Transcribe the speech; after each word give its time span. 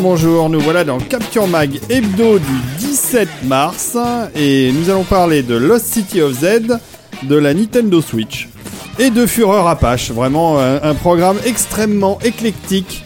bonjour, 0.00 0.48
nous 0.48 0.60
voilà 0.60 0.84
dans 0.84 0.98
Capture 0.98 1.46
Mag 1.46 1.78
hebdo 1.90 2.38
du 2.38 2.60
17 2.78 3.28
mars 3.44 3.96
et 4.34 4.72
nous 4.72 4.88
allons 4.90 5.04
parler 5.04 5.42
de 5.42 5.54
Lost 5.54 5.86
City 5.86 6.22
of 6.22 6.32
Z, 6.32 6.78
de 7.22 7.36
la 7.36 7.52
Nintendo 7.54 8.00
Switch 8.00 8.48
et 8.98 9.10
de 9.10 9.26
Fureur 9.26 9.66
Apache. 9.68 10.10
Vraiment 10.10 10.58
euh, 10.58 10.78
un, 10.82 10.94
programme 10.94 11.36
extrêmement 11.44 12.18
éclectique. 12.24 13.04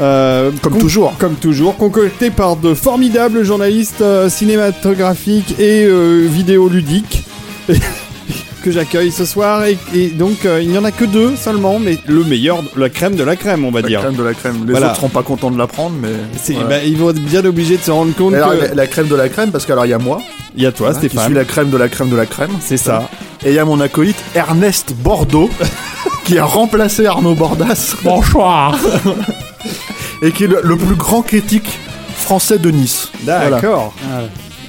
euh, 0.00 0.50
Comme 0.62 0.78
toujours. 0.78 1.14
Comme 1.18 1.34
toujours, 1.34 1.76
concocté 1.76 2.30
par 2.30 2.56
de 2.56 2.74
formidables 2.74 3.44
journalistes 3.44 4.00
euh, 4.02 4.28
cinématographiques 4.28 5.58
et 5.60 5.84
euh, 5.84 6.26
vidéoludiques 6.28 7.24
que 8.62 8.70
j'accueille 8.70 9.10
ce 9.12 9.24
soir. 9.24 9.64
Et, 9.64 9.76
et 9.94 10.08
donc, 10.08 10.44
euh, 10.46 10.60
il 10.62 10.68
n'y 10.70 10.78
en 10.78 10.84
a 10.84 10.90
que 10.92 11.04
deux 11.04 11.36
seulement, 11.36 11.78
mais 11.78 11.98
le 12.06 12.24
meilleur, 12.24 12.62
la 12.76 12.88
crème 12.88 13.16
de 13.16 13.22
la 13.24 13.36
crème, 13.36 13.64
on 13.64 13.70
va 13.70 13.80
La 13.82 13.88
dire. 13.88 14.00
crème 14.00 14.14
de 14.14 14.22
la 14.22 14.32
crème. 14.34 14.64
Les 14.66 14.72
Voilà. 14.72 14.86
autres 14.88 14.96
seront 14.96 15.08
pas 15.08 15.22
contents 15.22 15.50
de 15.50 15.58
la 15.58 15.66
prendre, 15.66 15.96
mais. 16.00 16.08
Voilà. 16.54 16.68
bah, 16.68 16.84
ils 16.84 16.96
vont 16.96 17.10
être 17.10 17.20
bien 17.20 17.44
obligés 17.44 17.76
de 17.76 17.82
se 17.82 17.90
rendre 17.90 18.14
compte 18.14 18.34
alors, 18.34 18.52
que 18.52 18.56
la, 18.64 18.74
la 18.74 18.86
crème 18.86 19.08
de 19.08 19.14
la 19.16 19.28
crème, 19.28 19.50
parce 19.50 19.66
qu'alors 19.66 19.84
il 19.86 19.90
y 19.90 19.94
a 19.94 19.98
moi, 19.98 20.20
il 20.56 20.62
y 20.62 20.66
a 20.66 20.72
toi, 20.72 20.88
voilà, 20.90 21.00
qui 21.00 21.08
Stéphane. 21.08 21.26
suis 21.26 21.34
la 21.34 21.44
crème 21.44 21.70
de 21.70 21.76
la 21.76 21.88
crème 21.88 22.08
de 22.10 22.16
la 22.16 22.26
crème. 22.26 22.50
C'est 22.60 22.76
ça. 22.76 23.08
Et 23.44 23.48
il 23.50 23.54
y 23.54 23.58
a 23.58 23.64
mon 23.64 23.80
acolyte 23.80 24.22
Ernest 24.34 24.94
Bordeaux, 24.94 25.50
qui 26.24 26.38
a 26.38 26.44
remplacé 26.44 27.06
Arnaud 27.06 27.34
Bordas. 27.34 27.96
Bonsoir. 28.04 28.78
Et 30.22 30.30
qui 30.30 30.44
est 30.44 30.48
le, 30.48 30.60
le 30.62 30.76
plus 30.76 30.94
grand 30.94 31.22
critique 31.22 31.78
français 32.16 32.58
de 32.58 32.70
Nice. 32.70 33.10
Voilà. 33.24 33.50
D'accord. 33.50 33.92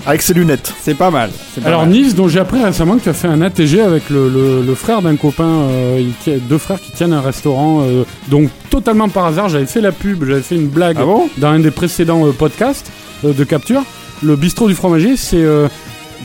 Avec 0.06 0.22
ses 0.22 0.34
lunettes. 0.34 0.74
C'est 0.82 0.96
pas 0.96 1.12
mal. 1.12 1.30
pas 1.62 1.68
Alors 1.68 1.82
mal. 1.82 1.90
Nice, 1.92 2.14
dont 2.14 2.28
j'ai 2.28 2.40
appris 2.40 2.62
récemment 2.62 2.98
que 2.98 3.04
tu 3.04 3.10
as 3.10 3.14
fait 3.14 3.28
un 3.30 3.42
ATG 3.42 3.80
avec 3.82 4.10
le, 4.10 4.28
le- 4.30 4.62
le 4.62 4.76
frère 4.76 5.02
d'un 5.02 5.16
copain, 5.16 5.46
euh, 5.48 6.02
il 6.28 6.42
deux 6.50 6.58
frères 6.58 6.82
qui 6.82 6.92
tiennent 6.92 7.14
un 7.14 7.22
restaurant. 7.22 7.82
euh, 7.84 8.04
donc 8.28 8.50
totalement 8.70 9.08
par 9.08 9.26
hasard, 9.26 9.48
j'avais 9.50 9.66
fait 9.66 9.80
la 9.82 9.92
pub, 9.94 10.26
j'avais 10.28 10.42
fait 10.42 10.56
une 10.56 10.68
blague 10.68 10.98
Ah 11.00 11.06
bon? 11.06 11.30
dans 11.38 11.48
un 11.50 11.60
des 11.60 11.72
précédents 11.72 12.26
euh, 12.28 12.32
podcasts 12.32 12.92
euh, 13.24 13.32
de 13.34 13.44
capture. 13.46 13.82
Le 14.22 14.36
bistrot 14.36 14.68
du 14.68 14.76
fromager, 14.76 15.16
c'est 15.16 15.42
euh, 15.42 15.68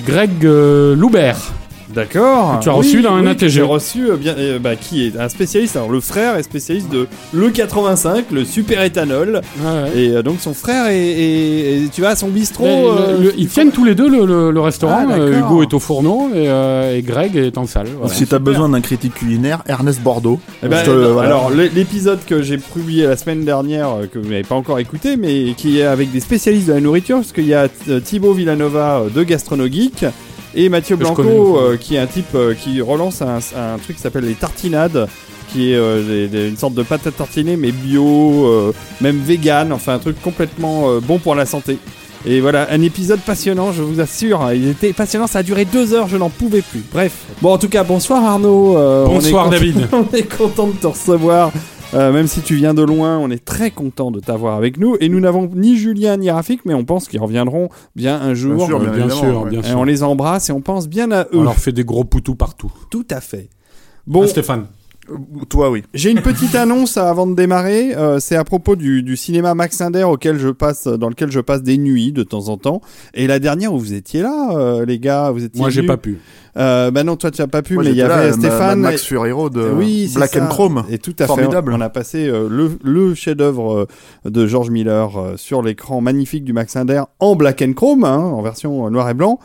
Greg 0.06 0.44
euh, 0.44 0.96
Loubert. 0.96 1.36
D'accord. 1.94 2.60
Tu 2.60 2.68
as 2.68 2.72
reçu 2.72 3.02
dans 3.02 3.14
un 3.14 3.26
ATG. 3.26 3.48
J'ai 3.48 3.62
reçu, 3.62 4.10
euh, 4.10 4.16
bien, 4.16 4.34
euh, 4.38 4.58
bah, 4.58 4.76
qui 4.76 5.06
est 5.06 5.18
un 5.18 5.28
spécialiste. 5.28 5.76
Alors, 5.76 5.88
le 5.90 6.00
frère 6.00 6.36
est 6.36 6.42
spécialiste 6.42 6.90
de 6.90 7.06
l'E85, 7.34 8.24
le 8.32 8.44
super 8.44 8.82
éthanol. 8.82 9.40
Ouais, 9.60 9.64
ouais. 9.94 9.98
Et 10.00 10.10
euh, 10.10 10.22
donc, 10.22 10.36
son 10.40 10.54
frère 10.54 10.86
est, 10.88 10.96
est- 10.98 11.84
est- 11.84 11.92
tu 11.92 12.00
vois, 12.02 12.10
à 12.10 12.16
son 12.16 12.28
bistrot. 12.28 12.64
Mais 12.64 12.82
le- 12.82 12.88
euh, 12.88 13.22
le- 13.24 13.34
ils 13.38 13.48
tiennent 13.48 13.70
tous 13.72 13.84
les 13.84 13.94
deux 13.94 14.08
le, 14.08 14.26
le- 14.26 14.50
le 14.50 14.60
restaurant. 14.60 15.06
Ah, 15.08 15.14
Euh. 15.18 15.38
Hugo 15.40 15.62
est 15.62 15.72
au 15.74 15.78
fourneau 15.78 16.28
et, 16.34 16.48
euh, 16.48 16.96
et 16.96 17.02
Greg 17.02 17.36
est 17.36 17.56
en 17.58 17.66
salle. 17.66 17.88
voilà. 17.98 18.12
Si 18.14 18.26
t'as 18.26 18.38
besoin 18.38 18.68
d'un 18.68 18.80
critique 18.80 19.14
culinaire, 19.14 19.62
Ernest 19.66 20.00
Bordeaux. 20.02 20.38
Eh 20.62 20.68
ben, 20.68 20.78
Je 20.80 20.84
te- 20.84 20.90
euh, 20.90 21.12
voilà. 21.12 21.28
Alors 21.28 21.50
l'é- 21.50 21.70
l'épisode 21.74 22.18
que 22.26 22.42
j'ai 22.42 22.58
publié 22.58 23.06
la 23.06 23.16
semaine 23.16 23.44
dernière, 23.44 23.88
euh, 23.90 24.06
que 24.12 24.18
vous 24.18 24.28
n'avez 24.28 24.42
pas 24.42 24.54
encore 24.54 24.78
écouté, 24.78 25.16
mais 25.16 25.54
qui 25.56 25.80
est 25.80 25.84
avec 25.84 26.10
des 26.12 26.20
spécialistes 26.20 26.68
de 26.68 26.74
la 26.74 26.80
nourriture, 26.80 27.16
parce 27.18 27.32
qu'il 27.32 27.46
y 27.46 27.54
a 27.54 27.68
euh, 27.88 28.00
Thibaut 28.00 28.32
Villanova 28.32 29.00
euh, 29.00 29.08
de 29.08 29.22
Gastrono 29.22 29.66
Geek 29.66 30.04
et 30.54 30.68
Mathieu 30.68 30.96
Que 30.96 31.00
Blanco, 31.02 31.58
euh, 31.58 31.76
qui 31.76 31.96
est 31.96 31.98
un 31.98 32.06
type 32.06 32.34
euh, 32.34 32.54
qui 32.54 32.80
relance 32.80 33.22
un, 33.22 33.36
un 33.56 33.78
truc 33.78 33.96
qui 33.96 34.02
s'appelle 34.02 34.24
les 34.24 34.34
tartinades, 34.34 35.08
qui 35.52 35.72
est 35.72 35.76
euh, 35.76 36.28
des- 36.28 36.48
une 36.48 36.56
sorte 36.56 36.74
de 36.74 36.82
pâte 36.82 37.06
à 37.06 37.10
tartiner 37.10 37.56
mais 37.56 37.70
bio, 37.72 38.72
même 39.00 39.18
vegan, 39.20 39.72
enfin 39.72 39.94
un 39.94 39.98
truc 39.98 40.20
complètement 40.22 40.98
bon 41.00 41.18
pour 41.18 41.34
la 41.34 41.46
santé. 41.46 41.78
Et 42.26 42.40
voilà, 42.40 42.66
un 42.70 42.82
épisode 42.82 43.20
passionnant, 43.20 43.70
je 43.72 43.80
vous 43.82 44.00
assure. 44.00 44.50
Il 44.52 44.68
était 44.68 44.92
passionnant, 44.92 45.28
ça 45.28 45.38
a 45.38 45.42
duré 45.44 45.64
deux 45.64 45.94
heures, 45.94 46.08
je 46.08 46.16
n'en 46.16 46.30
pouvais 46.30 46.62
plus. 46.62 46.82
Bref. 46.92 47.12
Bon, 47.40 47.52
en 47.52 47.58
tout 47.58 47.68
cas, 47.68 47.84
bonsoir 47.84 48.24
Arnaud. 48.24 48.76
on 48.76 49.04
est 49.06 49.14
Bonsoir, 49.14 49.48
David. 49.48 49.88
on 49.92 50.04
est 50.14 50.24
content 50.36 50.66
de 50.66 50.72
te 50.72 50.86
recevoir. 50.88 51.52
Euh, 51.94 52.12
même 52.12 52.26
si 52.26 52.42
tu 52.42 52.54
viens 52.54 52.74
de 52.74 52.82
loin, 52.82 53.16
on 53.18 53.30
est 53.30 53.42
très 53.42 53.70
content 53.70 54.10
de 54.10 54.20
t'avoir 54.20 54.56
avec 54.56 54.76
nous. 54.76 54.96
Et 55.00 55.08
nous 55.08 55.20
n'avons 55.20 55.48
ni 55.54 55.76
Julien 55.78 56.18
ni 56.18 56.30
Rafik, 56.30 56.66
mais 56.66 56.74
on 56.74 56.84
pense 56.84 57.08
qu'ils 57.08 57.20
reviendront 57.20 57.70
bien 57.96 58.20
un 58.20 58.34
jour. 58.34 58.56
Bien 58.56 58.66
sûr, 58.66 58.80
Euh, 58.82 58.90
bien 58.90 59.08
sûr, 59.08 59.42
ouais. 59.44 59.50
bien 59.50 59.60
Et 59.60 59.64
sûr. 59.64 59.78
on 59.78 59.84
les 59.84 60.02
embrasse 60.02 60.50
et 60.50 60.52
on 60.52 60.60
pense 60.60 60.86
bien 60.86 61.10
à 61.12 61.22
eux. 61.24 61.28
On 61.38 61.42
leur 61.44 61.54
fait 61.56 61.72
des 61.72 61.84
gros 61.84 62.04
poutous 62.04 62.34
partout. 62.34 62.70
Tout 62.90 63.06
à 63.10 63.22
fait. 63.22 63.48
Bon, 64.06 64.22
Ah, 64.24 64.26
Stéphane. 64.28 64.66
Euh, 65.10 65.44
Toi, 65.48 65.70
oui. 65.70 65.82
j'ai 65.94 66.10
une 66.10 66.20
petite 66.20 66.54
annonce 66.54 66.96
avant 66.96 67.26
de 67.26 67.34
démarrer. 67.34 67.94
Euh, 67.96 68.18
c'est 68.20 68.36
à 68.36 68.44
propos 68.44 68.76
du, 68.76 69.02
du 69.02 69.16
cinéma 69.16 69.54
Max 69.54 69.80
Inder 69.80 70.04
auquel 70.04 70.38
je 70.38 70.48
passe, 70.48 70.86
dans 70.86 71.08
lequel 71.08 71.30
je 71.30 71.40
passe 71.40 71.62
des 71.62 71.78
nuits 71.78 72.12
de 72.12 72.22
temps 72.22 72.48
en 72.48 72.56
temps. 72.56 72.80
Et 73.14 73.26
la 73.26 73.38
dernière 73.38 73.72
où 73.72 73.78
vous 73.78 73.94
étiez 73.94 74.22
là, 74.22 74.50
euh, 74.56 74.84
les 74.84 74.98
gars, 74.98 75.30
vous 75.30 75.44
étiez 75.44 75.60
Moi, 75.60 75.70
j'ai 75.70 75.82
pas 75.82 75.96
pu. 75.96 76.18
Euh, 76.56 76.90
bah 76.90 77.04
non, 77.04 77.14
toi 77.14 77.30
tu 77.30 77.40
as 77.40 77.46
pas 77.46 77.62
pu, 77.62 77.74
Moi, 77.74 77.84
mais 77.84 77.90
il 77.90 77.96
y 77.96 78.00
là, 78.00 78.16
avait 78.16 78.30
Ma- 78.30 78.36
Stéphane. 78.36 78.80
Max 78.80 79.12
Road 79.12 79.52
de 79.54 79.70
oui, 79.76 80.10
Black 80.14 80.30
ça. 80.30 80.42
and 80.44 80.48
Chrome. 80.48 80.82
Et 80.90 80.98
tout 80.98 81.14
à 81.20 81.26
Formidable. 81.26 81.70
fait. 81.70 81.78
On 81.78 81.80
a 81.80 81.88
passé 81.88 82.26
euh, 82.28 82.48
le, 82.50 82.72
le 82.82 83.14
chef-d'œuvre 83.14 83.86
euh, 84.26 84.30
de 84.30 84.46
George 84.46 84.70
Miller 84.70 85.16
euh, 85.16 85.32
sur 85.36 85.62
l'écran 85.62 86.00
magnifique 86.00 86.44
du 86.44 86.52
Max 86.52 86.74
Inder 86.74 87.02
en 87.20 87.36
Black 87.36 87.62
and 87.62 87.74
Chrome, 87.74 88.02
hein, 88.04 88.16
en 88.18 88.42
version 88.42 88.86
euh, 88.86 88.90
noir 88.90 89.08
et 89.08 89.14
blanc. 89.14 89.38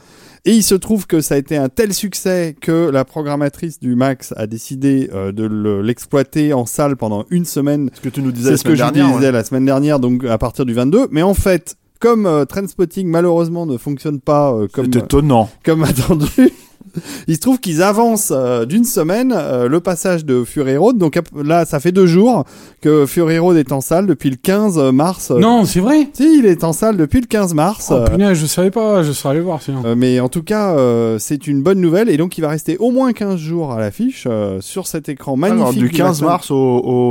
Et 0.46 0.52
il 0.52 0.64
se 0.64 0.76
trouve 0.76 1.08
que 1.08 1.22
ça 1.22 1.36
a 1.36 1.38
été 1.38 1.56
un 1.56 1.70
tel 1.70 1.94
succès 1.94 2.54
que 2.60 2.90
la 2.90 3.06
programmatrice 3.06 3.80
du 3.80 3.96
Max 3.96 4.34
a 4.36 4.46
décidé 4.46 5.10
euh, 5.14 5.32
de 5.32 5.46
le- 5.46 5.82
l'exploiter 5.82 6.52
en 6.52 6.66
salle 6.66 6.98
pendant 6.98 7.26
une 7.30 7.46
semaine. 7.46 7.90
Ce 7.94 8.02
que 8.02 8.10
tu 8.10 8.22
nous 8.22 8.32
disais 8.34 8.48
C'est 8.48 8.52
la 8.52 8.58
ce 8.58 8.64
que 8.64 8.76
semaine 8.76 8.88
je 8.90 8.94
dernière. 8.94 9.16
disais 9.18 9.26
ouais. 9.28 9.32
la 9.32 9.44
semaine 9.46 9.66
dernière, 9.66 10.00
donc 10.00 10.26
à 10.26 10.38
partir 10.38 10.66
du 10.66 10.74
22. 10.74 11.08
Mais 11.12 11.22
en 11.22 11.34
fait, 11.34 11.78
comme 12.02 12.26
euh, 12.26 12.44
Trainspotting 12.44 13.08
malheureusement 13.08 13.66
ne 13.66 13.78
fonctionne 13.78 14.20
pas 14.20 14.52
euh, 14.54 14.68
comme 14.68 14.92
C'est 14.92 15.00
étonnant. 15.00 15.50
comme 15.64 15.84
attendu. 15.86 16.28
Il 17.28 17.36
se 17.36 17.40
trouve 17.40 17.60
qu'ils 17.60 17.82
avancent 17.82 18.32
euh, 18.36 18.66
d'une 18.66 18.84
semaine 18.86 19.34
euh, 19.36 19.68
le 19.68 19.80
passage 19.80 20.26
de 20.26 20.44
Fury 20.44 20.78
Road. 20.78 20.98
Donc 20.98 21.20
là, 21.36 21.66
ça 21.66 21.80
fait 21.80 21.92
deux 21.92 22.06
jours 22.06 22.44
que 22.82 23.06
Fury 23.06 23.38
Road 23.40 23.58
est 23.58 23.72
en 23.72 23.82
salle 23.82 24.06
depuis 24.08 24.30
le 24.30 24.36
15 24.36 24.78
mars. 24.92 25.32
Euh, 25.32 25.40
Non, 25.40 25.66
c'est 25.66 25.80
vrai? 25.80 26.10
Si, 26.14 26.40
il 26.40 26.46
est 26.46 26.64
en 26.64 26.74
salle 26.74 26.98
depuis 26.98 27.22
le 27.22 27.28
15 27.28 27.54
mars. 27.54 27.92
Oh 27.94 28.04
punaise, 28.10 28.38
je 28.38 28.46
savais 28.46 28.72
pas, 28.72 29.04
je 29.04 29.12
serais 29.12 29.30
allé 29.30 29.40
voir 29.42 29.62
sinon. 29.62 29.82
euh, 29.86 29.96
mais 29.98 30.20
en 30.20 30.30
tout 30.30 30.44
cas, 30.44 30.76
euh, 30.76 31.18
c'est 31.20 31.48
une 31.48 31.62
bonne 31.64 31.80
nouvelle. 31.82 32.10
Et 32.10 32.18
donc, 32.18 32.38
il 32.38 32.42
va 32.42 32.50
rester 32.50 32.78
au 32.78 32.92
moins 32.92 33.14
15 33.14 33.38
jours 33.38 33.72
à 33.74 33.80
l'affiche 33.80 34.26
euh, 34.30 34.60
sur 34.62 34.88
cet 34.88 35.10
écran 35.10 35.36
magnifique. 35.38 35.62
Alors, 35.62 35.74
du 35.74 35.90
15 35.90 36.22
Maxim- 36.22 36.26
mars 36.26 36.52
au, 36.52 36.56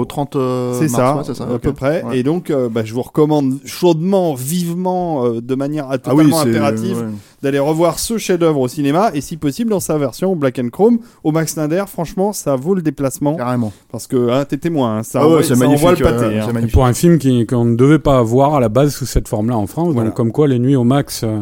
au 0.01 0.05
30 0.05 0.37
euh, 0.37 0.73
C'est 0.79 0.91
mars, 0.91 0.95
ça, 0.95 1.17
ouais, 1.17 1.23
c'est 1.27 1.35
ça, 1.35 1.45
à 1.55 1.59
peu 1.59 1.73
près. 1.73 2.03
Ouais. 2.05 2.19
Et 2.19 2.23
donc, 2.23 2.51
euh, 2.51 2.69
bah, 2.69 2.83
je 2.85 2.93
vous 2.95 3.03
recommande 3.03 3.59
chaudement, 3.65 4.35
vivement, 4.35 5.25
euh, 5.27 5.41
de 5.41 5.55
manière 5.55 5.87
Ah 5.89 5.93
oui, 5.95 5.99
totalement 6.01 6.41
impérative, 6.41 6.99
ouais. 6.99 7.07
d'aller 7.43 7.59
revoir 7.59 7.99
ce 7.99 8.19
chef-d'œuvre 8.19 8.61
au 8.61 8.69
cinéma 8.69 9.11
et 9.15 9.21
si 9.21 9.37
possible 9.37 9.62
dans 9.71 9.81
sa 9.81 9.99
version 9.99 10.35
Black 10.37 10.59
and 10.59 10.69
Chrome 10.71 10.99
au 11.25 11.33
Max 11.33 11.57
Linder. 11.57 11.85
Franchement, 11.89 12.33
ça 12.33 12.57
vaut 12.57 12.75
le 12.75 12.83
déplacement 12.83 13.35
carrément. 13.37 13.73
parce 13.91 14.07
que 14.07 14.31
hein, 14.31 14.45
t'es 14.45 14.57
témoin, 14.59 14.99
hein, 14.99 15.03
ça, 15.03 15.21
Ah 15.23 15.27
ouais, 15.29 15.35
envoie, 15.43 15.43
ça 15.57 15.67
envoie 15.67 15.91
le 15.93 15.97
pâté. 15.99 16.25
euh, 16.25 16.43
hein. 16.43 16.67
pour 16.73 16.85
un 16.87 16.93
film 16.93 17.19
qui- 17.19 17.47
qu'on 17.47 17.65
ne 17.65 17.77
devait 17.77 17.99
pas 17.99 18.19
avoir 18.19 18.55
à 18.55 18.61
la 18.61 18.69
base 18.69 18.95
sous 18.95 19.07
cette 19.07 19.29
forme-là 19.29 19.57
en 19.57 19.67
France, 19.67 19.93
Voilà. 19.93 20.09
donc 20.11 20.17
comme 20.17 20.33
quoi 20.33 20.47
les 20.49 20.59
nuits 20.59 20.77
au 20.77 20.85
max 20.85 21.23
euh, 21.25 21.41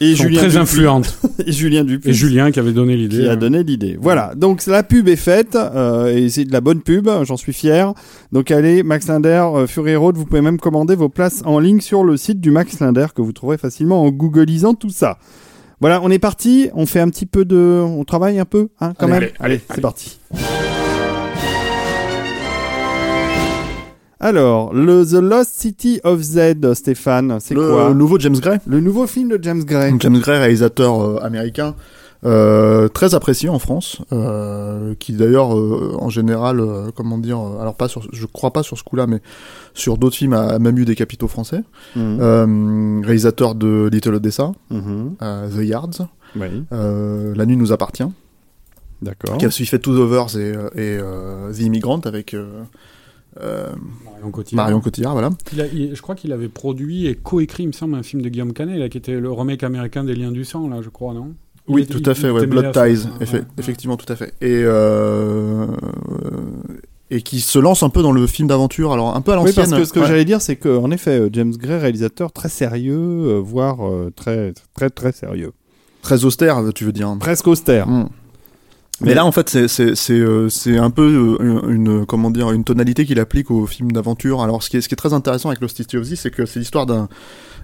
Et 0.00 0.14
sont 0.14 0.24
Julien 0.24 0.38
très 0.40 0.48
Dupuis- 0.48 0.58
influentes. 0.58 1.18
Et 1.46 1.52
Julien 1.52 1.84
Dupuis. 1.84 2.10
Et 2.10 2.12
Julien 2.12 2.50
qui 2.50 2.58
avait 2.60 2.72
donné 2.72 2.96
l'idée. 2.96 3.18
qui 3.20 3.28
a 3.28 3.32
hein. 3.32 3.36
donné 3.36 3.62
l'idée. 3.62 3.96
Voilà, 4.00 4.34
donc 4.36 4.64
la 4.66 4.82
pub 4.82 5.08
est 5.08 5.16
faite 5.16 5.54
euh, 5.56 6.14
et 6.14 6.28
c'est 6.28 6.44
de 6.44 6.52
la 6.52 6.60
bonne 6.60 6.80
pub, 6.82 7.08
j'en 7.22 7.36
suis 7.36 7.52
fier. 7.52 7.92
Donc 8.32 8.50
allez, 8.50 8.82
Max 8.82 9.06
Linder, 9.08 9.44
euh, 9.54 9.66
Fury 9.66 9.96
Road, 9.96 10.16
vous 10.16 10.26
pouvez 10.26 10.42
même 10.42 10.58
commander 10.58 10.94
vos 10.96 11.08
places 11.08 11.42
en 11.46 11.58
ligne 11.58 11.80
sur 11.80 12.04
le 12.04 12.16
site 12.16 12.40
du 12.40 12.50
Max 12.50 12.78
Linder 12.80 13.06
que 13.14 13.22
vous 13.22 13.32
trouverez 13.32 13.56
facilement 13.58 14.02
en 14.02 14.10
googlisant 14.10 14.74
tout 14.74 14.90
ça. 14.90 15.18
Voilà, 15.80 16.00
on 16.02 16.10
est 16.10 16.18
parti, 16.18 16.70
on 16.74 16.86
fait 16.86 17.00
un 17.00 17.08
petit 17.10 17.26
peu 17.26 17.44
de... 17.44 17.82
On 17.84 18.02
travaille 18.04 18.38
un 18.38 18.46
peu, 18.46 18.68
hein, 18.80 18.94
quand 18.98 19.06
Allez, 19.06 19.12
même 19.12 19.30
allez, 19.40 19.54
Allez, 19.56 19.60
c'est 19.74 19.80
parti. 19.82 20.18
Alors, 24.18 24.72
le 24.72 25.04
The 25.04 25.20
Lost 25.20 25.50
City 25.60 26.00
of 26.02 26.22
Z, 26.22 26.72
Stéphane, 26.74 27.36
c'est 27.40 27.54
Le 27.54 27.68
quoi? 27.68 27.92
nouveau 27.92 28.18
James 28.18 28.36
Gray. 28.38 28.58
Le 28.66 28.80
nouveau 28.80 29.06
film 29.06 29.28
de 29.28 29.38
James 29.42 29.62
Gray. 29.62 29.92
James 30.00 30.18
Gray, 30.18 30.38
réalisateur 30.38 31.02
euh, 31.02 31.18
américain, 31.22 31.74
euh, 32.26 32.88
très 32.88 33.14
apprécié 33.14 33.48
en 33.48 33.58
France, 33.58 34.02
euh, 34.12 34.94
qui 34.98 35.12
d'ailleurs 35.12 35.56
euh, 35.56 35.96
en 35.98 36.10
général, 36.10 36.60
euh, 36.60 36.90
comment 36.94 37.16
dire, 37.18 37.38
euh, 37.38 37.60
alors 37.60 37.76
pas 37.76 37.88
sur, 37.88 38.02
je 38.12 38.26
crois 38.26 38.52
pas 38.52 38.62
sur 38.62 38.76
ce 38.76 38.82
coup-là, 38.84 39.06
mais 39.06 39.20
sur 39.74 39.96
d'autres 39.96 40.16
films 40.16 40.32
a 40.34 40.58
même 40.58 40.76
eu 40.78 40.84
des 40.84 40.96
capitaux 40.96 41.28
français. 41.28 41.62
Mhm. 41.94 42.18
Euh, 42.20 43.00
réalisateur 43.04 43.54
de 43.54 43.88
Little 43.92 44.14
Odessa, 44.14 44.52
euh, 44.72 45.48
The 45.48 45.64
Yards, 45.64 46.08
Oui, 46.34 46.48
euh, 46.72 47.34
La 47.36 47.46
nuit 47.46 47.56
nous 47.56 47.72
appartient, 47.72 48.04
d'accord. 49.02 49.38
qui 49.38 49.44
a 49.44 49.48
aussi 49.48 49.64
fait 49.66 49.78
Two 49.78 49.96
Overs 49.96 50.36
et, 50.36 50.52
et 50.74 50.98
The 51.54 51.60
Immigrant 51.60 52.00
avec 52.04 52.34
euh, 52.34 52.62
euh, 53.40 53.68
Marion 54.04 54.30
Cotillard. 54.30 54.64
Marion 54.64 54.80
Cotillard, 54.80 55.12
voilà. 55.12 55.30
Il 55.52 55.60
a- 55.60 55.66
il- 55.66 55.94
je 55.94 56.02
crois 56.02 56.14
qu'il 56.14 56.32
avait 56.32 56.48
produit 56.48 57.06
et 57.06 57.14
coécrit, 57.14 57.64
il 57.64 57.68
me 57.68 57.72
semble, 57.72 57.94
un 57.94 58.02
film 58.02 58.22
de 58.22 58.28
Guillaume 58.30 58.52
Canet, 58.52 58.78
là, 58.78 58.88
qui 58.88 58.98
était 58.98 59.20
le 59.20 59.30
remake 59.30 59.62
américain 59.62 60.04
des 60.04 60.14
Liens 60.14 60.32
du 60.32 60.44
sang, 60.44 60.68
là, 60.68 60.80
je 60.82 60.88
crois, 60.88 61.12
non? 61.14 61.34
Oui, 61.68 61.82
était- 61.82 61.94
tout 61.98 62.08
à 62.10 62.14
fait, 62.14 62.30
ouais, 62.30 62.46
Blood. 62.46 62.72
Ties, 62.72 62.78
Ouais, 62.80 62.96
effe- 63.26 63.32
ouais. 63.32 63.42
effectivement, 63.58 63.96
tout 63.96 64.10
à 64.12 64.16
fait. 64.16 64.32
Et 64.40 64.62
euh, 64.64 65.66
et 67.10 67.22
qui 67.22 67.40
se 67.40 67.58
lance 67.58 67.82
un 67.82 67.88
peu 67.88 68.02
dans 68.02 68.12
le 68.12 68.26
film 68.26 68.48
d'aventure, 68.48 68.92
alors 68.92 69.14
un 69.16 69.20
peu 69.20 69.32
à 69.32 69.36
Oui, 69.38 69.46
l'ancienne. 69.46 69.66
parce 69.70 69.80
que 69.80 69.84
ce 69.84 69.92
que 69.92 70.00
Ouais. 70.00 70.06
j'allais 70.06 70.24
dire, 70.24 70.40
c'est 70.40 70.56
qu'en 70.56 70.90
effet, 70.90 71.20
euh, 71.20 71.28
James 71.32 71.52
Gray, 71.56 71.78
réalisateur 71.78 72.32
très 72.32 72.48
sérieux, 72.48 72.96
euh, 72.98 73.40
voire 73.44 73.86
euh, 73.86 74.12
très, 74.14 74.52
très, 74.74 74.90
très 74.90 75.12
sérieux. 75.12 75.52
très 76.02 76.24
austère, 76.24 76.62
tu 76.72 76.84
veux 76.84 76.92
dire. 76.92 77.12
Presque 77.18 77.48
austère. 77.48 77.88
Mm. 77.88 78.08
Mais, 79.00 79.08
Mais- 79.08 79.14
là, 79.14 79.26
en 79.26 79.32
fait, 79.32 79.48
c'est 79.50 79.68
c'est 79.68 79.94
c'est 79.94 80.18
euh, 80.18 80.48
c'est 80.48 80.78
un 80.78 80.90
peu 80.90 81.36
euh, 81.40 81.68
une, 81.68 81.88
une- 81.88 82.06
comment 82.06 82.30
dire 82.30 82.50
une 82.52 82.64
tonalité 82.64 83.04
qu'il 83.04 83.20
applique 83.20 83.50
au 83.50 83.66
film 83.66 83.92
d'aventure. 83.92 84.42
Alors, 84.42 84.62
ce 84.62 84.70
qui 84.70 84.78
est 84.78 84.80
ce 84.80 84.88
qui 84.88 84.94
est 84.94 84.96
très 84.96 85.12
intéressant 85.12 85.50
avec 85.50 85.60
Lost 85.60 85.76
City 85.76 85.96
of 85.98 86.04
Z, 86.04 86.14
c'est 86.16 86.30
que 86.30 86.46
c'est 86.46 86.60
l'histoire 86.60 86.86
d'un 86.86 87.08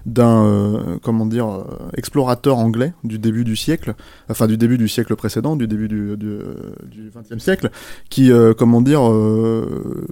d'un 0.05 0.43
euh, 0.45 0.97
comment 1.01 1.25
dire 1.25 1.47
euh, 1.47 1.63
explorateur 1.95 2.57
anglais 2.57 2.93
du 3.05 3.17
début 3.19 3.45
du 3.45 3.55
siècle, 3.55 3.95
enfin 4.29 4.47
du 4.47 4.57
début 4.57 4.77
du 4.77 4.87
siècle 4.89 5.15
précédent, 5.15 5.55
du 5.55 5.65
début 5.65 5.87
du 5.87 6.17
du, 6.17 6.27
euh, 6.27 6.53
du 6.91 7.09
20e 7.09 7.39
siècle, 7.39 7.69
qui 8.09 8.29
euh, 8.31 8.53
comment 8.53 8.81
dire 8.81 9.01
euh, 9.09 10.05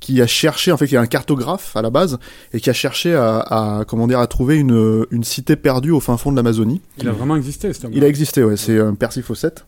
qui 0.00 0.20
a 0.20 0.26
cherché 0.26 0.70
en 0.70 0.76
fait 0.76 0.86
qui 0.86 0.94
est 0.94 0.98
un 0.98 1.06
cartographe 1.06 1.74
à 1.76 1.82
la 1.82 1.90
base 1.90 2.18
et 2.52 2.60
qui 2.60 2.68
a 2.70 2.74
cherché 2.74 3.14
à, 3.14 3.38
à 3.80 3.84
comment 3.86 4.06
dire 4.06 4.18
à 4.20 4.26
trouver 4.26 4.58
une 4.58 5.06
une 5.10 5.24
cité 5.24 5.56
perdue 5.56 5.90
au 5.92 6.00
fin 6.00 6.16
fond 6.18 6.30
de 6.30 6.36
l'Amazonie. 6.36 6.82
Il 6.98 7.08
a 7.08 7.12
vraiment 7.12 7.36
existé, 7.36 7.72
cet 7.72 7.86
homme. 7.86 7.92
Il 7.94 8.04
a 8.04 8.08
existé, 8.08 8.44
ouais. 8.44 8.56
C'est 8.58 8.76
euh, 8.76 8.92
Percy 8.92 9.22
Fawcett, 9.22 9.64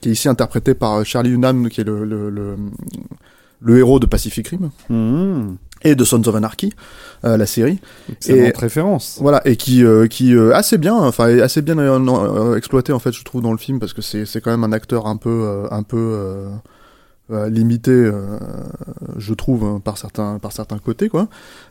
qui 0.00 0.08
est 0.10 0.12
ici 0.12 0.28
interprété 0.28 0.74
par 0.74 0.94
euh, 1.00 1.04
Charlie 1.04 1.30
Hunnam, 1.30 1.68
qui 1.68 1.80
est 1.80 1.84
le, 1.84 2.04
le, 2.04 2.30
le, 2.30 2.56
le 3.60 3.78
héros 3.78 3.98
de 3.98 4.06
Pacific 4.06 4.48
Rim 4.48 4.70
Mhm. 4.88 5.56
et 5.82 5.94
de 5.94 6.04
Sons 6.04 6.22
of 6.28 6.34
Anarchy, 6.34 6.72
euh, 7.24 7.36
la 7.36 7.46
série. 7.46 7.78
Excellente 8.10 8.54
Et- 8.56 8.60
référence. 8.60 9.18
Voilà, 9.20 9.40
et 9.46 9.56
qui, 9.56 9.84
euh, 9.84 10.06
qui 10.06 10.34
euh, 10.34 10.54
assez 10.54 10.78
bien, 10.78 10.94
enfin 10.94 11.28
est 11.28 11.40
assez 11.40 11.62
bien 11.62 11.76
exploité 12.56 12.92
en 12.92 12.98
fait, 12.98 13.12
je 13.12 13.24
trouve 13.24 13.42
dans 13.42 13.52
le 13.52 13.58
film 13.58 13.78
parce 13.80 13.92
que 13.92 14.02
c'est 14.02 14.24
c'est 14.26 14.40
quand 14.40 14.50
même 14.50 14.64
un 14.64 14.72
acteur 14.72 15.06
un 15.06 15.16
peu 15.16 15.66
un 15.70 15.82
peu 15.82 16.46
limité, 17.30 17.90
euh, 17.90 18.38
je 19.16 19.34
trouve 19.34 19.64
hein, 19.64 19.80
par 19.84 19.98
certains 19.98 20.38
par 20.38 20.52
certains 20.52 20.78
côtés 20.78 21.08
quoi, 21.08 21.28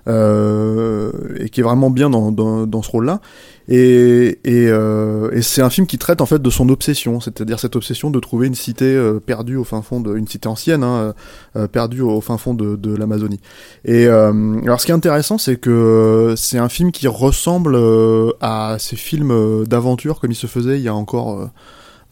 euh, 0.07 1.12
et 1.39 1.50
qui 1.50 1.62
est 1.62 1.63
vraiment 1.63 1.89
bien 1.89 2.09
dans 2.09 2.31
dans, 2.31 2.68
dans 2.68 2.81
ce 2.81 2.92
rôle-là. 2.92 3.21
Et 3.69 4.39
et, 4.45 4.68
euh, 4.69 5.30
et 5.31 5.42
c'est 5.42 5.62
un 5.62 5.69
film 5.69 5.88
qui 5.88 5.98
traite 5.98 6.21
en 6.21 6.25
fait 6.25 6.42
de 6.42 6.50
son 6.50 6.69
obsession, 6.69 7.19
c'est-à-dire 7.19 7.59
cette 7.59 7.75
obsession 7.75 8.12
de 8.12 8.19
trouver 8.19 8.48
une 8.48 8.56
cité 8.56 8.86
euh, 8.86 9.19
perdue 9.19 9.57
au 9.57 9.63
fin 9.63 9.81
fond 9.81 10.00
de 10.00 10.15
une 10.15 10.27
cité 10.27 10.48
ancienne, 10.48 10.83
hein, 10.83 11.13
euh, 11.56 11.68
perdue 11.68 12.01
au 12.01 12.21
fin 12.21 12.38
fond 12.38 12.54
de, 12.54 12.75
de 12.75 12.95
l'Amazonie. 12.95 13.42
Et 13.83 14.07
euh, 14.07 14.62
alors, 14.63 14.80
ce 14.80 14.86
qui 14.86 14.92
est 14.92 14.95
intéressant, 14.95 15.38
c'est 15.38 15.57
que 15.57 16.33
c'est 16.38 16.59
un 16.59 16.69
film 16.69 16.92
qui 16.92 17.07
ressemble 17.07 17.75
euh, 17.75 18.31
à 18.42 18.77
ces 18.80 18.95
films 18.95 19.31
euh, 19.31 19.65
d'aventure 19.65 20.19
comme 20.19 20.31
il 20.31 20.36
se 20.36 20.48
faisait 20.48 20.77
il 20.77 20.83
y 20.83 20.88
a 20.88 20.95
encore 20.95 21.39
euh, 21.39 21.48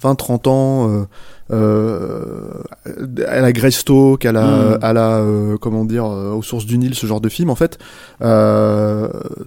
20-30 0.03 0.49
ans. 0.49 0.89
Euh, 0.89 1.05
euh, 1.53 2.63
à 3.27 3.39
la 3.39 3.51
Greystoke, 3.51 4.25
à 4.25 4.31
la, 4.31 4.79
à 4.81 4.93
la, 4.93 5.17
euh, 5.17 5.57
comment 5.57 5.85
dire, 5.85 6.05
aux 6.05 6.41
sources 6.41 6.65
du 6.65 6.77
Nil, 6.77 6.95
ce 6.95 7.05
genre 7.05 7.21
de 7.21 7.29
film, 7.29 7.49
en 7.49 7.55
fait, 7.55 7.77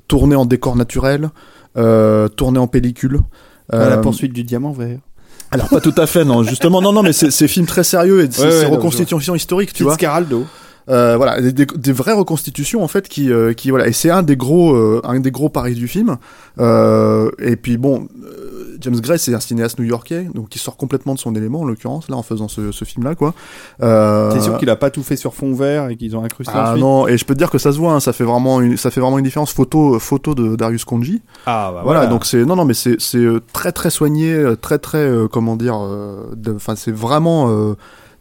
tourné 0.06 0.36
en 0.36 0.46
décor 0.46 0.76
naturel, 0.76 1.30
tourné 1.74 2.58
en 2.58 2.66
pellicule. 2.66 3.20
À 3.70 3.88
la 3.88 3.98
poursuite 3.98 4.32
du 4.32 4.44
diamant 4.44 4.72
vert. 4.72 4.98
alors 5.50 5.68
pas 5.68 5.80
tout 5.80 5.94
à 5.96 6.06
fait, 6.06 6.24
non, 6.24 6.42
justement, 6.42 6.80
non, 6.80 6.92
non, 6.92 7.02
mais 7.02 7.12
c'est 7.12 7.48
films 7.48 7.66
très 7.66 7.84
sérieux 7.84 8.24
et 8.24 8.28
c'est 8.30 8.42
Ouais, 8.42 8.60
ouais, 8.60 8.66
reconstitution 8.66 9.34
historique, 9.34 9.72
tu 9.72 9.82
vois. 9.82 9.92
Fitzcarraldo. 9.92 10.46
Euh, 10.88 11.16
voilà, 11.18 11.40
des, 11.40 11.52
des- 11.66 11.92
vraies 11.92 12.12
reconstitutions 12.14 12.82
en 12.82 12.88
fait 12.88 13.08
qui, 13.08 13.30
euh, 13.30 13.52
qui 13.52 13.68
voilà, 13.70 13.88
et 13.88 13.92
c'est 13.92 14.10
un 14.10 14.22
des 14.22 14.36
gros, 14.36 14.72
euh, 14.74 15.00
un 15.04 15.20
des 15.20 15.30
gros 15.30 15.48
paris 15.50 15.74
du 15.74 15.86
film. 15.86 16.16
Euh, 16.58 17.30
et 17.38 17.56
puis 17.56 17.76
bon, 17.76 18.08
euh, 18.24 18.76
James 18.80 18.98
Gray 19.00 19.18
c'est 19.18 19.34
un 19.34 19.40
cinéaste 19.40 19.78
new-yorkais, 19.78 20.28
donc 20.34 20.48
qui 20.48 20.58
sort 20.58 20.76
complètement 20.76 21.14
de 21.14 21.18
son 21.18 21.34
élément 21.34 21.60
en 21.60 21.64
l'occurrence 21.64 22.08
là 22.08 22.16
en 22.16 22.22
faisant 22.22 22.48
ce, 22.48 22.72
ce 22.72 22.84
film 22.84 23.04
là 23.04 23.14
quoi. 23.14 23.34
Euh, 23.82 24.32
T'es 24.32 24.40
sûr 24.40 24.56
qu'il 24.58 24.70
a 24.70 24.76
pas 24.76 24.90
tout 24.90 25.02
fait 25.02 25.16
sur 25.16 25.34
fond 25.34 25.52
vert 25.52 25.88
et 25.90 25.96
qu'ils 25.96 26.16
ont 26.16 26.24
incrusté 26.24 26.52
ah 26.56 26.70
ensuite 26.70 26.80
non, 26.82 27.06
et 27.06 27.18
je 27.18 27.24
peux 27.24 27.34
te 27.34 27.38
dire 27.38 27.50
que 27.50 27.58
ça 27.58 27.72
se 27.72 27.78
voit, 27.78 27.92
hein, 27.92 28.00
ça 28.00 28.12
fait 28.12 28.24
vraiment 28.24 28.60
une, 28.60 28.76
ça 28.76 28.90
fait 28.90 29.00
vraiment 29.00 29.18
une 29.18 29.24
différence. 29.24 29.52
Photo, 29.52 29.98
photo 29.98 30.34
de 30.34 30.56
Darius 30.56 30.84
Konji. 30.84 31.20
Ah 31.46 31.70
bah 31.74 31.80
Voilà, 31.84 32.06
donc 32.06 32.24
c'est 32.24 32.44
non 32.44 32.56
non 32.56 32.64
mais 32.64 32.74
c'est 32.74 32.96
c'est 32.98 33.18
euh, 33.18 33.40
très 33.52 33.72
très 33.72 33.90
soigné, 33.90 34.32
euh, 34.32 34.56
très 34.56 34.78
très 34.78 34.98
euh, 34.98 35.28
comment 35.28 35.56
dire, 35.56 35.76
euh, 35.80 36.24
enfin 36.56 36.76
c'est 36.76 36.92
vraiment 36.94 37.50
euh, 37.50 37.74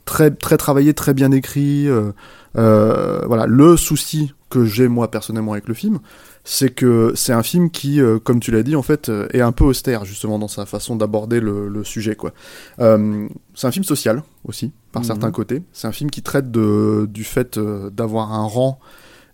très 0.05 0.31
très 0.31 0.57
travaillé, 0.57 0.93
très 0.93 1.13
bien 1.13 1.31
écrit. 1.31 1.87
euh, 1.87 2.11
euh, 2.57 3.21
voilà, 3.25 3.45
le 3.45 3.77
souci 3.77 4.33
que 4.49 4.65
j'ai 4.65 4.87
moi 4.87 5.11
personnellement 5.11 5.51
avec 5.53 5.67
le 5.67 5.73
film, 5.73 5.99
c'est 6.45 6.69
que 6.69 7.11
c'est 7.15 7.33
un 7.33 7.43
film 7.43 7.69
qui, 7.69 7.99
euh, 7.99 8.19
comme 8.19 8.39
tu 8.39 8.51
l'as 8.51 8.63
dit 8.63 8.75
en 8.77 8.81
fait, 8.81 9.09
euh, 9.09 9.27
est 9.33 9.41
un 9.41 9.51
peu 9.51 9.65
austère 9.65 10.05
justement 10.05 10.39
dans 10.39 10.47
sa 10.47 10.65
façon 10.65 10.95
d'aborder 10.95 11.41
le, 11.41 11.67
le 11.67 11.83
sujet 11.83 12.15
quoi. 12.15 12.31
Euh, 12.79 13.27
c'est 13.53 13.67
un 13.67 13.71
film 13.71 13.83
social 13.83 14.23
aussi 14.45 14.71
par 14.93 15.01
Mhm. 15.01 15.07
certains 15.07 15.31
côtés. 15.31 15.63
C'est 15.73 15.87
un 15.87 15.91
film 15.91 16.09
qui 16.09 16.21
traite 16.21 16.49
de 16.49 17.05
du 17.09 17.25
fait 17.25 17.59
d'avoir 17.59 18.33
un 18.33 18.45
rang 18.45 18.79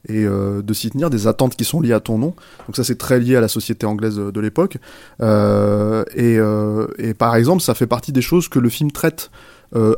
et 0.10 0.26
de 0.26 0.74
s'y 0.74 0.90
tenir, 0.90 1.10
des 1.10 1.28
attentes 1.28 1.56
qui 1.56 1.64
sont 1.64 1.80
liées 1.80 1.94
à 1.94 2.02
ton 2.02 2.18
nom. 2.18 2.36
Donc 2.68 2.76
ça 2.76 2.84
c'est 2.84 2.98
très 2.98 3.20
lié 3.22 3.38
à 3.38 3.42
la 3.42 3.48
société 3.48 3.86
anglaise 3.86 4.18
de, 4.18 4.32
de 4.32 4.40
l'époque. 4.42 4.78
Et, 5.22 6.38
et 6.98 7.14
par 7.14 7.36
exemple, 7.36 7.62
ça 7.62 7.74
fait 7.74 7.88
partie 7.88 8.12
des 8.12 8.22
choses 8.22 8.50
que 8.50 8.60
le 8.60 8.68
film 8.68 8.92
traite, 8.92 9.32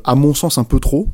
à 0.04 0.13
mon 0.16 0.36
sens, 0.36 0.60
un 0.60 0.63
peu 0.63 0.80
trop, 0.80 1.07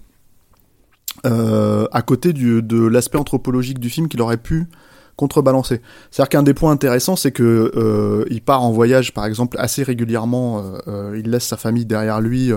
euh, 1.26 1.88
à 1.92 2.02
côté 2.02 2.34
du, 2.34 2.62
de 2.62 2.86
l'aspect 2.86 3.18
anthropologique 3.18 3.80
du 3.80 3.90
film 3.90 4.08
qu'il 4.08 4.22
aurait 4.22 4.38
pu 4.38 4.68
contrebalancer. 5.16 5.82
C'est-à-dire 6.10 6.30
qu'un 6.30 6.44
des 6.44 6.54
points 6.54 6.72
intéressants, 6.72 7.16
c'est 7.16 7.32
que 7.32 7.72
euh, 7.76 8.26
il 8.30 8.42
part 8.42 8.64
en 8.64 8.72
voyage, 8.72 9.14
par 9.14 9.26
exemple, 9.26 9.58
assez 9.60 9.84
régulièrement. 9.84 10.60
euh, 10.60 10.78
euh, 10.88 11.22
il 11.24 11.30
laisse 11.30 11.46
sa 11.46 11.58
famille 11.58 11.86
derrière 11.86 12.22
lui 12.22 12.52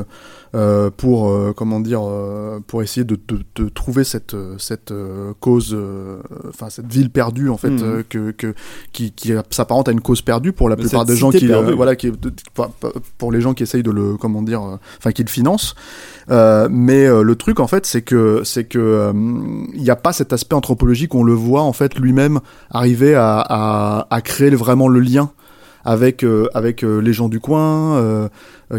euh, 0.54 0.90
pour, 0.96 1.30
euh, 1.30 1.52
comment 1.56 1.80
dire, 1.80 2.02
euh, 2.02 2.60
pour 2.66 2.82
essayer 2.82 3.04
de, 3.04 3.18
de, 3.28 3.40
de 3.56 3.68
trouver 3.68 4.04
cette 4.04 4.34
euh, 4.34 4.54
cette 4.58 4.92
euh, 4.92 5.32
cause, 5.40 5.74
euh, 5.74 6.20
enfin 6.48 6.70
cette 6.70 6.86
ville 6.92 7.10
perdue 7.10 7.48
en 7.48 7.56
fait, 7.56 7.70
euh, 7.70 8.02
que, 8.08 8.30
que 8.30 8.54
qui, 8.92 9.12
qui 9.12 9.32
s'apparente 9.50 9.88
à 9.88 9.92
une 9.92 10.00
cause 10.00 10.22
perdue 10.22 10.52
pour 10.52 10.68
la 10.68 10.76
Mais 10.76 10.82
plupart 10.82 11.04
des 11.04 11.16
gens 11.16 11.30
qui, 11.30 11.48
voilà, 11.48 11.96
qui, 11.96 12.12
pour 13.18 13.32
les 13.32 13.40
gens 13.40 13.54
qui 13.54 13.64
essayent 13.64 13.82
de 13.82 13.90
le, 13.90 14.16
comment 14.16 14.42
dire, 14.42 14.62
enfin 14.98 15.12
qui 15.12 15.22
le 15.24 15.28
financent. 15.28 15.74
Euh, 16.30 16.68
mais 16.70 17.04
euh, 17.06 17.22
le 17.22 17.36
truc 17.36 17.60
en 17.60 17.66
fait, 17.66 17.84
c'est 17.84 18.02
que 18.02 18.42
c'est 18.44 18.64
que 18.64 18.78
euh, 18.78 19.12
il 19.74 19.82
n'y 19.82 19.90
a 19.90 19.96
pas 19.96 20.12
cet 20.12 20.32
aspect 20.32 20.54
anthropologique. 20.54 21.14
On 21.14 21.24
le 21.24 21.34
voit 21.34 21.62
en 21.62 21.72
fait 21.72 21.98
lui-même 21.98 22.40
arriver 22.70 23.14
à, 23.14 23.40
à, 23.40 24.06
à 24.10 24.20
créer 24.20 24.50
vraiment 24.50 24.88
le 24.88 25.00
lien 25.00 25.30
avec 25.84 26.24
euh, 26.24 26.48
avec 26.54 26.82
euh, 26.82 26.98
les 26.98 27.12
gens 27.12 27.28
du 27.28 27.40
coin 27.40 27.96
euh, 27.98 28.28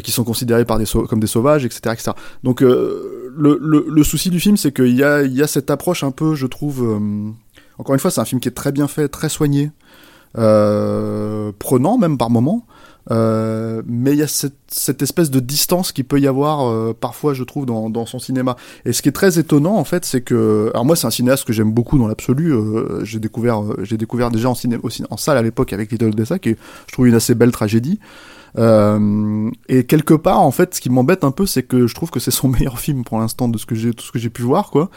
qui 0.04 0.12
sont 0.12 0.24
considérés 0.24 0.66
par 0.66 0.80
des 0.80 0.86
comme 1.08 1.20
des 1.20 1.28
sauvages, 1.28 1.64
etc., 1.66 1.80
etc. 1.94 2.12
Donc 2.44 2.62
le, 2.62 3.32
le, 3.38 3.86
le 3.88 4.04
souci 4.04 4.30
du 4.30 4.40
film, 4.40 4.58
c'est 4.58 4.74
qu'il 4.74 4.96
y 4.96 5.04
a 5.04 5.24
il 5.24 5.34
y 5.34 5.44
a 5.44 5.48
cette 5.48 5.70
approche 5.70 6.04
un 6.04 6.12
peu, 6.12 6.36
je 6.36 6.48
trouve. 6.48 6.84
encore 7.78 7.94
une 7.94 8.00
fois, 8.00 8.12
c'est 8.12 8.22
un 8.22 8.26
film 8.26 8.42
qui 8.42 8.50
est 8.50 8.54
très 8.54 8.72
bien 8.72 8.88
fait, 8.88 9.08
très 9.08 9.30
soigné, 9.30 9.72
prenant 10.34 11.98
même 11.98 12.18
par 12.18 12.30
moments. 12.30 12.66
Euh, 13.12 13.82
mais 13.86 14.14
il 14.14 14.18
y 14.18 14.24
a 14.24 14.28
cette, 14.28 14.56
cette 14.68 15.02
espèce 15.02 15.30
de 15.30 15.40
distance 15.40 15.92
qui 15.92 16.04
peut 16.04 16.20
y 16.20 16.28
avoir 16.28 16.68
euh, 16.68 16.96
parfois, 17.00 17.34
je 17.34 17.44
trouve, 17.44 17.66
dans, 17.66 17.90
dans 17.90 18.06
son 18.06 18.20
cinéma. 18.20 18.56
Et 18.86 18.94
ce 18.94 19.02
qui 19.02 19.10
est 19.10 19.14
très 19.14 19.38
étonnant, 19.38 19.76
en 19.76 19.84
fait, 19.84 20.06
c'est 20.06 20.22
que, 20.22 20.72
alors 20.74 20.86
moi, 20.86 20.96
c'est 20.96 21.08
un 21.08 21.12
cinéaste 21.12 21.46
que 21.46 21.54
j'aime 21.54 21.72
beaucoup 21.72 21.98
dans 21.98 22.08
l'absolu. 22.08 22.52
euh, 22.54 23.06
j'ai 23.06 23.20
découvert, 23.20 23.62
euh, 23.62 23.78
j'ai 23.84 23.98
découvert 23.98 24.32
déjà 24.32 24.50
en 24.50 24.56
ciné, 24.56 24.78
en 25.10 25.18
salle 25.18 25.38
à 25.38 25.42
l'époque 25.42 25.74
avec 25.74 25.92
Little 25.92 26.10
Odessa, 26.10 26.40
qui 26.40 26.50
est, 26.50 26.58
je 26.88 26.94
trouve, 26.94 27.08
une 27.08 27.16
assez 27.16 27.36
belle 27.36 27.52
tragédie. 27.52 28.00
Euh, 28.58 29.50
et 29.68 29.84
quelque 29.86 30.14
part, 30.14 30.42
en 30.42 30.52
fait, 30.52 30.76
ce 30.76 30.82
qui 30.82 30.90
m'embête 30.90 31.24
un 31.24 31.32
peu, 31.32 31.46
c'est 31.46 31.64
que 31.64 31.88
je 31.88 31.96
trouve 31.96 32.10
que 32.10 32.20
c'est 32.20 32.32
son 32.32 32.48
meilleur 32.56 32.80
film 32.80 33.04
pour 33.04 33.20
l'instant 33.20 33.48
de 33.48 33.58
ce 33.58 33.66
que 33.66 33.76
j'ai, 33.76 33.94
tout 33.94 34.06
ce 34.06 34.12
que 34.12 34.20
j'ai 34.20 34.30
pu 34.30 34.42
voir, 34.44 34.70
quoi. 34.72 34.90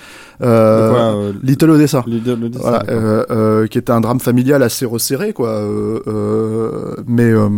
Euh, 0.43 0.91
quoi, 0.91 1.01
euh, 1.01 1.33
Little 1.43 1.71
Odessa. 1.71 2.05
Little 2.07 2.45
Odessa, 2.45 2.61
Voilà, 2.61 2.83
euh, 2.89 3.25
euh, 3.31 3.67
qui 3.67 3.79
était 3.79 3.93
un 3.93 4.01
drame 4.01 4.21
familial 4.21 4.63
assez 4.63 4.87
resserré, 4.87 5.33
quoi. 5.33 5.49
euh, 5.49 6.01
euh, 6.07 6.95
mais 7.07 7.31
euh, 7.31 7.49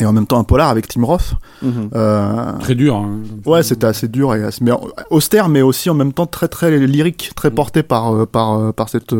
et 0.00 0.06
en 0.06 0.12
même 0.14 0.26
temps 0.26 0.38
un 0.38 0.44
polar 0.44 0.70
avec 0.70 0.88
Tim 0.88 1.04
Roth. 1.04 1.34
Mhm. 1.62 1.90
Euh, 1.94 2.52
Très 2.60 2.74
dur. 2.74 2.96
hein. 2.96 3.18
Ouais, 3.44 3.62
c'était 3.62 3.86
assez 3.86 4.08
dur 4.08 4.34
et 4.34 4.42
assez, 4.42 4.64
mais 4.64 4.72
austère, 5.10 5.48
mais 5.50 5.60
aussi 5.62 5.90
en 5.90 5.94
même 5.94 6.14
temps 6.14 6.26
très 6.26 6.48
très 6.48 6.76
lyrique, 6.78 7.32
très 7.36 7.50
porté 7.50 7.82
par 7.82 8.26
par 8.26 8.72
par 8.72 8.88
cette 8.88 9.14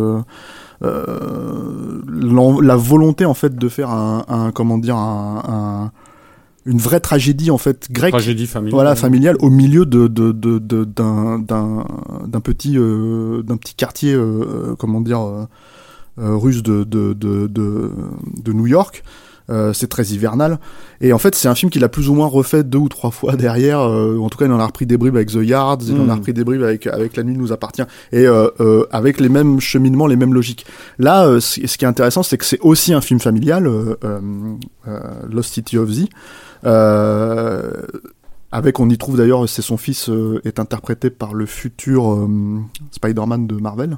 la 0.82 2.76
volonté 2.76 3.24
en 3.24 3.34
fait 3.34 3.54
de 3.54 3.68
faire 3.68 3.90
un, 3.90 4.24
un 4.28 4.50
comment 4.52 4.78
dire 4.78 4.96
un, 4.96 5.42
un- 5.48 5.92
une 6.64 6.78
vraie 6.78 7.00
tragédie 7.00 7.50
en 7.50 7.58
fait 7.58 7.90
grecque. 7.90 8.12
Tragédie 8.12 8.46
familiale. 8.46 8.74
Voilà, 8.74 8.94
familiale 8.94 9.36
au 9.40 9.50
milieu 9.50 9.84
de 9.84 10.06
de 10.06 10.30
de 10.32 10.58
de- 10.58 10.84
d'un 10.84 11.38
d'un 11.40 11.84
d'un 12.26 12.40
petit 12.40 12.74
euh, 12.78 13.42
d'un 13.42 13.56
petit 13.56 13.74
quartier 13.74 14.12
euh, 14.14 14.20
euh, 14.20 14.74
comment 14.78 15.00
dire 15.00 15.20
euh, 15.22 15.44
euh, 16.20 16.36
russe 16.36 16.62
de 16.62 16.84
de 16.84 17.14
de, 17.14 17.48
de 18.44 18.52
New 18.52 18.66
York. 18.68 19.02
Euh, 19.52 19.72
c'est 19.74 19.88
très 19.88 20.04
hivernal 20.06 20.58
et 21.02 21.12
en 21.12 21.18
fait 21.18 21.34
c'est 21.34 21.46
un 21.48 21.54
film 21.54 21.68
qu'il 21.70 21.84
a 21.84 21.88
plus 21.90 22.08
ou 22.08 22.14
moins 22.14 22.26
refait 22.26 22.64
deux 22.64 22.78
ou 22.78 22.88
trois 22.88 23.10
fois 23.10 23.36
derrière 23.36 23.80
euh, 23.80 24.16
en 24.18 24.30
tout 24.30 24.38
cas 24.38 24.46
il 24.46 24.52
en 24.52 24.58
a 24.58 24.64
repris 24.66 24.86
des 24.86 24.96
bribes 24.96 25.16
avec 25.16 25.28
The 25.30 25.40
Yards 25.42 25.78
il 25.86 26.00
en 26.00 26.08
a 26.08 26.14
Mm. 26.14 26.18
repris 26.18 26.32
des 26.32 26.44
bribes 26.44 26.62
avec 26.62 26.86
avec 26.86 27.16
La 27.16 27.22
Nuit 27.22 27.36
nous 27.36 27.52
appartient 27.52 27.82
et 28.12 28.26
euh, 28.26 28.48
euh, 28.60 28.86
avec 28.92 29.20
les 29.20 29.28
mêmes 29.28 29.60
cheminements 29.60 30.06
les 30.06 30.16
mêmes 30.16 30.32
logiques 30.32 30.64
là 30.98 31.26
euh, 31.26 31.38
ce 31.40 31.60
qui 31.76 31.84
est 31.84 31.88
intéressant 31.88 32.22
c'est 32.22 32.38
que 32.38 32.44
c'est 32.46 32.60
aussi 32.60 32.94
un 32.94 33.02
film 33.02 33.20
familial 33.20 33.66
euh, 33.66 33.96
euh, 34.04 34.20
euh, 34.88 35.00
Lost 35.30 35.52
City 35.54 35.76
of 35.76 35.90
Z 35.90 36.06
euh, 36.64 37.72
avec, 38.54 38.78
on 38.80 38.88
y 38.90 38.98
trouve 38.98 39.16
d'ailleurs, 39.16 39.48
c'est 39.48 39.62
son 39.62 39.78
fils 39.78 40.10
euh, 40.10 40.40
est 40.44 40.60
interprété 40.60 41.08
par 41.08 41.32
le 41.32 41.46
futur 41.46 42.12
euh, 42.12 42.28
Spider-Man 42.90 43.46
de 43.46 43.54
Marvel, 43.56 43.96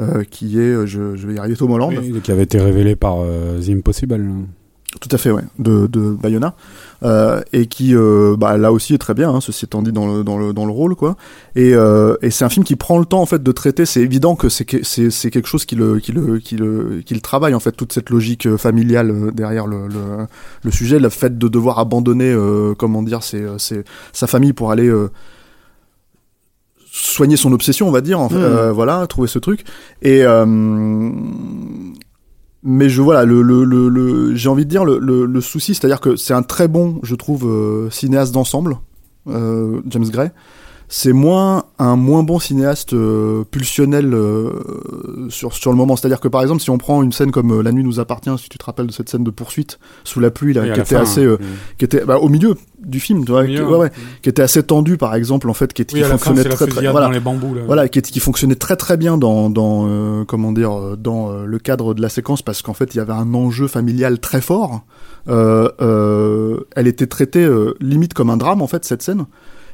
euh, 0.00 0.24
qui 0.24 0.58
est, 0.58 0.86
je, 0.86 1.14
je 1.14 1.26
vais 1.26 1.34
y 1.34 1.38
arriver, 1.38 1.56
Tom 1.56 1.70
Holland. 1.72 1.92
Oui, 2.00 2.20
qui 2.22 2.32
avait 2.32 2.44
été 2.44 2.58
révélé 2.58 2.96
par 2.96 3.16
euh, 3.20 3.60
The 3.60 3.68
Impossible. 3.68 4.26
Tout 5.00 5.08
à 5.10 5.16
fait, 5.18 5.30
ouais, 5.30 5.42
de, 5.58 5.86
de 5.86 6.10
Bayona, 6.10 6.54
euh, 7.02 7.40
et 7.54 7.66
qui, 7.66 7.96
euh, 7.96 8.36
bah, 8.36 8.58
là 8.58 8.72
aussi 8.72 8.92
est 8.92 8.98
très 8.98 9.14
bien, 9.14 9.30
hein, 9.30 9.40
ceci 9.40 9.64
étant 9.64 9.80
dit 9.82 9.90
dans 9.90 10.06
le 10.06 10.22
dans 10.22 10.36
le 10.38 10.52
dans 10.52 10.66
le 10.66 10.70
rôle, 10.70 10.94
quoi. 10.96 11.16
Et, 11.56 11.72
euh, 11.74 12.14
et 12.20 12.30
c'est 12.30 12.44
un 12.44 12.50
film 12.50 12.62
qui 12.62 12.76
prend 12.76 12.98
le 12.98 13.06
temps 13.06 13.22
en 13.22 13.26
fait 13.26 13.42
de 13.42 13.52
traiter. 13.52 13.86
C'est 13.86 14.02
évident 14.02 14.36
que 14.36 14.50
c'est 14.50 14.66
que- 14.66 14.82
c'est 14.84 15.10
c'est 15.10 15.30
quelque 15.30 15.48
chose 15.48 15.64
qui 15.64 15.76
le 15.76 15.98
qui 15.98 16.12
le 16.12 16.38
qui 16.38 16.56
le 16.56 17.00
qui 17.06 17.14
le 17.14 17.20
travaille 17.20 17.54
en 17.54 17.58
fait 17.60 17.72
toute 17.72 17.92
cette 17.94 18.10
logique 18.10 18.46
euh, 18.46 18.58
familiale 18.58 19.10
euh, 19.10 19.30
derrière 19.32 19.66
le, 19.66 19.88
le 19.88 20.26
le 20.62 20.70
sujet, 20.70 20.98
le 20.98 21.08
fait 21.08 21.38
de 21.38 21.48
devoir 21.48 21.78
abandonner, 21.78 22.30
euh, 22.30 22.74
comment 22.76 23.02
dire, 23.02 23.22
c'est 23.22 23.44
c'est 23.56 23.84
sa 24.12 24.26
famille 24.26 24.52
pour 24.52 24.70
aller 24.72 24.88
euh, 24.88 25.10
soigner 26.92 27.36
son 27.38 27.52
obsession, 27.54 27.88
on 27.88 27.92
va 27.92 28.02
dire, 28.02 28.20
en 28.20 28.28
fait, 28.28 28.36
Mm. 28.36 28.42
euh, 28.42 28.72
voilà, 28.72 29.06
trouver 29.06 29.26
ce 29.26 29.38
truc. 29.38 29.64
Et 30.02 30.22
euh, 30.22 30.44
mais 32.62 32.88
je 32.88 33.02
voilà, 33.02 33.24
le, 33.24 33.42
le, 33.42 33.64
le, 33.64 33.88
le- 33.88 34.34
j'ai 34.34 34.48
envie 34.48 34.64
de 34.64 34.70
dire 34.70 34.84
le, 34.84 34.98
le, 34.98 35.40
souci, 35.40 35.74
c'est-à-dire 35.74 36.00
que 36.00 36.16
c'est 36.16 36.34
un 36.34 36.42
très 36.42 36.68
bon, 36.68 37.00
je 37.02 37.14
trouve, 37.14 37.46
euh, 37.46 37.90
cinéaste 37.90 38.32
d'ensemble, 38.32 38.76
euh, 39.28 39.80
James 39.88 40.08
Gray. 40.08 40.30
C'est 40.94 41.14
moins 41.14 41.64
un 41.78 41.96
moins 41.96 42.22
bon 42.22 42.38
cinéaste 42.38 42.92
euh, 42.92 43.44
pulsionnel 43.50 44.12
euh, 44.12 44.50
sur 45.30 45.54
sur 45.54 45.70
le 45.70 45.76
moment. 45.78 45.96
C'est-à-dire 45.96 46.20
que 46.20 46.28
par 46.28 46.42
exemple, 46.42 46.60
si 46.60 46.68
on 46.68 46.76
prend 46.76 47.02
une 47.02 47.12
scène 47.12 47.30
comme 47.30 47.50
euh, 47.50 47.62
La 47.62 47.72
nuit 47.72 47.82
nous 47.82 47.98
appartient, 47.98 48.30
si 48.36 48.50
tu 48.50 48.58
te 48.58 48.64
rappelles 48.66 48.88
de 48.88 48.92
cette 48.92 49.08
scène 49.08 49.24
de 49.24 49.30
poursuite 49.30 49.78
sous 50.04 50.20
la 50.20 50.30
pluie, 50.30 50.52
là, 50.52 50.64
qui 50.64 50.68
la 50.68 50.74
était 50.74 50.96
fin, 50.96 51.00
assez, 51.00 51.24
hein. 51.24 51.38
qui 51.78 51.86
était 51.86 52.04
bah, 52.04 52.18
au 52.18 52.28
milieu 52.28 52.56
du 52.84 53.00
film, 53.00 53.24
tu 53.24 53.30
vois, 53.30 53.40
Au 53.40 53.44
qui, 53.44 53.52
milieu, 53.52 53.66
ouais, 53.68 53.78
ouais, 53.78 53.86
hein. 53.86 54.18
qui 54.20 54.28
était 54.28 54.42
assez 54.42 54.62
tendu, 54.62 54.98
par 54.98 55.14
exemple, 55.14 55.48
en 55.48 55.54
fait, 55.54 55.72
qui, 55.72 55.86
Oui, 55.94 56.02
fin, 56.02 56.18
fonctionnait 56.18 56.44
très 56.44 56.66
très, 56.66 56.90
voilà, 56.90 57.06
dans 57.06 57.12
les 57.12 57.20
bambous. 57.20 57.54
Là. 57.54 57.62
voilà, 57.64 57.88
qui, 57.88 58.20
fonctionnait 58.20 58.54
très 58.54 58.76
très 58.76 58.98
bien 58.98 59.16
dans, 59.16 59.48
dans 59.48 59.86
euh, 59.88 60.24
comment 60.26 60.52
dire, 60.52 60.98
dans 60.98 61.32
le 61.32 61.58
cadre 61.58 61.94
de 61.94 62.02
la 62.02 62.10
séquence 62.10 62.42
parce 62.42 62.60
qu'en 62.60 62.74
fait 62.74 62.94
il 62.94 62.98
y 62.98 63.00
avait 63.00 63.12
un 63.12 63.32
enjeu 63.32 63.66
familial 63.66 64.18
très 64.18 64.42
fort. 64.42 64.82
Euh, 65.28 65.70
euh, 65.80 66.60
elle 66.74 66.88
était 66.88 67.06
traitée 67.06 67.44
euh, 67.44 67.74
limite 67.80 68.12
comme 68.12 68.30
un 68.30 68.36
drame 68.36 68.62
en 68.62 68.66
fait 68.66 68.84
cette 68.84 69.02
scène. 69.02 69.26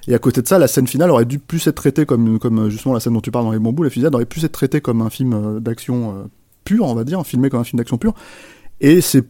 Et 0.08 0.14
à 0.14 0.18
côté 0.18 0.40
de 0.40 0.48
ça, 0.48 0.58
la 0.58 0.68
scène 0.68 0.86
finale 0.86 1.10
aurait 1.10 1.26
dû 1.26 1.38
plus 1.38 1.66
être 1.66 1.74
traitée 1.74 2.06
comme, 2.06 2.38
euh, 2.42 2.70
justement 2.70 2.94
la 2.94 3.00
scène 3.00 3.12
dont 3.12 3.20
tu 3.20 3.30
parles 3.30 3.44
dans 3.44 3.52
les 3.52 3.58
bambous, 3.58 3.82
la 3.82 3.90
fusillade 3.90 4.14
aurait 4.14 4.24
pu 4.24 4.42
être 4.42 4.52
traitée 4.52 4.80
comme 4.80 5.02
un 5.02 5.10
film 5.10 5.34
euh, 5.34 5.60
d'action 5.60 6.16
euh, 6.16 6.24
pur, 6.64 6.86
on 6.86 6.94
va 6.94 7.04
dire, 7.04 7.24
filmé 7.26 7.50
comme 7.50 7.60
un 7.60 7.64
film 7.64 7.76
d'action 7.76 7.98
pur. 7.98 8.14
Et 8.80 9.02
c'est 9.02 9.24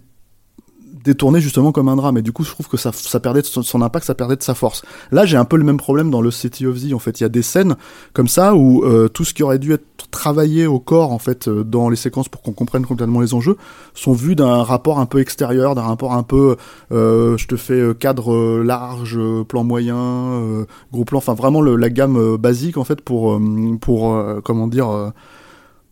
détourné 1.04 1.40
justement 1.40 1.72
comme 1.72 1.88
un 1.88 1.96
drame. 1.96 2.18
Et 2.18 2.22
du 2.22 2.32
coup, 2.32 2.44
je 2.44 2.50
trouve 2.50 2.68
que 2.68 2.76
ça, 2.76 2.90
ça 2.92 3.20
perdait 3.20 3.42
de 3.42 3.46
son, 3.46 3.82
impact, 3.82 4.06
ça 4.06 4.14
perdait 4.14 4.36
de 4.36 4.42
sa 4.42 4.54
force. 4.54 4.82
Là, 5.12 5.24
j'ai 5.26 5.36
un 5.36 5.44
peu 5.44 5.56
le 5.56 5.64
même 5.64 5.78
problème 5.78 6.10
dans 6.10 6.20
le 6.20 6.30
City 6.30 6.66
of 6.66 6.76
Z. 6.76 6.92
En 6.92 6.98
fait, 6.98 7.20
il 7.20 7.24
y 7.24 7.26
a 7.26 7.28
des 7.30 7.42
scènes 7.42 7.76
comme 8.12 8.28
ça 8.28 8.54
où 8.54 8.84
euh, 8.84 9.08
tout 9.08 9.24
ce 9.24 9.34
qui 9.34 9.42
aurait 9.42 9.58
dû 9.58 9.72
être 9.72 9.84
travaillé 10.10 10.66
au 10.66 10.80
corps, 10.80 11.12
en 11.12 11.18
fait, 11.18 11.48
euh, 11.48 11.64
dans 11.64 11.88
les 11.88 11.96
séquences 11.96 12.28
pour 12.28 12.42
qu'on 12.42 12.52
comprenne 12.52 12.86
complètement 12.86 13.20
les 13.20 13.34
enjeux, 13.34 13.56
sont 13.94 14.12
vus 14.12 14.34
d'un 14.36 14.62
rapport 14.62 14.98
un 14.98 15.06
peu 15.06 15.20
extérieur, 15.20 15.74
d'un 15.74 15.82
rapport 15.82 16.12
un 16.12 16.22
peu, 16.22 16.56
euh, 16.92 17.36
je 17.36 17.46
te 17.46 17.56
fais 17.56 17.74
euh, 17.74 17.94
cadre 17.94 18.32
euh, 18.32 18.62
large, 18.62 19.16
euh, 19.18 19.44
plan 19.44 19.64
moyen, 19.64 20.66
gros 20.92 21.04
plan, 21.04 21.18
enfin 21.18 21.34
vraiment 21.34 21.60
le, 21.60 21.76
la 21.76 21.90
gamme 21.90 22.36
basique 22.36 22.76
en 22.76 22.84
fait 22.84 23.00
pour 23.00 23.40
pour 23.80 24.22
comment 24.44 24.66
dire. 24.66 25.12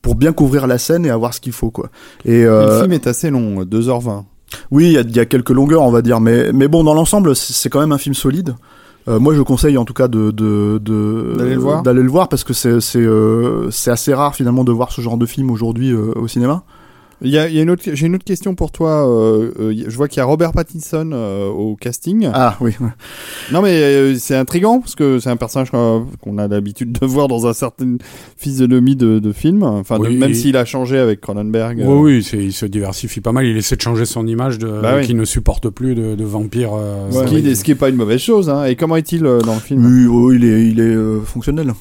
pour 0.03 0.15
bien 0.15 0.33
couvrir 0.33 0.67
la 0.67 0.79
scène 0.79 1.05
et 1.05 1.11
avoir 1.11 1.35
ce 1.35 1.41
qu'il 1.41 1.53
faut 1.53 1.71
quoi. 1.71 1.91
Et 2.25 2.43
Le 2.43 2.51
euh, 2.51 2.81
film 2.81 2.93
est 2.93 3.07
assez 3.07 3.31
long, 3.31 3.63
2h20. 3.65 4.25
Oui, 4.71 4.87
il 4.87 4.93
y 4.93 4.99
a, 4.99 5.01
il 5.03 5.15
y 5.17 5.21
a 5.21 5.27
quelques 5.27 5.51
longueurs, 5.51 5.83
on 5.83 5.91
va 5.91 6.03
dire, 6.03 6.21
mais, 6.21 6.53
mais 6.53 6.69
bon, 6.69 6.85
dans 6.85 6.95
l'ensemble, 6.95 7.35
c'est 7.37 7.69
quand 7.69 7.81
même 7.81 7.93
un 7.93 7.99
film 7.99 8.15
solide. 8.15 8.55
Euh, 9.09 9.21
moi, 9.21 9.35
je 9.35 9.43
conseille 9.43 9.79
en 9.79 9.85
tout 9.85 9.93
cas 9.95 10.09
de 10.09 10.31
de 10.33 10.79
de- 10.83 11.35
D'aller 11.39 11.55
le 11.55 11.61
voir 11.61 11.83
d'aller 11.83 12.03
le 12.03 12.11
voir 12.11 12.29
parce 12.29 12.43
que 12.43 12.53
c'est 12.53 12.81
c'est 12.81 12.99
euh, 12.99 13.71
c'est 13.71 13.91
assez 13.93 14.13
rare 14.13 14.35
finalement 14.35 14.65
de 14.65 14.73
voir 14.73 14.91
ce 14.91 15.01
genre 15.01 15.17
de 15.17 15.27
film 15.27 15.51
aujourd'hui 15.51 15.93
euh, 15.93 16.11
au 16.17 16.27
cinéma. 16.27 16.65
Il 17.23 17.31
y 17.31 17.39
a, 17.39 17.49
il 17.49 17.55
y 17.55 17.59
a 17.59 17.63
une 17.63 17.71
autre, 17.71 17.83
j'ai 17.93 18.07
une 18.07 18.15
autre 18.15 18.25
question 18.25 18.55
pour 18.55 18.73
toi. 18.73 19.09
euh, 19.09 19.51
euh, 19.59 19.85
je 19.89 19.97
vois 19.97 20.07
qu'il 20.07 20.19
y 20.19 20.21
a 20.21 20.27
Robert 20.27 20.53
Pattinson 20.53 21.11
euh, 21.15 21.49
au 21.49 21.75
casting. 21.75 22.29
Ah 22.35 22.59
oui, 22.61 22.73
Non 23.53 23.63
mais 23.63 23.71
euh, 23.71 24.15
c'est 24.19 24.37
intriguant 24.37 24.81
parce 24.81 24.95
que 24.95 25.19
c'est 25.19 25.31
un 25.31 25.37
personnage 25.39 25.69
euh, 25.73 26.01
qu'on 26.21 26.37
a 26.37 26.47
l'habitude 26.47 26.93
de 26.93 27.07
voir 27.07 27.27
dans 27.29 27.47
un 27.47 27.55
certain 27.55 27.97
physionomie 28.37 28.97
de, 28.97 29.19
de 29.19 29.33
film. 29.33 29.63
Enfin, 29.63 29.99
de- 29.99 30.09
même 30.09 30.35
s'il 30.35 30.59
a 30.59 30.67
changé 30.67 30.99
avec 30.99 31.23
Cronenberg. 31.23 31.81
euh, 31.81 31.87
Oui, 31.87 32.17
oui, 32.17 32.23
c'est- 32.23 32.37
il 32.37 32.53
se 32.53 32.67
diversifie 32.67 33.21
pas 33.23 33.33
mal. 33.33 33.47
Il 33.47 33.57
essaie 33.57 33.77
de 33.77 33.81
changer 33.83 34.05
son 34.05 34.27
image 34.27 34.59
de, 34.59 34.69
Bah 34.83 34.97
oui. 34.99 35.07
qui 35.07 35.15
ne 35.15 35.25
supporte 35.25 35.71
plus 35.71 35.95
de, 35.95 36.17
de 36.17 36.25
vampire. 36.25 36.73
euh, 36.75 37.11
Ce, 37.11 37.25
qui, 37.25 37.57
ce 37.57 37.65
qui 37.65 37.71
est 37.71 37.77
pas 37.77 37.89
une 37.89 37.97
mauvaise 37.97 38.21
chose. 38.21 38.51
Hein. 38.51 38.65
Et 38.67 38.77
comment 38.77 38.97
est-il 38.97 39.25
euh, 39.25 39.41
dans 39.41 39.55
le 39.55 39.61
film? 39.61 39.87
Oui, 39.87 40.07
oui, 40.07 40.37
il 40.37 40.45
est 40.45 40.67
il 40.69 40.81
est 40.81 40.83
euh, 40.83 41.21
fonctionnel. 41.23 41.73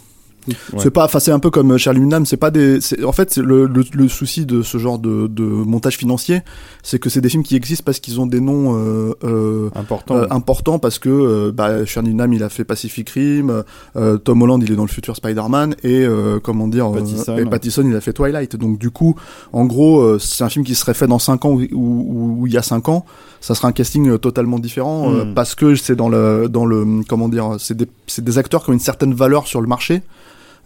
Ouais. 0.47 0.53
C'est 0.79 0.91
pas, 0.91 1.05
enfin 1.05 1.19
c'est 1.19 1.31
un 1.31 1.39
peu 1.39 1.49
comme 1.49 1.77
Charlie 1.77 2.01
Hunnam, 2.01 2.25
c'est 2.25 2.37
pas 2.37 2.51
des, 2.51 2.79
c'est- 2.81 3.03
en 3.03 3.11
fait 3.11 3.37
le, 3.37 3.65
le, 3.65 3.83
le 3.93 4.07
souci 4.07 4.45
de 4.45 4.61
ce 4.61 4.77
genre 4.77 4.99
de, 4.99 5.27
de 5.27 5.43
montage 5.43 5.97
financier, 5.97 6.41
c'est 6.83 6.99
que 6.99 7.09
c'est 7.09 7.21
des 7.21 7.29
films 7.29 7.41
qui 7.43 7.55
existent 7.55 7.83
parce 7.85 7.99
qu'ils 7.99 8.19
ont 8.19 8.27
des 8.27 8.39
noms 8.41 8.75
euh, 8.77 9.13
euh, 9.23 9.69
Important. 9.75 10.15
euh, 10.17 10.27
important 10.29 10.77
parce 10.79 10.99
que 10.99 11.09
euh, 11.09 11.51
bah, 11.51 11.85
Charlie 11.85 12.11
Hunnam 12.11 12.31
il 12.33 12.43
a 12.43 12.49
fait 12.49 12.63
Pacific 12.63 13.09
Rim, 13.09 13.63
euh, 13.95 14.17
Tom 14.17 14.41
Holland 14.43 14.61
il 14.61 14.71
est 14.71 14.75
dans 14.75 14.83
le 14.83 14.87
futur 14.89 15.15
Spider-Man 15.15 15.75
et 15.83 16.05
euh, 16.05 16.39
comment 16.41 16.67
dire 16.67 16.87
euh, 16.89 16.99
Pattinson. 16.99 17.37
et 17.37 17.45
Pattinson 17.45 17.83
il 17.87 17.95
a 17.95 18.01
fait 18.01 18.13
Twilight. 18.13 18.55
Donc 18.55 18.77
du 18.77 18.91
coup, 18.91 19.15
en 19.53 19.65
gros, 19.65 19.99
euh, 20.01 20.19
c'est 20.19 20.43
un 20.43 20.49
film 20.49 20.63
qui 20.63 20.75
serait 20.75 20.93
fait 20.93 21.07
dans 21.07 21.19
5 21.19 21.43
ans 21.45 21.49
ou, 21.51 21.61
ou, 21.73 22.35
ou 22.41 22.47
il 22.47 22.53
y 22.53 22.57
a 22.57 22.61
5 22.61 22.87
ans, 22.89 23.05
ça 23.41 23.55
serait 23.55 23.67
un 23.67 23.71
casting 23.71 24.09
euh, 24.09 24.17
totalement 24.17 24.59
différent 24.59 25.11
euh, 25.11 25.25
Mm. 25.25 25.33
parce 25.33 25.55
que 25.55 25.75
c'est 25.75 25.95
dans 25.95 26.09
le 26.09 26.47
dans 26.49 26.65
le 26.65 26.85
comment 27.07 27.29
dire, 27.29 27.55
c'est 27.59 27.75
des 27.75 27.87
c'est 28.07 28.23
des 28.23 28.37
acteurs 28.37 28.63
qui 28.63 28.69
ont 28.69 28.73
une 28.73 28.79
certaine 28.79 29.13
valeur 29.13 29.47
sur 29.47 29.61
le 29.61 29.67
marché 29.67 29.95
euh, 29.95 29.99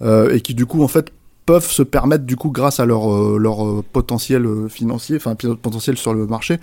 et 0.01 0.41
qui 0.41 0.53
du 0.53 0.65
coup 0.65 0.83
en 0.83 0.87
fait 0.87 1.11
peuvent 1.49 1.71
se 1.71 1.81
permettre 1.81 2.25
du 2.25 2.35
coup 2.35 2.51
grâce 2.51 2.79
à 2.79 2.85
leur 2.85 3.11
euh, 3.11 3.39
leur 3.39 3.65
euh, 3.65 3.83
potentiel 3.91 4.45
euh, 4.45 4.67
financier, 4.67 5.15
enfin 5.15 5.33
potentiel 5.33 5.97
sur 5.97 6.13
le 6.13 6.27
marché, 6.27 6.59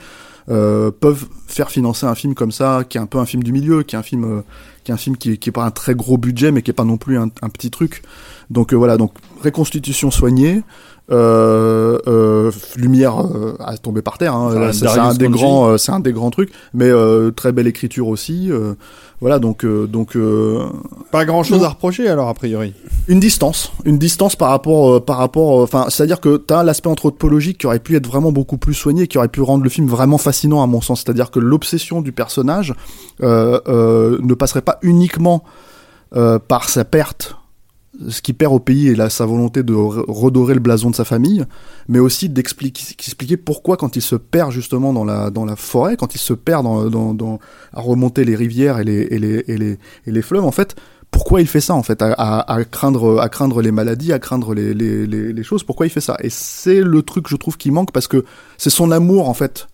euh, 0.48 0.92
peuvent 0.92 1.26
faire 1.48 1.72
financer 1.72 2.06
un 2.06 2.14
film 2.14 2.36
comme 2.36 2.52
ça, 2.52 2.84
qui 2.88 2.96
est 2.96 3.00
un 3.00 3.06
peu 3.06 3.18
un 3.18 3.26
film 3.26 3.42
du 3.42 3.50
milieu, 3.50 3.82
qui 3.82 3.96
est 3.96 3.98
un 3.98 4.04
film 4.04 4.24
euh, 4.24 4.42
qui 4.84 4.92
est 4.92 4.94
un 4.94 4.96
film 4.96 5.16
qui, 5.16 5.38
qui 5.38 5.50
pas 5.50 5.64
un 5.64 5.72
très 5.72 5.96
gros 5.96 6.18
budget, 6.18 6.52
mais 6.52 6.62
qui 6.62 6.70
est 6.70 6.72
pas 6.72 6.84
non 6.84 6.98
plus 6.98 7.18
un, 7.18 7.30
un 7.42 7.48
petit 7.48 7.72
truc. 7.72 8.02
Donc 8.48 8.72
euh, 8.72 8.76
voilà, 8.76 8.96
donc 8.96 9.10
reconstitution 9.42 10.12
soignée, 10.12 10.58
euh, 10.58 10.60
euh, 10.60 10.95
lumière 12.76 13.20
euh, 13.20 13.54
à 13.60 13.76
tomber 13.76 14.02
par 14.02 14.18
terre. 14.18 14.34
Hein, 14.34 14.48
Enfin, 14.50 14.60
Là, 14.60 14.72
c'est 14.72 14.88
c'est 14.88 14.98
un 14.98 15.14
des 15.14 15.28
grands, 15.28 15.68
euh, 15.70 15.76
c'est 15.76 15.92
un 15.92 16.00
des 16.00 16.12
grands 16.12 16.30
trucs, 16.30 16.50
mais 16.74 16.88
euh, 16.88 17.30
très 17.30 17.52
belle 17.52 17.66
écriture 17.66 18.08
aussi. 18.08 18.50
euh, 18.50 18.74
voilà, 19.20 19.38
donc 19.38 19.64
euh, 19.64 19.86
donc 19.86 20.14
euh, 20.14 20.66
Pas 21.10 21.24
grand 21.24 21.42
chose 21.42 21.60
non. 21.60 21.64
à 21.64 21.68
reprocher 21.70 22.06
alors 22.06 22.28
a 22.28 22.34
priori. 22.34 22.74
une 23.08 23.18
distance, 23.18 23.72
une 23.86 23.96
distance 23.98 24.36
par 24.36 24.50
rapport, 24.50 24.96
euh, 24.96 25.00
par 25.00 25.16
rapport, 25.16 25.60
euh, 25.60 25.62
enfin, 25.64 25.86
c'est-à-dire 25.88 26.20
que 26.20 26.36
t'as 26.36 26.62
l'aspect 26.62 26.90
anthropologique 26.90 27.58
qui 27.58 27.66
aurait 27.66 27.78
pu 27.78 27.96
être 27.96 28.06
vraiment 28.06 28.30
beaucoup 28.30 28.58
plus 28.58 28.74
soigné, 28.74 29.06
qui 29.06 29.16
aurait 29.16 29.28
pu 29.28 29.40
rendre 29.40 29.64
le 29.64 29.70
film 29.70 29.86
vraiment 29.86 30.18
fascinant 30.18 30.62
à 30.62 30.66
mon 30.66 30.82
sens. 30.82 31.02
C'est-à-dire 31.02 31.30
que 31.30 31.38
l'obsession 31.40 32.02
du 32.02 32.12
personnage 32.12 32.74
euh, 33.22 33.58
euh, 33.68 34.18
ne 34.20 34.34
passerait 34.34 34.60
pas 34.60 34.78
uniquement 34.82 35.44
euh, 36.14 36.38
par 36.38 36.68
sa 36.68 36.84
perte, 36.84 37.36
ce 38.08 38.20
qui 38.20 38.32
perd 38.32 38.52
au 38.52 38.58
pays 38.60 38.88
et 38.88 38.94
là, 38.94 39.10
sa 39.10 39.26
volonté 39.26 39.62
de 39.62 39.72
re- 39.72 40.04
redorer 40.08 40.54
le 40.54 40.60
blason 40.60 40.90
de 40.90 40.94
sa 40.96 41.04
famille, 41.04 41.44
mais 41.88 41.98
aussi 41.98 42.28
d'expliquer 42.28 42.82
expliquer 42.98 43.36
pourquoi 43.36 43.76
quand 43.76 43.96
il 43.96 44.02
se 44.02 44.16
perd 44.16 44.52
justement 44.52 44.92
dans 44.92 45.04
la 45.04 45.30
dans 45.30 45.44
la 45.44 45.56
forêt, 45.56 45.96
quand 45.96 46.14
il 46.14 46.18
se 46.18 46.32
perd 46.34 46.64
dans, 46.64 47.38
à 47.72 47.80
remonter 47.80 48.24
les 48.24 48.36
rivières 48.36 48.78
et 48.78 48.84
les 48.84 49.08
et 49.10 49.18
les 49.18 49.44
et 49.48 49.56
les, 49.56 49.78
et 50.06 50.12
les 50.12 50.22
fleuves 50.22 50.44
en 50.44 50.52
fait 50.52 50.76
pourquoi 51.10 51.40
il 51.40 51.46
fait 51.46 51.60
ça 51.60 51.74
en 51.74 51.82
fait 51.82 52.02
à, 52.02 52.12
à, 52.12 52.52
à 52.52 52.64
craindre 52.64 53.20
à 53.20 53.28
craindre 53.28 53.62
les 53.62 53.70
maladies 53.70 54.12
à 54.12 54.18
craindre 54.18 54.54
les, 54.54 54.74
les, 54.74 55.06
les, 55.06 55.32
les 55.32 55.42
choses 55.42 55.62
pourquoi 55.62 55.86
il 55.86 55.90
fait 55.90 56.00
ça? 56.00 56.16
Et 56.20 56.30
c'est 56.30 56.80
le 56.82 57.02
truc 57.02 57.28
je 57.28 57.36
trouve 57.36 57.56
qui 57.56 57.70
manque 57.70 57.92
parce 57.92 58.08
que 58.08 58.24
c'est 58.58 58.70
son 58.70 58.90
amour 58.90 59.28
en 59.28 59.34
fait 59.34 59.68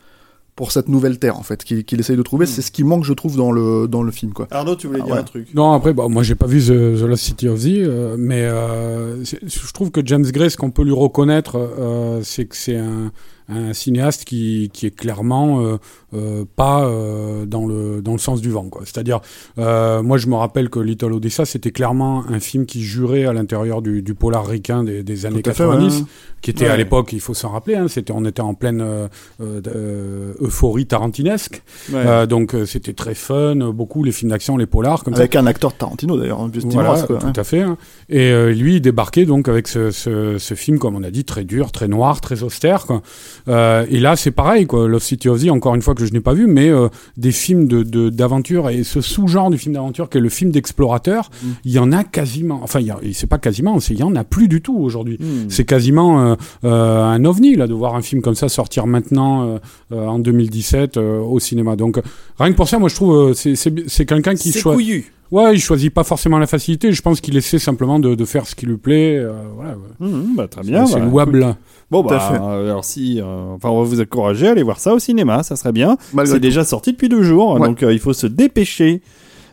pour 0.54 0.70
cette 0.70 0.88
nouvelle 0.88 1.18
terre 1.18 1.38
en 1.38 1.42
fait 1.42 1.64
qu'il 1.64 1.84
qu'il 1.84 1.98
essaye 2.00 2.16
de 2.16 2.22
trouver. 2.22 2.44
Hmm. 2.44 2.48
C'est 2.48 2.62
ce 2.62 2.70
qui 2.70 2.84
manque, 2.84 3.04
je 3.04 3.12
trouve, 3.12 3.36
dans 3.36 3.52
le 3.52 3.88
dans 3.88 4.02
le 4.02 4.12
film 4.12 4.32
quoi. 4.32 4.46
Arnaud, 4.50 4.76
tu 4.76 4.86
voulais 4.86 5.00
Ah 5.02 5.06
dire 5.06 5.14
ouais. 5.14 5.20
un 5.20 5.24
truc? 5.24 5.48
Non, 5.54 5.72
après, 5.72 5.92
bah, 5.92 6.08
moi 6.08 6.22
j'ai 6.22 6.34
pas 6.34 6.46
vu 6.46 6.60
The, 6.60 6.98
The 7.00 7.02
Lost 7.02 7.24
City 7.24 7.48
of 7.48 7.58
Z, 7.58 7.68
euh, 7.68 8.16
mais 8.18 8.42
euh, 8.42 9.24
je 9.24 9.72
trouve 9.72 9.90
que 9.90 10.00
James 10.04 10.24
Gray, 10.24 10.50
ce 10.50 10.56
qu'on 10.56 10.70
peut 10.70 10.84
lui 10.84 10.92
reconnaître, 10.92 11.56
euh, 11.56 12.20
c'est 12.22 12.44
que 12.44 12.56
c'est 12.56 12.76
un, 12.76 13.12
un 13.56 13.72
cinéaste 13.72 14.24
qui, 14.24 14.70
qui 14.72 14.86
est 14.86 14.94
clairement 14.94 15.60
euh, 15.62 15.76
euh, 16.14 16.44
pas 16.56 16.84
euh, 16.84 17.46
dans, 17.46 17.66
le, 17.66 18.02
dans 18.02 18.12
le 18.12 18.18
sens 18.18 18.40
du 18.40 18.50
vent. 18.50 18.64
quoi. 18.68 18.82
C'est-à-dire, 18.84 19.20
euh, 19.58 20.02
moi 20.02 20.18
je 20.18 20.26
me 20.26 20.34
rappelle 20.34 20.68
que 20.70 20.78
Little 20.78 21.12
Odessa, 21.12 21.44
c'était 21.44 21.70
clairement 21.70 22.24
un 22.28 22.40
film 22.40 22.66
qui 22.66 22.82
jurait 22.82 23.24
à 23.24 23.32
l'intérieur 23.32 23.82
du, 23.82 24.02
du 24.02 24.14
polar 24.14 24.46
ricain 24.46 24.84
des, 24.84 25.02
des 25.02 25.26
années 25.26 25.42
Tout 25.42 25.50
à 25.50 25.54
fait, 25.54 25.64
90, 25.64 26.00
ouais. 26.00 26.04
qui 26.42 26.50
était 26.50 26.64
Ouais. 26.66 26.70
à 26.70 26.76
l'époque, 26.76 27.12
il 27.12 27.20
faut 27.20 27.34
s'en 27.34 27.50
rappeler, 27.50 27.76
hein, 27.76 27.88
c'était, 27.88 28.12
on 28.14 28.24
était 28.24 28.40
en 28.42 28.54
pleine 28.54 28.80
euh, 28.80 29.08
euh, 29.40 30.34
euphorie 30.40 30.86
tarantinesque, 30.86 31.62
Ouais. 31.92 32.02
Euh, 32.06 32.26
donc 32.26 32.54
euh, 32.54 32.66
c'était 32.66 32.92
très 32.92 33.14
fun, 33.14 33.56
beaucoup 33.72 34.04
les 34.04 34.12
films 34.12 34.30
d'action, 34.30 34.56
les 34.56 34.66
polars, 34.66 35.02
comme 35.04 35.14
ça. 35.14 35.20
Avec 35.20 35.36
un 35.36 35.46
acteur 35.46 35.72
de 35.72 35.76
Tarantino 35.76 36.16
d'ailleurs, 36.16 36.46
Steve 36.52 36.70
Voilà, 36.72 36.90
Ross, 36.92 37.02
quoi, 37.04 37.16
tout 37.18 37.26
hein. 37.26 37.32
à 37.36 37.44
fait. 37.44 37.60
hein. 37.62 37.76
Et 38.08 38.30
euh, 38.30 38.52
lui, 38.52 38.76
il 38.76 38.80
débarquait 38.80 39.24
donc 39.24 39.48
avec 39.48 39.68
ce, 39.68 39.90
ce, 39.90 40.38
ce 40.38 40.54
film, 40.54 40.78
comme 40.78 40.94
on 40.96 41.02
a 41.02 41.10
dit, 41.10 41.24
très 41.24 41.44
dur, 41.44 41.72
très 41.72 41.88
noir, 41.88 42.20
très 42.20 42.42
austère. 42.42 42.86
Quoi. 42.86 43.02
Euh, 43.48 43.84
et 43.90 43.98
là, 44.00 44.16
c'est 44.16 44.30
pareil, 44.30 44.66
quoi. 44.66 44.88
Lost 44.88 45.06
City 45.06 45.28
of 45.28 45.38
Z, 45.38 45.48
encore 45.50 45.74
une 45.74 45.82
fois 45.82 45.94
que 45.94 46.04
je 46.04 46.12
n'ai 46.12 46.20
pas 46.20 46.32
vu, 46.34 46.46
mais 46.46 46.68
euh, 46.68 46.88
des 47.16 47.32
films 47.32 47.66
de 47.66 47.82
de- 47.82 48.08
d'aventure 48.10 48.70
et 48.70 48.84
ce 48.84 49.00
sous-genre 49.00 49.50
du 49.50 49.58
film 49.58 49.74
d'aventure 49.74 50.08
qui 50.08 50.18
est 50.18 50.20
le 50.20 50.28
film 50.28 50.50
d'explorateur, 50.50 51.30
Mm. 51.42 51.46
il 51.64 51.72
y 51.72 51.78
en 51.78 51.92
a 51.92 52.04
quasiment. 52.04 52.60
Enfin, 52.62 52.80
c'est 53.12 53.28
pas 53.28 53.38
quasiment, 53.38 53.78
il 53.90 53.98
y 53.98 54.02
en 54.02 54.14
a 54.16 54.24
plus 54.24 54.48
du 54.48 54.60
tout 54.62 54.76
aujourd'hui. 54.78 55.18
Hmm. 55.20 55.48
C'est 55.48 55.64
quasiment 55.64 56.36
euh, 56.64 57.04
un 57.04 57.24
ovni 57.24 57.56
là 57.56 57.66
de 57.66 57.74
voir 57.74 57.94
un 57.94 58.02
film 58.02 58.22
comme 58.22 58.34
ça 58.34 58.48
sortir 58.48 58.86
maintenant 58.86 59.58
en 59.90 60.18
2017 60.18 60.96
euh, 60.96 61.18
au 61.20 61.38
cinéma. 61.40 61.76
Donc 61.76 62.00
rien 62.38 62.50
que 62.52 62.56
pour 62.56 62.68
ça, 62.68 62.78
moi 62.78 62.88
je 62.88 62.94
trouve 62.94 63.32
c'est 63.34 64.06
quelqu'un 64.06 64.34
qui 64.34 64.52
choisit. 64.52 65.04
Ouais, 65.30 65.54
il 65.54 65.60
choisit 65.60 65.92
pas 65.92 66.04
forcément 66.04 66.38
la 66.38 66.46
facilité. 66.46 66.92
Je 66.92 67.00
pense 67.00 67.22
qu'il 67.22 67.34
essaie 67.38 67.58
simplement 67.58 67.98
de, 67.98 68.14
de 68.14 68.24
faire 68.26 68.46
ce 68.46 68.54
qui 68.54 68.66
lui 68.66 68.76
plaît. 68.76 69.16
euh, 69.16 69.32
voilà, 69.56 69.70
ouais. 69.72 70.06
Hmm, 70.06 70.34
bah, 70.36 70.46
très 70.46 70.60
bien. 70.62 70.84
c'est 70.84 70.98
bah, 71.00 71.06
louable. 71.06 71.56
Bon, 71.92 72.02
bah, 72.02 72.32
euh, 72.32 72.70
alors 72.70 72.86
si, 72.86 73.20
euh, 73.20 73.24
enfin, 73.54 73.68
on 73.68 73.82
va 73.82 73.86
vous 73.86 74.00
encourager 74.00 74.48
à 74.48 74.52
aller 74.52 74.62
voir 74.62 74.80
ça 74.80 74.94
au 74.94 74.98
cinéma, 74.98 75.42
ça 75.42 75.56
serait 75.56 75.72
bien. 75.72 75.98
C'est 76.24 76.40
déjà 76.40 76.64
sorti 76.64 76.92
depuis 76.92 77.10
deux 77.10 77.22
jours, 77.22 77.60
Ouais. 77.60 77.68
donc 77.68 77.82
euh, 77.82 77.92
il 77.92 77.98
faut 77.98 78.14
se 78.14 78.26
dépêcher. 78.26 79.02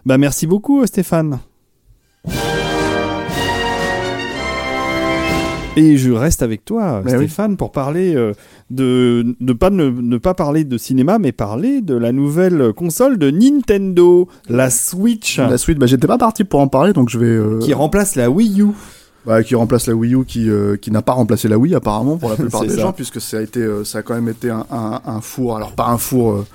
Bah, 0.05 0.17
merci 0.17 0.47
beaucoup, 0.47 0.85
Stéphane. 0.85 1.39
Et 5.75 5.97
je 5.97 6.11
reste 6.11 6.41
avec 6.41 6.63
toi, 6.63 7.01
Mais 7.05 7.11
oui. 7.13 7.17
Stéphane, 7.27 7.57
pour 7.57 7.71
parler 7.73 8.13
de 8.69 9.35
ne 9.39 9.53
pas 9.53 9.69
ne, 9.69 9.89
ne 9.89 10.17
pas 10.17 10.33
parler 10.33 10.63
de 10.63 10.77
cinéma, 10.77 11.19
mais 11.19 11.31
parler 11.33 11.81
de 11.81 11.93
la 11.95 12.11
nouvelle 12.13 12.71
console 12.73 13.17
de 13.17 13.29
Nintendo, 13.31 14.27
la 14.49 14.69
Switch, 14.69 15.37
La 15.39 15.57
suite, 15.57 15.77
bah, 15.77 15.87
j'étais 15.87 16.07
pas 16.07 16.17
parti 16.17 16.45
pour 16.45 16.61
en 16.61 16.69
parler, 16.69 16.93
donc 16.93 17.09
je 17.09 17.19
vais. 17.19 17.59
qui 17.59 17.73
remplace 17.73 18.15
la 18.15 18.29
Wii 18.29 18.61
U. 18.61 18.67
bah, 19.25 19.43
qui 19.43 19.55
remplace 19.55 19.87
la 19.87 19.93
Wii 19.95 20.15
U, 20.15 20.25
qui 20.25 20.49
euh, 20.49 20.77
qui 20.77 20.91
n'a 20.91 21.01
pas 21.01 21.13
remplacé 21.13 21.47
la 21.47 21.57
Wii 21.57 21.75
apparemment 21.75 22.17
pour 22.17 22.29
la 22.29 22.35
plupart 22.37 22.61
des 22.61 22.69
ça. 22.69 22.81
gens, 22.81 22.93
puisque 22.93 23.19
ça 23.21 23.37
a 23.37 23.41
été, 23.41 23.59
euh, 23.59 23.83
ça 23.83 23.99
a 23.99 24.01
quand 24.01 24.15
même 24.15 24.29
été 24.29 24.49
un, 24.49 24.65
un, 24.71 25.01
un 25.05 25.21
four. 25.21 25.55
Alors 25.57 25.73
pas 25.73 25.87
un 25.87 25.97
four. 25.97 26.45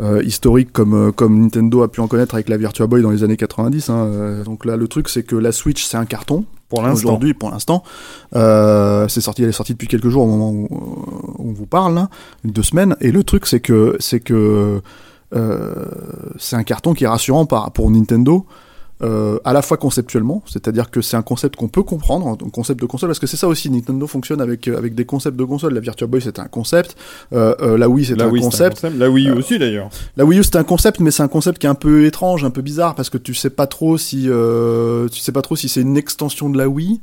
euh, 0.00 0.22
historique 0.24 0.72
comme 0.72 1.12
comme 1.12 1.38
Nintendo 1.38 1.82
a 1.82 1.88
pu 1.88 2.00
en 2.00 2.08
connaître 2.08 2.34
avec 2.34 2.48
la 2.48 2.56
Virtua 2.56 2.86
Boy 2.86 3.02
dans 3.02 3.10
les 3.10 3.24
années 3.24 3.36
90 3.36 3.90
hein, 3.90 4.42
donc 4.42 4.64
là 4.64 4.76
le 4.78 4.88
truc 4.88 5.08
c'est 5.10 5.22
que 5.22 5.36
la 5.36 5.52
Switch 5.52 5.84
c'est 5.84 5.98
un 5.98 6.06
carton 6.06 6.46
Pour 6.70 6.80
l'instant. 6.80 7.08
aujourd'hui 7.08 7.34
pour 7.34 7.50
l'instant 7.50 7.82
c'est 8.32 9.20
sorti 9.20 9.42
elle 9.42 9.50
est 9.50 9.52
sortie 9.52 9.74
depuis 9.74 9.88
quelques 9.88 10.08
jours 10.08 10.22
au 10.24 10.26
moment 10.26 10.50
où, 10.50 10.66
où 10.70 11.50
on 11.50 11.52
vous 11.52 11.66
parle 11.66 11.94
là, 11.94 12.08
deux 12.42 12.62
semaines 12.62 12.96
et 13.02 13.12
le 13.12 13.22
truc 13.22 13.46
c'est 13.46 13.60
que 13.60 13.96
c'est 14.00 14.20
que 14.20 14.80
c'est 16.38 16.56
un 16.56 16.64
carton 16.64 16.94
qui 16.94 17.04
est 17.04 17.08
rassurant 17.08 17.44
par, 17.44 17.70
pour 17.72 17.90
Nintendo 17.90 18.46
euh, 19.02 19.38
à 19.44 19.52
la 19.52 19.62
fois 19.62 19.76
conceptuellement, 19.76 20.42
c'est-à-dire 20.46 20.90
que 20.90 21.00
c'est 21.00 21.16
un 21.16 21.22
concept 21.22 21.56
qu'on 21.56 21.68
peut 21.68 21.82
comprendre, 21.82 22.28
un 22.28 22.50
concept 22.50 22.80
de 22.80 22.86
console, 22.86 23.08
parce 23.08 23.18
que 23.18 23.26
c'est 23.26 23.36
ça 23.36 23.48
aussi, 23.48 23.70
Nintendo 23.70 24.06
fonctionne 24.06 24.40
avec, 24.40 24.68
euh, 24.68 24.78
avec 24.78 24.94
des 24.94 25.04
concepts 25.04 25.36
de 25.36 25.44
console. 25.44 25.74
La 25.74 25.80
Virtua 25.80 26.06
Boy 26.06 26.20
c'était 26.20 26.40
un 26.40 26.46
concept, 26.46 26.96
euh, 27.32 27.54
euh, 27.60 27.76
la 27.78 27.88
Wii 27.88 28.06
c'était 28.06 28.22
un 28.22 28.30
c'est 28.32 28.40
concept, 28.40 28.82
La 28.96 29.10
Wii 29.10 29.28
U 29.28 29.32
aussi 29.32 29.58
d'ailleurs. 29.58 29.90
la 30.16 30.24
Wii 30.24 30.40
U 30.40 30.44
c'est 30.44 30.56
un 30.56 30.64
concept, 30.64 31.00
mais 31.00 31.10
c'est 31.10 31.22
un 31.22 31.28
concept 31.28 31.58
qui 31.58 31.66
est 31.66 31.70
un 31.70 31.74
peu 31.74 32.04
étrange, 32.06 32.44
un 32.44 32.50
peu 32.50 32.62
bizarre, 32.62 32.94
parce 32.94 33.10
que 33.10 33.18
tu 33.18 33.34
sais 33.34 33.50
pas 33.50 33.66
trop 33.66 33.98
si 33.98 34.26
euh, 34.28 35.08
tu 35.08 35.20
sais 35.20 35.32
pas 35.32 35.42
trop 35.42 35.56
si 35.56 35.68
c'est 35.68 35.80
une 35.80 35.96
extension 35.96 36.48
de 36.48 36.58
la 36.58 36.68
Wii. 36.68 37.00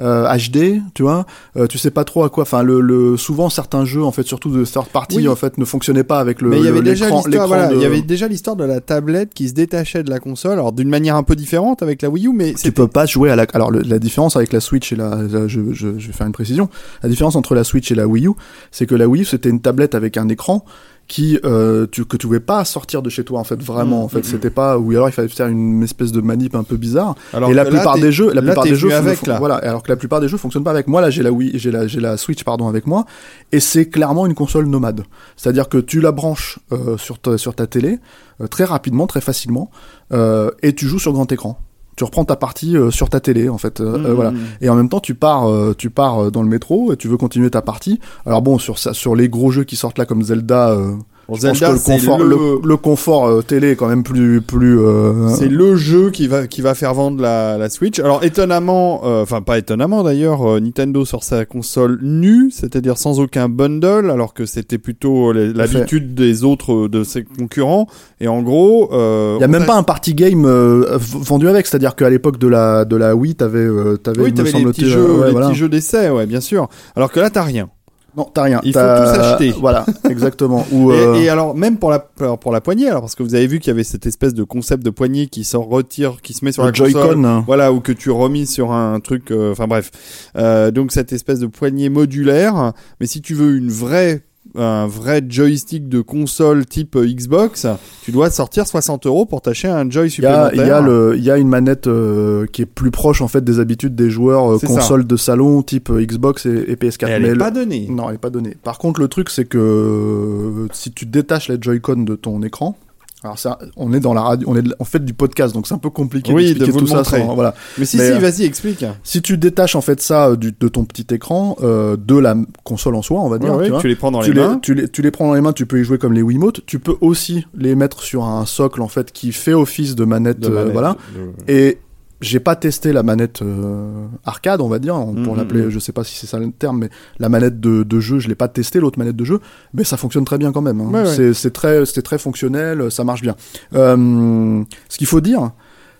Euh, 0.00 0.26
HD, 0.36 0.80
tu 0.94 1.02
vois, 1.02 1.24
euh, 1.56 1.66
tu 1.66 1.78
sais 1.78 1.90
pas 1.90 2.04
trop 2.04 2.24
à 2.24 2.30
quoi. 2.30 2.42
Enfin, 2.42 2.62
le, 2.62 2.80
le 2.80 3.16
souvent 3.16 3.48
certains 3.48 3.84
jeux, 3.84 4.02
en 4.02 4.10
fait, 4.10 4.24
surtout 4.24 4.50
de 4.50 4.64
third 4.64 4.86
party, 4.88 5.16
Oui. 5.18 5.28
en 5.28 5.36
fait, 5.36 5.56
ne 5.58 5.64
fonctionnaient 5.64 6.02
pas 6.04 6.18
avec 6.18 6.40
le. 6.42 6.50
Mais 6.50 6.58
il 6.58 6.64
y 6.64 6.68
avait 6.68 6.82
déjà 6.82 7.08
l'histoire, 7.10 7.46
voilà, 7.46 7.68
de- 7.68 7.76
il 7.76 7.80
y 7.82 7.84
avait 7.84 8.02
déjà 8.02 8.26
l'histoire 8.28 8.56
de 8.56 8.64
la 8.64 8.80
tablette 8.80 9.34
qui 9.34 9.48
se 9.48 9.54
détachait 9.54 10.02
de 10.02 10.10
la 10.10 10.18
console, 10.18 10.52
alors 10.54 10.72
d'une 10.72 10.88
manière 10.88 11.16
un 11.16 11.22
peu 11.22 11.36
différente 11.36 11.82
avec 11.82 12.02
la 12.02 12.10
Wii 12.10 12.26
U, 12.26 12.32
mais 12.34 12.54
Tu 12.54 12.72
peux 12.72 12.88
pas 12.88 13.06
jouer 13.06 13.30
à 13.30 13.36
la. 13.36 13.46
Alors 13.54 13.70
le- 13.70 13.82
la 13.82 13.98
différence 13.98 14.36
avec 14.36 14.52
la 14.52 14.60
Switch 14.60 14.92
et 14.92 14.96
la, 14.96 15.16
la- 15.22 15.46
je, 15.48 15.60
je, 15.72 15.98
je 15.98 16.06
vais 16.08 16.12
faire 16.12 16.26
une 16.26 16.32
précision. 16.32 16.68
La 17.02 17.08
différence 17.08 17.36
entre 17.36 17.54
la 17.54 17.62
Switch 17.64 17.90
et 17.92 17.94
la 17.94 18.06
Wii 18.08 18.26
U, 18.26 18.32
c'est 18.70 18.86
que 18.86 18.94
la 18.94 19.06
Wii 19.06 19.22
U 19.22 19.24
c'était 19.24 19.48
une 19.50 19.60
tablette 19.60 19.94
avec 19.94 20.16
un 20.16 20.28
écran 20.28 20.64
qui 21.06 21.38
euh, 21.44 21.86
tu, 21.90 22.04
que 22.04 22.16
tu 22.16 22.26
pouvais 22.26 22.40
pas 22.40 22.64
sortir 22.64 23.02
de 23.02 23.10
chez 23.10 23.24
toi 23.24 23.38
en 23.38 23.44
fait 23.44 23.62
vraiment 23.62 23.84
Mmh, 24.02 24.04
en 24.04 24.08
fait. 24.08 24.18
mmh, 24.20 24.24
c'était 24.24 24.50
pas 24.50 24.78
ou 24.78 24.90
alors 24.92 25.08
il 25.08 25.12
fallait 25.12 25.28
faire 25.28 25.48
une 25.48 25.82
espèce 25.82 26.12
de 26.12 26.20
manip 26.20 26.54
un 26.54 26.62
peu 26.64 26.76
bizarre. 26.76 27.14
Alors 27.32 27.50
et 27.50 27.54
la 27.54 27.64
plupart 27.64 27.98
des 27.98 28.12
jeux 28.12 28.28
la 28.28 28.40
là, 28.40 28.42
plupart 28.42 28.64
des 28.64 28.74
jeux 28.74 28.92
avec 28.94 29.26
là. 29.26 29.38
voilà 29.38 29.56
alors 29.56 29.82
que 29.82 29.90
la 29.90 29.96
plupart 29.96 30.20
des 30.20 30.28
jeux 30.28 30.38
fonctionnent 30.38 30.64
pas 30.64 30.70
avec 30.70 30.88
moi. 30.88 31.00
Là 31.00 31.10
j'ai 31.10 31.22
la 31.22 31.30
Wii 31.32 31.58
j'ai 31.58 31.70
la 31.70 31.86
j'ai 31.86 32.00
la 32.00 32.16
Switch 32.16 32.42
pardon 32.44 32.68
avec 32.68 32.86
moi. 32.86 33.04
Et 33.52 33.60
c'est 33.60 33.88
clairement 33.88 34.26
une 34.26 34.34
console 34.34 34.66
nomade. 34.66 35.02
C'est-à-dire 35.36 35.68
que 35.68 35.78
tu 35.78 36.00
la 36.00 36.12
branches 36.12 36.58
euh, 36.72 36.96
sur 36.96 37.18
ta 37.18 37.36
sur 37.38 37.54
ta 37.54 37.66
télé 37.66 37.98
euh, 38.40 38.46
très 38.46 38.64
rapidement 38.64 39.06
très 39.06 39.20
facilement 39.20 39.70
euh, 40.12 40.50
et 40.62 40.74
tu 40.74 40.86
joues 40.86 40.98
sur 40.98 41.12
grand 41.12 41.30
écran 41.30 41.58
tu 41.96 42.04
reprends 42.04 42.24
ta 42.24 42.36
partie 42.36 42.76
euh, 42.76 42.90
sur 42.90 43.08
ta 43.08 43.20
télé 43.20 43.48
en 43.48 43.58
fait 43.58 43.80
euh, 43.80 43.94
Mmh, 43.98 44.06
euh, 44.06 44.14
voilà 44.14 44.30
mmh. 44.30 44.38
et 44.60 44.68
en 44.68 44.74
même 44.74 44.88
temps 44.88 45.00
tu 45.00 45.14
pars 45.14 45.48
euh, 45.48 45.74
tu 45.76 45.90
pars 45.90 46.24
euh, 46.24 46.30
dans 46.30 46.42
le 46.42 46.48
métro 46.48 46.92
et 46.92 46.96
tu 46.96 47.08
veux 47.08 47.16
continuer 47.16 47.50
ta 47.50 47.62
partie 47.62 48.00
alors 48.26 48.42
bon 48.42 48.58
sur 48.58 48.78
ça 48.78 48.92
sur 48.92 49.14
les 49.14 49.28
gros 49.28 49.50
jeux 49.50 49.64
qui 49.64 49.76
sortent 49.76 49.98
là 49.98 50.06
comme 50.06 50.22
Zelda 50.22 50.70
euh, 50.70 50.94
Bon, 51.28 51.36
Zelda, 51.36 51.72
le 51.72 51.78
confort 51.78 52.18
le, 52.18 52.28
le, 52.28 52.60
le 52.64 52.76
confort 52.76 53.26
euh, 53.26 53.42
télé 53.42 53.70
est 53.70 53.76
quand 53.76 53.88
même 53.88 54.02
plus 54.02 54.40
plus 54.40 54.78
euh, 54.78 55.28
c'est 55.30 55.48
le 55.48 55.76
jeu 55.76 56.10
qui 56.10 56.28
va 56.28 56.46
qui 56.46 56.60
va 56.60 56.74
faire 56.74 56.94
vendre 56.94 57.20
la, 57.22 57.56
la 57.58 57.70
Switch. 57.70 57.98
Alors 57.98 58.24
étonnamment, 58.24 59.02
euh, 59.04 59.22
enfin 59.22 59.42
pas 59.42 59.58
étonnamment 59.58 60.02
d'ailleurs, 60.02 60.42
euh, 60.48 60.60
Nintendo 60.60 61.04
sort 61.04 61.24
sa 61.24 61.44
console 61.44 61.98
nue, 62.02 62.50
c'est-à-dire 62.50 62.98
sans 62.98 63.20
aucun 63.20 63.48
bundle, 63.48 64.10
alors 64.10 64.34
que 64.34 64.46
c'était 64.46 64.78
plutôt 64.78 65.32
l'habitude 65.32 66.14
des 66.14 66.44
autres 66.44 66.88
de 66.88 67.04
ses 67.04 67.24
concurrents. 67.24 67.86
Et 68.20 68.28
en 68.28 68.42
gros, 68.42 68.90
euh, 68.92 69.36
il 69.38 69.40
y 69.40 69.44
a 69.44 69.48
même 69.48 69.66
pas 69.66 69.76
un 69.76 69.82
party 69.82 70.14
game 70.14 70.46
vendu 70.46 71.48
avec 71.48 71.66
c'est-à-dire 71.66 71.96
qu'à 71.96 72.10
l'époque 72.10 72.38
de 72.38 72.48
la 72.48 72.84
de 72.84 72.96
la 72.96 73.14
Wii 73.16 73.34
t'avais 73.34 73.58
euh, 73.58 73.96
Oui, 74.18 74.30
me 74.30 74.30
t'avais 74.30 74.52
les 74.52 74.64
petits 74.64 74.88
jeux, 74.88 75.18
ouais, 75.18 75.26
les 75.26 75.32
voilà. 75.32 75.48
petits 75.48 75.58
jeux 75.58 75.68
d'essai, 75.68 76.10
ouais, 76.10 76.26
bien 76.26 76.40
sûr. 76.40 76.68
Alors 76.96 77.10
que 77.10 77.20
là, 77.20 77.30
t'as 77.30 77.42
rien. 77.42 77.68
Non 78.16 78.30
t'as 78.32 78.42
rien 78.42 78.60
Il 78.64 78.72
faut 78.72 78.78
tout 78.78 79.14
s'acheter. 79.14 79.50
voilà 79.52 79.84
exactement 80.08 80.66
ou 80.72 80.92
Et, 80.92 80.98
euh, 80.98 81.14
et 81.14 81.28
alors 81.28 81.54
même 81.54 81.78
pour 81.78 81.90
la 81.90 81.98
pour 81.98 82.52
la 82.52 82.60
poignée, 82.60 82.88
alors 82.88 83.02
parce 83.02 83.14
que 83.14 83.22
vous 83.22 83.34
avez 83.34 83.46
vu 83.46 83.58
qu'il 83.58 83.68
y 83.68 83.70
avait 83.70 83.84
cette 83.84 84.06
espèce 84.06 84.34
de 84.34 84.44
concept 84.44 84.84
de 84.84 84.90
poignée 84.90 85.26
qui 85.26 85.44
sort 85.44 85.66
retire, 85.68 86.22
qui 86.22 86.32
se 86.32 86.44
met 86.44 86.52
sur 86.52 86.62
le 86.62 86.68
la. 86.70 86.74
Joy-Con 86.74 87.24
hein. 87.24 87.44
Voilà, 87.46 87.72
ou 87.72 87.80
que 87.80 87.92
tu 87.92 88.10
remis 88.10 88.46
sur 88.46 88.72
un 88.72 89.00
truc, 89.00 89.30
euh, 89.30 89.52
enfin 89.52 89.66
bref. 89.66 89.90
Euh, 90.36 90.70
donc 90.70 90.92
cette 90.92 91.12
espèce 91.12 91.40
de 91.40 91.46
poignée 91.46 91.88
modulaire. 91.88 92.72
Mais 93.00 93.06
si 93.06 93.20
tu 93.20 93.34
veux 93.34 93.56
une 93.56 93.70
vraie, 93.70 94.22
un 94.56 94.86
vrai 94.86 95.22
joystick 95.28 95.88
de 95.88 96.00
console 96.00 96.64
type 96.66 96.96
euh, 96.96 97.06
Xbox, 97.06 97.66
tu 98.02 98.12
dois 98.12 98.30
sortir 98.30 98.66
60 98.66 99.06
euros 99.06 99.26
pour 99.26 99.42
t'acheter 99.42 99.68
un 99.68 99.88
joy 99.90 100.06
Il 100.18 100.22
y 100.22 100.26
a, 100.26 100.50
supplémentaire. 100.50 100.52
il 100.54 100.68
y 100.68 100.70
a 100.70 100.80
le, 100.80 101.14
il 101.16 101.24
y 101.24 101.30
a 101.30 101.36
une 101.38 101.48
manette 101.48 101.86
euh, 101.86 102.46
qui 102.46 102.62
est 102.62 102.66
plus 102.66 102.90
proche 102.90 103.20
en 103.20 103.28
fait 103.28 103.42
des 103.42 103.58
habitudes 103.60 103.94
des 103.94 104.10
joueurs 104.10 104.52
euh, 104.54 104.58
ça. 104.58 104.66
console 104.66 105.06
de 105.06 105.16
salon 105.16 105.62
type 105.62 105.90
euh, 105.90 106.04
Xbox 106.04 106.46
et, 106.46 106.64
et 106.68 106.76
PS4. 106.76 107.08
Et 107.08 107.10
elle 107.10 107.22
Mais 107.22 107.28
est 107.28 107.32
le- 107.32 107.38
pas 107.38 107.50
donnée. 107.50 107.86
Non, 107.90 108.08
elle 108.08 108.14
est 108.16 108.18
pas 108.18 108.30
donnée. 108.30 108.56
Par 108.62 108.78
contre, 108.78 109.00
le 109.00 109.08
truc 109.08 109.30
c'est 109.30 109.44
que 109.44 109.58
euh, 109.58 110.68
si 110.72 110.92
tu 110.92 111.06
détaches 111.06 111.48
la 111.48 111.56
Joy-Con 111.60 112.02
de 112.04 112.14
ton 112.14 112.42
écran, 112.42 112.76
alors 113.24 113.38
ça, 113.38 113.58
on 113.76 113.92
est 113.92 114.00
dans 114.00 114.12
la 114.14 114.20
radio, 114.22 114.46
on 114.50 114.56
est 114.56 114.62
en 114.78 114.84
fait 114.84 115.04
du 115.04 115.14
podcast, 115.14 115.54
donc 115.54 115.66
c'est 115.66 115.74
un 115.74 115.78
peu 115.78 115.90
compliqué 115.90 116.32
Oui, 116.32 116.42
d'expliquer 116.44 116.66
de 116.66 116.72
vous 116.72 116.78
tout 116.86 116.94
le 116.94 117.04
ça. 117.04 117.04
sans- 117.04 117.34
voilà. 117.34 117.54
Mais 117.78 117.84
si, 117.86 117.96
Mais, 117.96 118.06
si, 118.06 118.12
euh, 118.12 118.18
vas-y, 118.18 118.44
explique. 118.44 118.84
Si 119.02 119.22
tu 119.22 119.38
détaches 119.38 119.74
en 119.76 119.80
fait 119.80 120.00
ça 120.02 120.28
euh, 120.28 120.36
du, 120.36 120.52
de 120.58 120.68
ton 120.68 120.84
petit 120.84 121.06
écran, 121.14 121.56
euh, 121.62 121.96
de 121.96 122.16
la 122.18 122.36
console 122.64 122.94
en 122.96 123.02
soi, 123.02 123.20
on 123.20 123.28
va 123.28 123.38
dire, 123.38 123.50
Ouais, 123.52 123.56
ouais, 123.56 123.64
tu 123.64 123.70
vois, 123.70 123.80
tu 123.80 123.88
les 123.88 123.96
prends 123.96 124.10
dans 124.10 124.20
tu 124.20 124.32
les 124.32 124.40
mains. 124.40 124.58
tu, 124.62 124.74
les, 124.74 124.88
tu 124.88 125.00
les 125.02 125.10
prends 125.10 125.26
dans 125.28 125.34
les 125.34 125.40
mains, 125.40 125.52
tu 125.52 125.66
peux 125.66 125.80
y 125.80 125.84
jouer 125.84 125.98
comme 125.98 126.12
les 126.12 126.22
Wiimote. 126.22 126.60
Tu 126.66 126.78
peux 126.78 126.96
aussi 127.00 127.46
les 127.56 127.74
mettre 127.74 128.02
sur 128.02 128.24
un 128.24 128.44
socle 128.46 128.82
en 128.82 128.88
fait 128.88 129.10
qui 129.12 129.32
fait 129.32 129.54
office 129.54 129.94
de 129.94 130.04
manette, 130.04 130.40
de 130.40 130.48
euh, 130.50 130.68
voilà. 130.72 130.96
De- 131.16 131.52
Et 131.52 131.78
j'ai 132.20 132.40
pas 132.40 132.56
testé 132.56 132.92
la 132.92 133.02
manette 133.02 133.42
euh, 133.42 134.06
arcade, 134.24 134.60
on 134.60 134.68
va 134.68 134.78
dire, 134.78 134.94
on- 134.96 135.14
pour 135.14 135.34
Mhm, 135.34 135.38
l'appeler, 135.38 135.70
je 135.70 135.78
sais 135.78 135.92
pas 135.92 136.04
si 136.04 136.14
c'est 136.16 136.26
ça 136.26 136.38
le 136.38 136.50
terme, 136.50 136.78
mais 136.78 136.90
la 137.18 137.28
manette 137.28 137.60
de, 137.60 137.82
de 137.82 138.00
jeu, 138.00 138.18
je 138.18 138.28
l'ai 138.28 138.34
pas 138.34 138.48
testé, 138.48 138.80
l'autre 138.80 138.98
manette 138.98 139.16
de 139.16 139.24
jeu, 139.24 139.40
mais 139.74 139.84
ça 139.84 139.96
fonctionne 139.96 140.24
très 140.24 140.38
bien 140.38 140.52
quand 140.52 140.62
même. 140.62 140.80
hein. 140.80 140.90
Ouais, 140.90 141.02
ouais. 141.02 141.34
C'est- 141.34 141.50
très, 141.50 141.84
c'est 141.86 142.02
très 142.02 142.18
fonctionnel, 142.18 142.90
ça 142.90 143.04
marche 143.04 143.22
bien. 143.22 143.36
Euh, 143.74 144.62
ce 144.88 144.98
qu'il 144.98 145.06
faut 145.06 145.20
dire, 145.20 145.50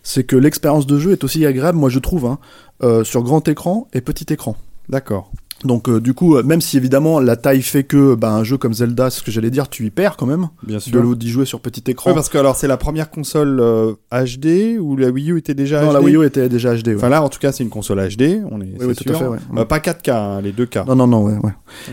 c'est 0.03 0.25
que 0.25 0.37
l'expérience 0.37 0.87
de 0.87 0.99
jeu 0.99 1.13
est 1.13 1.25
aussi 1.25 1.45
agréable, 1.47 1.79
moi 1.79 1.89
je 1.91 1.99
trouve, 1.99 2.27
hein, 2.27 2.39
euh, 2.83 3.05
sur 3.05 3.23
grand 3.23 3.47
écran 3.49 3.89
et 3.93 4.01
petit 4.01 4.33
écran. 4.33 4.57
D'accord. 4.89 5.31
Donc 5.65 5.89
euh, 5.89 5.99
du 5.99 6.13
coup, 6.13 6.37
euh, 6.37 6.43
même 6.43 6.61
si 6.61 6.77
évidemment 6.77 7.21
la 7.21 7.37
taille 7.37 7.63
fait 7.63 7.85
que 7.85 8.15
bah, 8.15 8.31
un 8.33 8.45
jeu 8.45 8.59
comme 8.59 8.75
Zelda, 8.75 9.09
c'est 9.09 9.21
ce 9.21 9.23
que 9.25 9.31
j'allais 9.31 9.51
dire, 9.51 9.69
tu 9.71 9.87
y 9.87 9.91
perds 9.91 10.17
quand 10.19 10.27
même 10.27 10.49
Bien 10.63 10.77
de 10.87 10.99
l'eau 10.99 11.15
d'y 11.15 11.31
jouer 11.31 11.47
sur 11.47 11.61
petit 11.61 11.83
écran. 11.91 12.11
Ouais, 12.11 12.15
parce 12.15 12.29
que 12.29 12.37
alors 12.37 12.55
c'est 12.57 12.67
la 12.69 12.77
première 12.77 13.11
console 13.11 13.61
euh, 13.61 13.93
HD 14.13 14.79
ou 14.79 14.95
la 14.97 15.09
Wii 15.09 15.31
U 15.33 15.39
était 15.39 15.55
déjà 15.55 15.81
non, 15.83 15.89
HD 15.91 15.95
la 15.95 16.01
Wii 16.03 16.17
U 16.17 16.25
était 16.27 16.49
déjà 16.51 16.75
HD. 16.75 16.89
ouais. 16.89 16.95
Enfin 16.97 17.09
là, 17.09 17.23
en 17.23 17.31
tout 17.31 17.39
cas, 17.39 17.51
c'est 17.51 17.63
une 17.65 17.71
console 17.71 17.99
HD. 18.07 18.43
On 18.51 18.61
est, 18.61 18.75
oui, 18.79 18.95
tout 18.95 19.05
à 19.11 19.15
sûr. 19.15 19.19
fait, 19.19 19.27
ouais. 19.27 19.39
Euh, 19.57 19.65
pas 19.65 19.79
4K, 19.79 20.11
hein, 20.11 20.41
les 20.43 20.53
2K. 20.53 20.87
Non, 20.87 20.97
non, 20.97 21.07
non, 21.07 21.23
ouais, 21.25 21.39
ouais. 21.43 21.53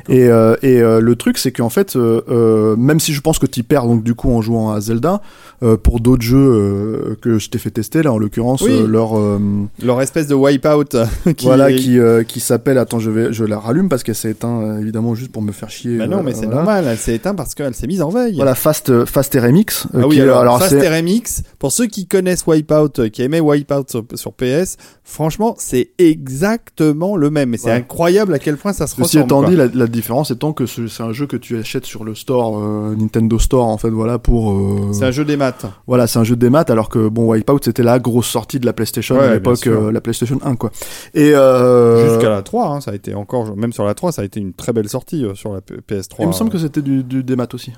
Et, 0.10 0.28
euh, 0.28 0.56
et 0.64 0.82
euh, 0.82 1.00
le 1.00 1.16
truc, 1.16 1.38
c'est 1.38 1.54
qu'en 1.54 1.70
fait, 1.70 1.96
euh, 1.96 2.22
euh, 2.30 2.76
même 2.76 3.00
si 3.00 3.14
je 3.14 3.22
pense 3.22 3.40
que 3.40 3.46
tu 3.46 3.64
perds 3.64 3.86
donc 3.86 4.04
du 4.04 4.16
coup 4.16 4.32
en 4.34 4.42
jouant 4.42 4.72
à 4.72 4.82
Zelda, 4.82 5.22
euh, 5.64 5.78
pour 5.78 6.02
d'autres 6.02 6.24
jeux 6.24 6.38
euh, 6.38 7.16
que 7.22 7.40
je 7.40 7.50
t'ai 7.50 7.58
fait 7.60 7.72
tester 7.72 8.04
là, 8.04 8.12
en 8.12 8.18
l'occurrence, 8.18 8.62
Oui. 8.64 8.72
euh, 8.74 8.86
leur 8.88 9.18
euh, 9.18 9.40
Leur 9.82 10.02
espèce 10.02 10.28
de 10.28 10.36
wipeout 10.36 10.98
qui 11.38 11.46
voilà 11.46 11.72
est- 11.72 11.76
qui 11.76 12.00
euh, 12.00 12.24
qui 12.24 12.42
s'appelle, 12.42 12.78
attends, 12.78 13.00
je 13.00 13.10
vais, 13.12 13.32
je 13.32 13.46
la 13.52 13.60
rallume 13.60 13.88
parce 13.90 14.02
qu'elle 14.04 14.16
s'est 14.16 14.32
éteinte 14.32 14.64
euh, 14.64 14.80
évidemment 14.80 15.14
juste 15.14 15.32
pour 15.32 15.42
me 15.44 15.52
faire 15.52 15.70
chier. 15.70 15.98
Bah 15.98 16.08
non, 16.08 16.18
euh, 16.20 16.22
mais 16.24 16.34
c'est 16.34 16.46
voilà. 16.46 16.56
normal. 16.64 16.86
Elle 16.88 16.98
s'est 16.98 17.14
éteinte 17.16 17.38
parce 17.38 17.54
qu'elle 17.54 17.76
s'est 17.76 17.86
mise 17.88 18.02
en 18.02 18.10
veille. 18.10 18.36
Voilà, 18.36 18.56
Fast 18.56 18.90
euh, 18.90 19.06
Fast 19.06 19.34
RMX. 19.36 19.88
Ah 19.94 20.08
oui, 20.08 20.20
alors, 20.20 20.40
alors 20.40 20.60
Fast 20.60 20.74
RMX, 20.76 21.44
pour 21.60 21.72
ceux 21.72 21.86
qui 21.86 22.08
connaissent 22.08 22.46
Wipeout, 22.48 23.10
qui 23.12 23.22
aimaient 23.22 23.40
Wipeout 23.40 23.86
sur, 23.90 24.04
sur 24.16 24.34
PS, 24.34 24.78
franchement, 25.04 25.56
c'est 25.60 25.92
exactement 26.00 27.16
le 27.18 27.30
même. 27.30 27.54
Et 27.54 27.58
c'est 27.58 27.68
Ouais. 27.68 27.74
incroyable 27.74 28.34
à 28.34 28.40
quel 28.40 28.58
point 28.58 28.74
ça 28.74 28.88
se 28.88 28.96
Ceci 28.96 29.20
ressemble. 29.20 29.24
étant 29.26 29.44
dit, 29.50 29.56
la, 29.56 29.68
la 29.74 29.88
différence 29.88 30.32
étant 30.32 30.54
que 30.54 30.66
ce- 30.66 30.88
c'est 30.88 31.04
un 31.04 31.14
jeu 31.14 31.28
que 31.28 31.38
tu 31.38 31.58
achètes 31.58 31.86
sur 31.86 32.04
le 32.04 32.16
store 32.16 32.60
euh, 32.60 32.96
Nintendo 32.98 33.38
Store 33.40 33.68
en 33.68 33.78
fait, 33.78 33.90
voilà 33.90 34.18
pour. 34.20 34.52
euh, 34.52 34.90
C'est 34.94 35.06
un 35.06 35.12
jeu 35.12 35.26
des 35.26 35.38
maths. 35.38 35.66
Voilà, 35.88 36.08
c'est 36.08 36.20
un 36.20 36.24
jeu 36.24 36.36
des 36.36 36.50
maths, 36.50 36.70
alors 36.70 36.90
que 36.90 37.08
bon, 37.08 37.32
Wipeout 37.32 37.60
c'était 37.64 37.84
la 37.84 38.00
grosse 38.00 38.28
sortie 38.28 38.60
de 38.60 38.66
la 38.66 38.74
PlayStation 38.74 39.16
Ouais, 39.18 39.26
à 39.26 39.34
l'époque, 39.34 39.68
euh, 39.68 39.92
la 39.92 40.02
PlayStation 40.02 40.40
1 40.44 40.56
quoi. 40.56 40.72
Et 41.14 41.32
Jusqu'à 41.32 42.30
la 42.30 42.42
3, 42.42 42.68
hein, 42.68 42.82
ça 42.82 42.92
a 42.92 42.96
été 42.96 43.14
encore, 43.14 43.41
même 43.56 43.74
sur 43.74 43.84
la 43.86 43.94
3, 43.94 44.12
ça 44.12 44.22
a 44.22 44.26
été 44.26 44.40
une 44.40 44.54
très 44.54 44.74
belle 44.74 44.90
sortie 44.90 45.26
euh, 45.26 45.36
sur 45.36 45.54
la 45.54 45.62
P- 45.62 45.76
PS3. 45.88 46.16
il 46.20 46.28
me 46.28 46.32
semble 46.34 46.52
que 46.52 46.58
c'était 46.58 46.82
du, 46.82 47.04
du 47.04 47.24
des 47.24 47.36
maths 47.36 47.54
aussi. 47.54 47.74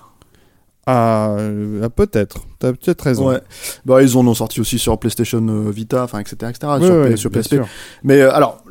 Ah, 0.86 1.36
euh, 1.40 1.88
peut-être. 1.90 2.40
T'as 2.60 2.74
peut-être 2.74 3.02
raison. 3.02 3.30
Ouais. 3.30 3.40
Bah 3.86 4.04
ils 4.04 4.18
en 4.18 4.28
ont 4.28 4.34
sorti 4.34 4.60
aussi 4.60 4.78
sur 4.80 4.98
PlayStation 4.98 5.46
euh, 5.48 5.72
Vita, 5.72 6.04
enfin 6.04 6.20
etc 6.20 6.52
etc. 6.52 6.74
Ouais, 6.80 6.86
sur, 6.86 6.96
ouais, 6.96 7.18
sur 7.18 7.30
bien 7.30 7.42
PSP. 7.42 7.54
sûr. 7.56 7.68
Mais 8.04 8.20
euh, 8.22 8.34
alors, 8.34 8.64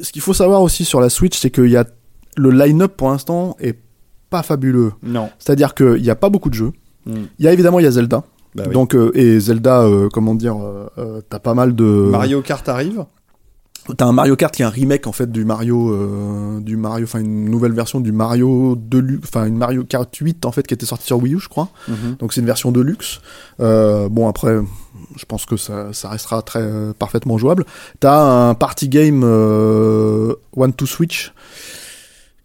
ce 0.00 0.10
qu'il 0.10 0.22
faut 0.22 0.32
savoir 0.32 0.62
aussi 0.62 0.86
sur 0.86 1.00
la 1.00 1.10
Switch, 1.10 1.38
c'est 1.38 1.50
qu'il 1.50 1.68
y 1.70 1.76
a 1.76 1.84
le 2.38 2.50
line-up 2.50 2.94
pour 2.96 3.10
l'instant 3.10 3.54
est 3.60 3.78
pas 4.30 4.42
fabuleux. 4.42 4.92
Non. 5.02 5.28
C'est-à-dire 5.38 5.74
qu'il 5.74 6.00
n'y 6.00 6.10
a 6.10 6.16
pas 6.16 6.30
beaucoup 6.30 6.48
de 6.48 6.54
jeux. 6.54 6.72
Hmm. 7.04 7.24
Il 7.38 7.44
y 7.44 7.48
a 7.48 7.52
évidemment 7.52 7.80
il 7.80 7.84
y 7.84 7.86
a 7.86 7.90
Zelda. 7.90 8.24
Bah 8.54 8.64
oui. 8.66 8.72
Donc 8.72 8.94
euh, 8.94 9.10
et 9.14 9.38
Zelda, 9.38 9.82
euh, 9.82 10.08
comment 10.10 10.34
dire, 10.34 10.56
euh, 10.56 10.86
euh, 10.96 11.20
t'as 11.28 11.38
pas 11.38 11.52
mal 11.52 11.74
de 11.74 11.84
Mario 11.84 12.40
Kart 12.40 12.66
arrive. 12.68 13.04
T'as 13.96 14.06
un 14.06 14.12
Mario 14.12 14.36
Kart 14.36 14.54
qui 14.54 14.62
est 14.62 14.64
un 14.64 14.70
remake 14.70 15.06
en 15.06 15.12
fait 15.12 15.30
du 15.30 15.44
Mario, 15.44 15.90
euh, 15.92 16.60
du 16.60 16.76
Mario, 16.76 17.04
enfin 17.04 17.20
une 17.20 17.46
nouvelle 17.46 17.72
version 17.72 18.00
du 18.00 18.12
Mario 18.12 18.76
Deluxe, 18.76 19.28
enfin 19.28 19.46
une 19.46 19.56
Mario 19.56 19.84
Kart 19.84 20.14
8 20.14 20.44
en 20.44 20.52
fait 20.52 20.66
qui 20.66 20.74
était 20.74 20.86
sortie 20.86 21.06
sur 21.06 21.18
Wii 21.22 21.34
U, 21.34 21.38
je 21.40 21.48
crois. 21.48 21.68
Donc 22.18 22.32
c'est 22.32 22.40
une 22.40 22.46
version 22.46 22.72
de 22.72 22.80
luxe. 22.80 23.20
Euh, 23.60 24.08
bon 24.08 24.28
après, 24.28 24.58
je 25.16 25.24
pense 25.24 25.46
que 25.46 25.56
ça, 25.56 25.92
ça 25.92 26.10
restera 26.10 26.42
très 26.42 26.62
euh, 26.62 26.92
parfaitement 26.98 27.38
jouable. 27.38 27.64
T'as 28.00 28.20
un 28.20 28.54
party 28.54 28.88
game 28.88 29.22
One 29.22 30.72
to 30.74 30.86
Switch 30.86 31.32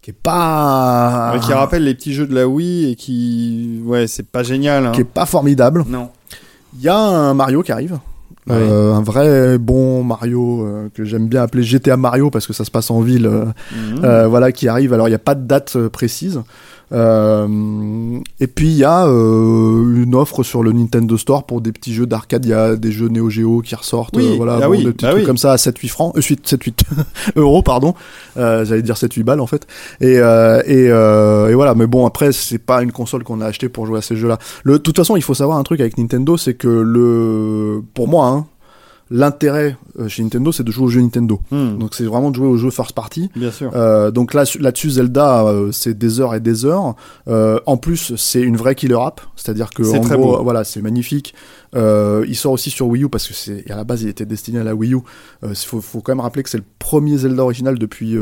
qui 0.04 0.10
est 0.10 0.14
pas, 0.22 1.32
Ouais, 1.34 1.40
qui 1.40 1.52
rappelle 1.54 1.84
les 1.84 1.94
petits 1.94 2.12
jeux 2.12 2.26
de 2.26 2.34
la 2.34 2.46
Wii 2.46 2.90
et 2.90 2.94
qui. 2.94 3.80
Ouais, 3.84 4.06
c'est 4.06 4.26
pas 4.26 4.42
génial. 4.42 4.86
Hein. 4.86 4.92
qui 4.92 5.00
est 5.00 5.04
pas 5.04 5.24
formidable. 5.24 5.84
Non. 5.88 6.10
Il 6.76 6.82
y 6.82 6.88
a 6.88 6.96
un 6.96 7.32
Mario 7.32 7.62
qui 7.62 7.72
arrive. 7.72 7.98
Ouais. 8.46 8.56
Euh, 8.56 8.92
un 8.92 9.02
vrai 9.02 9.56
bon 9.56 10.04
Mario 10.04 10.66
euh, 10.66 10.88
que 10.92 11.04
j'aime 11.04 11.28
bien 11.28 11.42
appeler 11.42 11.62
GTA 11.62 11.96
Mario 11.96 12.28
parce 12.28 12.46
que 12.46 12.52
ça 12.52 12.64
se 12.66 12.70
passe 12.70 12.90
en 12.90 13.00
ville 13.00 13.26
euh, 13.26 13.46
Mhm. 13.74 14.26
Voilà 14.28 14.52
qui 14.52 14.68
arrive 14.68 14.92
alors 14.92 15.08
il 15.08 15.12
n'y 15.12 15.16
a 15.16 15.18
pas 15.20 15.34
de 15.34 15.46
date 15.46 15.78
précise 15.88 16.42
Euh, 16.92 18.18
et 18.40 18.46
puis 18.46 18.68
il 18.68 18.76
y 18.76 18.84
a 18.84 19.06
euh, 19.06 20.02
une 20.02 20.14
offre 20.14 20.42
sur 20.42 20.62
le 20.62 20.72
Nintendo 20.72 21.16
Store 21.16 21.44
pour 21.44 21.60
des 21.60 21.72
petits 21.72 21.94
jeux 21.94 22.06
d'arcade. 22.06 22.44
Il 22.44 22.50
y 22.50 22.54
a 22.54 22.76
des 22.76 22.92
jeux 22.92 23.08
Neo 23.08 23.30
Geo 23.30 23.60
qui 23.62 23.74
ressortent 23.74 24.16
Oui, 24.16 24.32
euh, 24.32 24.36
voilà 24.36 24.58
ah 24.62 24.66
bon, 24.66 24.72
oui, 24.72 24.84
des 24.84 24.92
petits 24.92 25.04
bah 25.04 25.10
trucs 25.10 25.22
oui. 25.22 25.26
comme 25.26 25.38
ça 25.38 25.52
à 25.52 25.58
7 25.58 25.76
8 25.78 25.88
francs 25.88 26.16
euh, 26.16 26.20
7 26.20 26.46
7 26.46 26.62
8 26.62 26.84
euros 27.36 27.62
pardon. 27.62 27.94
Euh, 28.36 28.64
j'allais 28.64 28.82
dire 28.82 28.96
7 28.96 29.12
8 29.12 29.22
balles 29.22 29.40
en 29.40 29.46
fait. 29.46 29.66
Et 30.00 30.18
euh, 30.18 30.62
et, 30.66 30.88
euh, 30.90 31.48
et 31.50 31.54
voilà. 31.54 31.74
Mais 31.74 31.86
bon 31.86 32.06
après 32.06 32.32
c'est 32.32 32.58
pas 32.58 32.82
une 32.82 32.92
console 32.92 33.24
qu'on 33.24 33.40
a 33.40 33.46
acheté 33.46 33.68
pour 33.68 33.86
jouer 33.86 33.98
à 33.98 34.02
ces 34.02 34.16
jeux 34.16 34.28
là 34.28 34.38
le 34.62 34.74
de 34.74 34.78
toute 34.78 34.96
façon 34.96 35.16
il 35.16 35.22
faut 35.22 35.34
savoir 35.34 35.58
un 35.58 35.62
truc 35.62 35.80
avec 35.80 35.98
Nintendo 35.98 36.36
c'est 36.36 36.54
que 36.54 36.68
le 36.68 37.82
pour 37.94 38.08
moi 38.08 38.28
hein, 38.28 38.46
l'intérêt 39.10 39.76
euh, 39.98 40.08
chez 40.08 40.22
Nintendo 40.22 40.50
c'est 40.52 40.64
de 40.64 40.70
jouer 40.72 40.84
aux 40.86 40.88
jeux 40.88 41.00
Nintendo 41.00 41.40
Hmm. 41.50 41.76
donc 41.78 41.94
c'est 41.94 42.04
vraiment 42.04 42.30
de 42.30 42.36
jouer 42.36 42.46
aux 42.48 42.56
jeux 42.56 42.70
first 42.70 42.92
party 42.92 43.30
Bien 43.36 43.50
sûr. 43.50 43.70
euh, 43.74 44.10
donc 44.10 44.32
là, 44.34 44.44
là-dessus, 44.58 44.90
Zelda, 44.90 45.44
euh, 45.44 45.70
c'est 45.72 45.96
des 45.96 46.20
heures 46.20 46.34
et 46.34 46.40
des 46.40 46.64
heures. 46.64 46.94
Euh, 47.28 47.60
en 47.66 47.76
plus, 47.76 48.14
c'est 48.16 48.40
une 48.40 48.56
vraie 48.56 48.74
killer 48.74 48.96
app, 49.00 49.20
c'est-à-dire 49.36 49.70
que 49.70 49.82
en 49.82 50.00
gros, 50.00 50.36
beau. 50.38 50.42
voilà, 50.42 50.64
c'est 50.64 50.80
magnifique. 50.80 51.34
Euh, 51.74 52.24
il 52.28 52.36
sort 52.36 52.52
aussi 52.52 52.70
sur 52.70 52.86
Wii 52.86 53.04
U 53.04 53.08
parce 53.08 53.26
que 53.26 53.34
c'est 53.34 53.70
à 53.70 53.76
la 53.76 53.84
base, 53.84 54.02
il 54.02 54.08
était 54.08 54.24
destiné 54.26 54.60
à 54.60 54.64
la 54.64 54.74
Wii 54.74 54.94
U. 54.94 54.98
Il 55.42 55.54
faut, 55.54 55.80
faut 55.80 56.00
quand 56.00 56.12
même 56.12 56.20
rappeler 56.20 56.42
que 56.42 56.50
c'est 56.50 56.58
le 56.58 56.64
premier 56.78 57.16
Zelda 57.18 57.42
original 57.42 57.78
depuis 57.78 58.16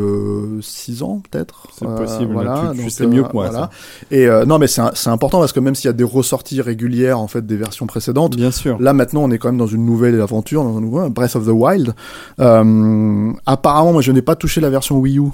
6 0.60 1.02
ans, 1.02 1.20
peut-être. 1.30 1.66
C'est 1.78 1.86
Euh, 1.86 1.96
possible, 1.96 2.32
voilà, 2.32 2.68
tu- 2.70 2.76
tu 2.76 2.82
donc, 2.82 2.90
sais 2.90 3.06
mieux 3.06 3.22
que 3.24 3.32
moi, 3.32 3.48
voilà. 3.50 3.70
Et 4.10 4.26
euh, 4.26 4.44
non, 4.44 4.58
mais 4.58 4.66
c'est 4.66 5.08
important 5.08 5.38
parce 5.40 5.52
que 5.52 5.60
même 5.60 5.74
s'il 5.74 5.86
y 5.86 5.90
a 5.90 5.92
des 5.92 6.04
ressorties 6.04 6.60
régulières 6.60 7.18
en 7.18 7.28
fait 7.28 7.46
des 7.46 7.56
versions 7.56 7.86
précédentes, 7.86 8.36
Bien 8.36 8.50
sûr. 8.50 8.80
Là 8.80 8.92
maintenant, 8.92 9.22
on 9.24 9.30
est 9.30 9.38
quand 9.38 9.48
même 9.48 9.58
dans 9.58 9.66
une 9.66 9.84
nouvelle 9.84 10.20
aventure, 10.20 10.64
dans 10.64 10.76
un 10.76 10.80
nouveau 10.80 11.08
Breath 11.10 11.36
of 11.36 11.44
the 11.46 11.50
Wild. 11.50 11.94
Euh, 12.40 13.32
apparemment, 13.46 13.92
moi, 13.92 14.02
je 14.02 14.12
n'ai 14.12 14.22
pas 14.22 14.36
touché 14.36 14.60
la 14.60 14.70
version 14.70 14.98
Wii 14.98 15.18
U. 15.18 15.24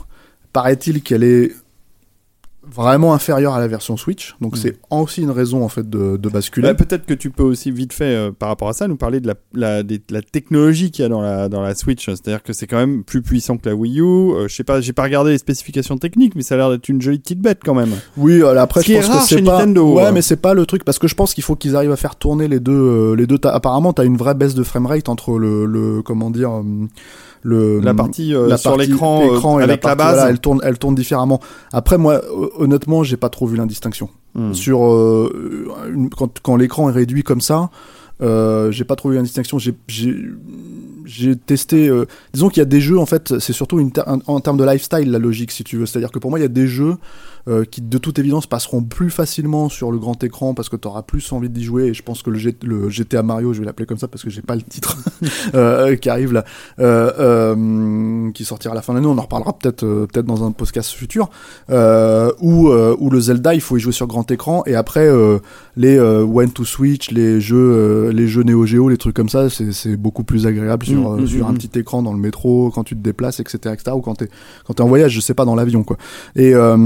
Paraît-il 0.53 1.03
qu'elle 1.03 1.23
est 1.25 1.53
vraiment 2.75 3.15
inférieure 3.15 3.55
à 3.55 3.61
la 3.61 3.69
version 3.69 3.97
Switch, 3.97 4.37
donc 4.41 4.55
Mm. 4.55 4.59
c'est 4.59 4.77
aussi 4.91 5.23
une 5.23 5.31
raison 5.31 5.65
en 5.65 5.69
fait 5.69 5.89
de, 5.89 6.17
de 6.17 6.29
basculer. 6.29 6.69
Bah, 6.69 6.75
Peut-être 6.75 7.07
que 7.07 7.15
tu 7.15 7.31
peux 7.31 7.43
aussi 7.43 7.71
vite 7.71 7.93
fait 7.93 8.15
euh, 8.15 8.31
par 8.31 8.49
rapport 8.49 8.69
à 8.69 8.73
ça 8.73 8.89
nous 8.89 8.97
parler 8.97 9.21
de 9.21 9.27
la, 9.29 9.35
la, 9.55 9.83
des- 9.83 9.99
de 9.99 10.05
la 10.11 10.23
technologie 10.23 10.91
qu'il 10.91 11.03
y 11.03 11.07
a 11.07 11.09
dans 11.09 11.21
la, 11.21 11.49
dans 11.49 11.61
la 11.61 11.75
Switch. 11.75 12.05
C'est-à-dire 12.07 12.43
que 12.43 12.53
c'est 12.53 12.67
quand 12.67 12.77
même 12.77 13.05
plus 13.05 13.23
puissant 13.23 13.57
que 13.57 13.69
la 13.69 13.75
Wii 13.75 14.01
U. 14.01 14.03
Euh, 14.05 14.49
je 14.49 14.55
sais 14.55 14.65
pas, 14.65 14.81
j'ai 14.81 14.93
pas 14.93 15.03
regardé 15.05 15.31
les 15.33 15.39
spécifications 15.39 15.99
techniques, 15.99 16.35
mais 16.37 16.43
ça 16.43 16.55
a 16.55 16.59
l'air 16.59 16.71
d'être 16.71 16.89
une 16.89 17.01
jolie 17.03 17.19
petite 17.19 17.41
bête 17.41 17.61
quand 17.65 17.75
même. 17.75 17.91
Oui, 18.17 18.37
alors 18.43 18.59
après, 18.63 18.83
Ce 18.83 18.93
je 18.93 18.99
pense 19.07 19.29
que 19.29 19.37
c'est 19.37 19.43
pas. 19.43 19.59
Nintendo, 19.59 19.95
ouais, 19.95 20.05
hein. 20.07 20.13
mais 20.13 20.23
c'est 20.23 20.37
pas 20.37 20.55
le 20.55 20.67
truc 20.67 20.85
parce 20.85 20.99
que 20.99 21.09
je 21.09 21.15
pense 21.15 21.35
qu'il 21.35 21.45
faut 21.45 21.57
qu'ils 21.57 21.77
arrivent 21.77 21.93
à 21.93 21.97
faire 21.97 22.17
tourner 22.17 22.49
les 22.49 22.61
deux. 22.61 22.73
euh, 22.73 23.15
les 23.17 23.27
deux. 23.27 23.39
t'as- 23.39 23.51
Apparemment, 23.53 23.93
t'as 23.93 24.05
une 24.05 24.17
vraie 24.17 24.35
baisse 24.35 24.55
de 24.55 24.63
framerate 24.63 25.09
entre 25.09 25.39
le, 25.39 25.65
le 25.67 26.03
comment 26.03 26.31
dire, 26.31 26.51
euh, 26.53 26.63
le 27.43 27.81
La 27.81 27.95
partie 27.95 28.35
euh, 28.35 28.49
la 28.49 28.57
sur 28.57 28.77
l'écran 28.77 29.23
euh, 29.23 29.57
avec 29.57 29.69
la, 29.69 29.77
partie, 29.79 29.99
base. 29.99 30.15
voilà, 30.17 30.31
elle 30.31 30.39
tourne, 30.41 30.61
elle 30.63 30.79
tourne 30.79 30.95
différemment. 30.95 31.41
Après, 31.73 31.99
moi, 31.99 32.21
hon- 32.35 32.51
honnêtement, 32.65 33.03
j'ai 33.03 33.17
pas 33.17 33.29
trop 33.29 33.47
vu 33.47 33.57
l'indistinction 33.57 34.09
Hmm. 34.35 34.53
sur 34.53 34.85
euh, 34.85 35.67
une- 35.93 36.11
quand, 36.11 36.39
quand 36.43 36.57
l'écran 36.57 36.91
est 36.91 36.93
réduit 36.93 37.23
comme 37.23 37.41
ça. 37.41 37.71
J'ai 38.21 38.85
pas 38.85 38.95
trop 38.97 39.09
vu 39.11 39.17
l'indistinction. 39.17 39.59
J'ai 39.59 39.75
j'ai 41.05 41.37
testé. 41.37 41.91
disons 42.33 42.49
qu'il 42.49 42.61
y 42.61 42.63
a 42.63 42.67
des 42.67 42.81
jeux 42.81 42.99
en 42.99 43.07
fait, 43.07 43.39
c'est 43.39 43.53
surtout 43.53 43.81
une 43.81 43.93
ter- 43.93 44.07
en, 44.09 44.19
en 44.27 44.41
termes 44.41 44.59
de 44.59 44.65
lifestyle 44.65 45.11
la 45.11 45.19
logique 45.19 45.51
si 45.51 45.65
tu 45.65 45.77
veux. 45.77 45.87
C'est-à-dire 45.87 46.11
que 46.11 46.19
pour 46.19 46.31
moi, 46.31 46.39
il 46.39 46.43
y 46.43 46.45
a 46.45 46.49
des 46.49 46.67
jeux 46.67 46.97
euh, 47.49 47.65
qui 47.65 47.81
de 47.81 47.99
toute 47.99 48.19
évidence 48.19 48.47
passeront 48.47 48.83
plus 48.83 49.11
facilement 49.11 49.69
sur 49.69 49.91
le 49.91 49.99
grand 49.99 50.23
écran 50.23 50.55
parce 50.55 50.69
que 50.69 50.77
tu 50.77 50.87
auras 50.87 51.03
plus 51.03 51.33
envie 51.33 51.49
d'y 51.49 51.65
jouer. 51.65 51.87
Et 51.87 51.95
je 51.95 52.03
pense 52.03 52.23
que 52.23 52.31
le, 52.31 52.39
G- 52.39 52.57
le 52.63 52.89
GTA 52.91 53.23
Mario, 53.23 53.53
je 53.53 53.61
vais 53.61 53.65
l'appeler 53.67 53.87
comme 53.87 53.99
ça 53.99 54.09
parce 54.09 54.23
que 54.23 54.31
j'ai 54.31 54.43
pas 54.43 54.55
le 54.57 54.63
titre 54.63 54.99
euh, 55.55 55.97
qui 55.97 56.11
arrive 56.11 56.33
là, 56.33 56.45
euh, 56.79 57.55
euh, 57.57 58.31
qui 58.33 58.45
sortira 58.45 58.73
à 58.73 58.75
la 58.75 58.83
fin 58.83 58.93
de 58.93 58.99
l'année. 58.99 59.09
On 59.11 59.19
en 59.19 59.23
reparlera 59.23 59.53
peut-être 59.53 59.85
euh, 59.85 60.07
peut-être 60.07 60.27
dans 60.27 60.45
un 60.45 60.53
podcast 60.53 60.91
futur. 60.91 61.31
Euh, 61.71 62.31
où 62.41 62.69
euh, 62.69 62.95
où 62.99 63.11
le 63.11 63.21
Zelda, 63.21 63.55
il 63.55 63.61
faut 63.61 63.77
y 63.77 63.81
jouer 63.81 63.93
sur 63.93 64.07
grand 64.07 64.31
écran 64.31 64.63
et 64.67 64.75
après 64.75 65.07
euh, 65.09 65.39
les 65.77 65.97
euh, 65.97 66.23
One 66.25 66.51
to 66.51 66.65
Switch, 66.65 67.11
les 67.11 67.41
jeux 67.41 67.57
euh, 67.57 68.13
les 68.13 68.27
jeux 68.29 68.43
Neo 68.43 68.67
Geo, 68.67 68.89
les 68.89 68.97
trucs 68.99 69.15
comme 69.17 69.29
ça, 69.29 69.49
c'est 69.51 69.73
c'est 69.73 69.97
beaucoup 69.97 70.25
plus 70.25 70.47
agréable 70.47 70.85
sur 70.85 70.99
Mm, 70.99 71.07
euh, 71.07 71.23
mm, 71.23 71.27
sur 71.27 71.47
mm, 71.47 71.51
un 71.51 71.53
mm. 71.53 71.59
petit 71.59 71.79
écran 71.79 72.03
dans 72.03 72.13
le 72.13 72.19
métro 72.19 72.71
quand 72.75 72.85
tu 72.85 72.95
te 72.97 73.01
déplaces, 73.01 73.41
etc., 73.41 73.59
etc. 73.73 73.93
Ou 73.95 74.01
quand 74.01 74.15
t'es 74.17 74.29
quand 74.67 74.75
t'es 74.75 74.83
en 74.83 74.89
voyage, 74.89 75.13
je 75.13 75.21
sais 75.21 75.35
pas 75.35 75.45
dans 75.45 75.55
l'avion 75.55 75.83
quoi. 75.85 75.97
Et 76.37 76.55
euh, 76.55 76.77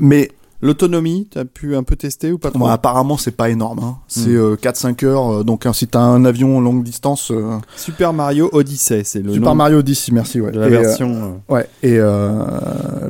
mais 0.00 0.30
L'autonomie, 0.64 1.26
t'as 1.28 1.44
pu 1.44 1.74
un 1.74 1.82
peu 1.82 1.96
tester 1.96 2.30
ou 2.30 2.38
pas 2.38 2.50
trop? 2.50 2.60
Bon, 2.60 2.66
apparemment, 2.66 3.16
c'est 3.16 3.32
pas 3.36 3.50
énorme. 3.50 3.80
Hein. 3.82 3.96
C'est 4.06 4.28
Hmm. 4.30 4.36
euh, 4.52 4.54
4-5 4.56 5.02
heures. 5.04 5.40
euh, 5.40 5.42
donc, 5.42 5.66
hein, 5.66 5.72
si 5.72 5.88
t'as 5.88 5.98
un 5.98 6.24
avion 6.24 6.60
longue 6.60 6.84
distance, 6.84 7.32
euh, 7.32 7.56
Super 7.74 8.12
Mario 8.12 8.48
Odyssey, 8.52 9.02
c'est 9.02 9.22
le 9.22 9.32
Super 9.32 9.48
nom 9.48 9.54
Mario 9.56 9.78
Odyssey, 9.78 10.12
merci. 10.12 10.40
Ouais. 10.40 10.52
de 10.52 10.60
la 10.60 10.68
Et, 10.68 10.74
euh, 10.76 10.80
version. 10.82 11.40
euh, 11.50 11.52
ouais. 11.52 11.66
Et 11.82 11.98
euh, 11.98 12.44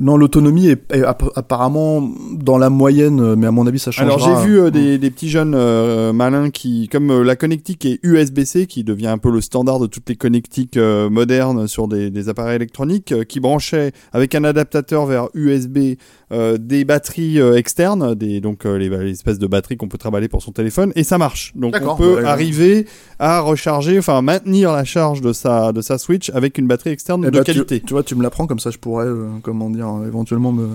non, 0.01 0.17
l'autonomie 0.17 0.69
est, 0.69 0.83
est 0.95 1.03
app- 1.03 1.31
apparemment 1.37 2.09
dans 2.33 2.57
la 2.57 2.71
moyenne, 2.71 3.21
euh, 3.21 3.37
mais 3.37 3.47
à 3.47 3.51
mon 3.51 3.67
avis, 3.67 3.79
ça 3.79 3.91
changera. 3.91 4.15
Alors 4.15 4.41
j'ai 4.43 4.47
vu 4.49 4.59
euh, 4.59 4.71
des, 4.71 4.97
des 4.97 5.11
petits 5.11 5.29
jeunes 5.29 5.55
euh, 5.55 6.15
malins 6.15 6.49
qui, 6.49 6.89
comme 6.89 7.11
euh, 7.11 7.23
la 7.23 7.37
connectique 7.37 7.85
est 7.85 8.01
USB-C, 8.03 8.67
qui 8.67 8.83
devient 8.83 9.09
un 9.09 9.19
peu 9.19 9.31
le 9.31 9.43
standard 9.43 9.79
de 9.79 9.87
toutes 9.87 10.09
les 10.09 10.17
connectiques 10.17 10.79
euh, 10.79 11.11
modernes 11.11 11.67
sur 11.67 11.87
des, 11.87 12.09
des 12.11 12.31
appareils 12.31 12.57
électroniques, 12.57 13.13
euh, 13.13 13.25
qui 13.25 13.41
branchaient 13.41 13.93
avec 14.15 14.35
un 14.35 14.45
adaptateur 14.45 15.05
vers 15.05 15.29
USB 15.35 15.97
euh, 16.33 16.57
des 16.59 16.85
batteries 16.85 17.41
euh, 17.41 17.57
externes, 17.57 18.15
des, 18.15 18.41
donc 18.41 18.65
euh, 18.67 18.77
les, 18.79 18.89
les 18.89 19.11
espèces 19.11 19.39
de 19.39 19.47
batteries 19.47 19.77
qu'on 19.77 19.89
peut 19.89 19.99
travailler 19.99 20.29
pour 20.29 20.43
son 20.43 20.53
téléphone, 20.53 20.93
et 20.97 21.05
ça 21.05 21.19
marche. 21.19 21.53
Donc 21.55 21.77
on 21.83 21.97
peut 21.97 22.15
ouais, 22.17 22.23
ouais. 22.23 22.25
arriver 22.25 22.87
à 23.19 23.41
recharger, 23.41 23.99
enfin 23.99 24.23
maintenir 24.23 24.73
la 24.73 24.85
charge 24.85 25.21
de 25.21 25.33
sa, 25.33 25.73
de 25.73 25.81
sa 25.81 25.99
Switch 25.99 26.31
avec 26.31 26.59
une 26.59 26.67
batterie 26.67 26.91
externe 26.91 27.25
Eh 27.27 27.31
de 27.31 27.39
tu- 27.39 27.45
qualité. 27.45 27.81
Tu, 27.81 27.93
vois, 27.93 28.03
tu 28.03 28.15
me 28.15 28.23
l'apprends 28.23 28.47
comme 28.47 28.59
ça, 28.61 28.71
je 28.71 28.79
pourrais, 28.79 29.07
euh, 29.07 29.27
comment 29.43 29.69
dire, 29.71 29.89
éventuellement 30.07 30.53
me. 30.53 30.69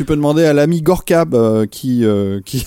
Tu 0.00 0.06
peux 0.06 0.16
demander 0.16 0.46
à 0.46 0.54
l'ami 0.54 0.80
Gorkab 0.80 1.34
euh, 1.34 1.66
qui, 1.66 2.06
euh, 2.06 2.40
qui, 2.46 2.66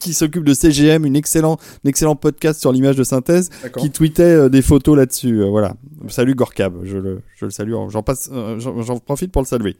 qui 0.00 0.12
s'occupe 0.14 0.42
de 0.42 0.52
CGM, 0.52 1.06
une 1.06 1.14
excellent, 1.14 1.56
un 1.84 1.88
excellent 1.88 2.16
podcast 2.16 2.60
sur 2.60 2.72
l'image 2.72 2.96
de 2.96 3.04
synthèse, 3.04 3.50
qui 3.78 3.92
tweetait 3.92 4.22
euh, 4.24 4.48
des 4.48 4.62
photos 4.62 4.96
là-dessus. 4.96 5.44
voilà. 5.48 5.76
Salut 6.08 6.34
Gorkab, 6.34 6.80
je 6.82 6.98
le, 6.98 7.20
je 7.36 7.44
le 7.44 7.52
salue. 7.52 7.74
J'en 7.88 8.02
passe, 8.02 8.28
j'en 8.58 8.98
profite 8.98 9.30
pour 9.30 9.42
le 9.42 9.46
saluer. 9.46 9.76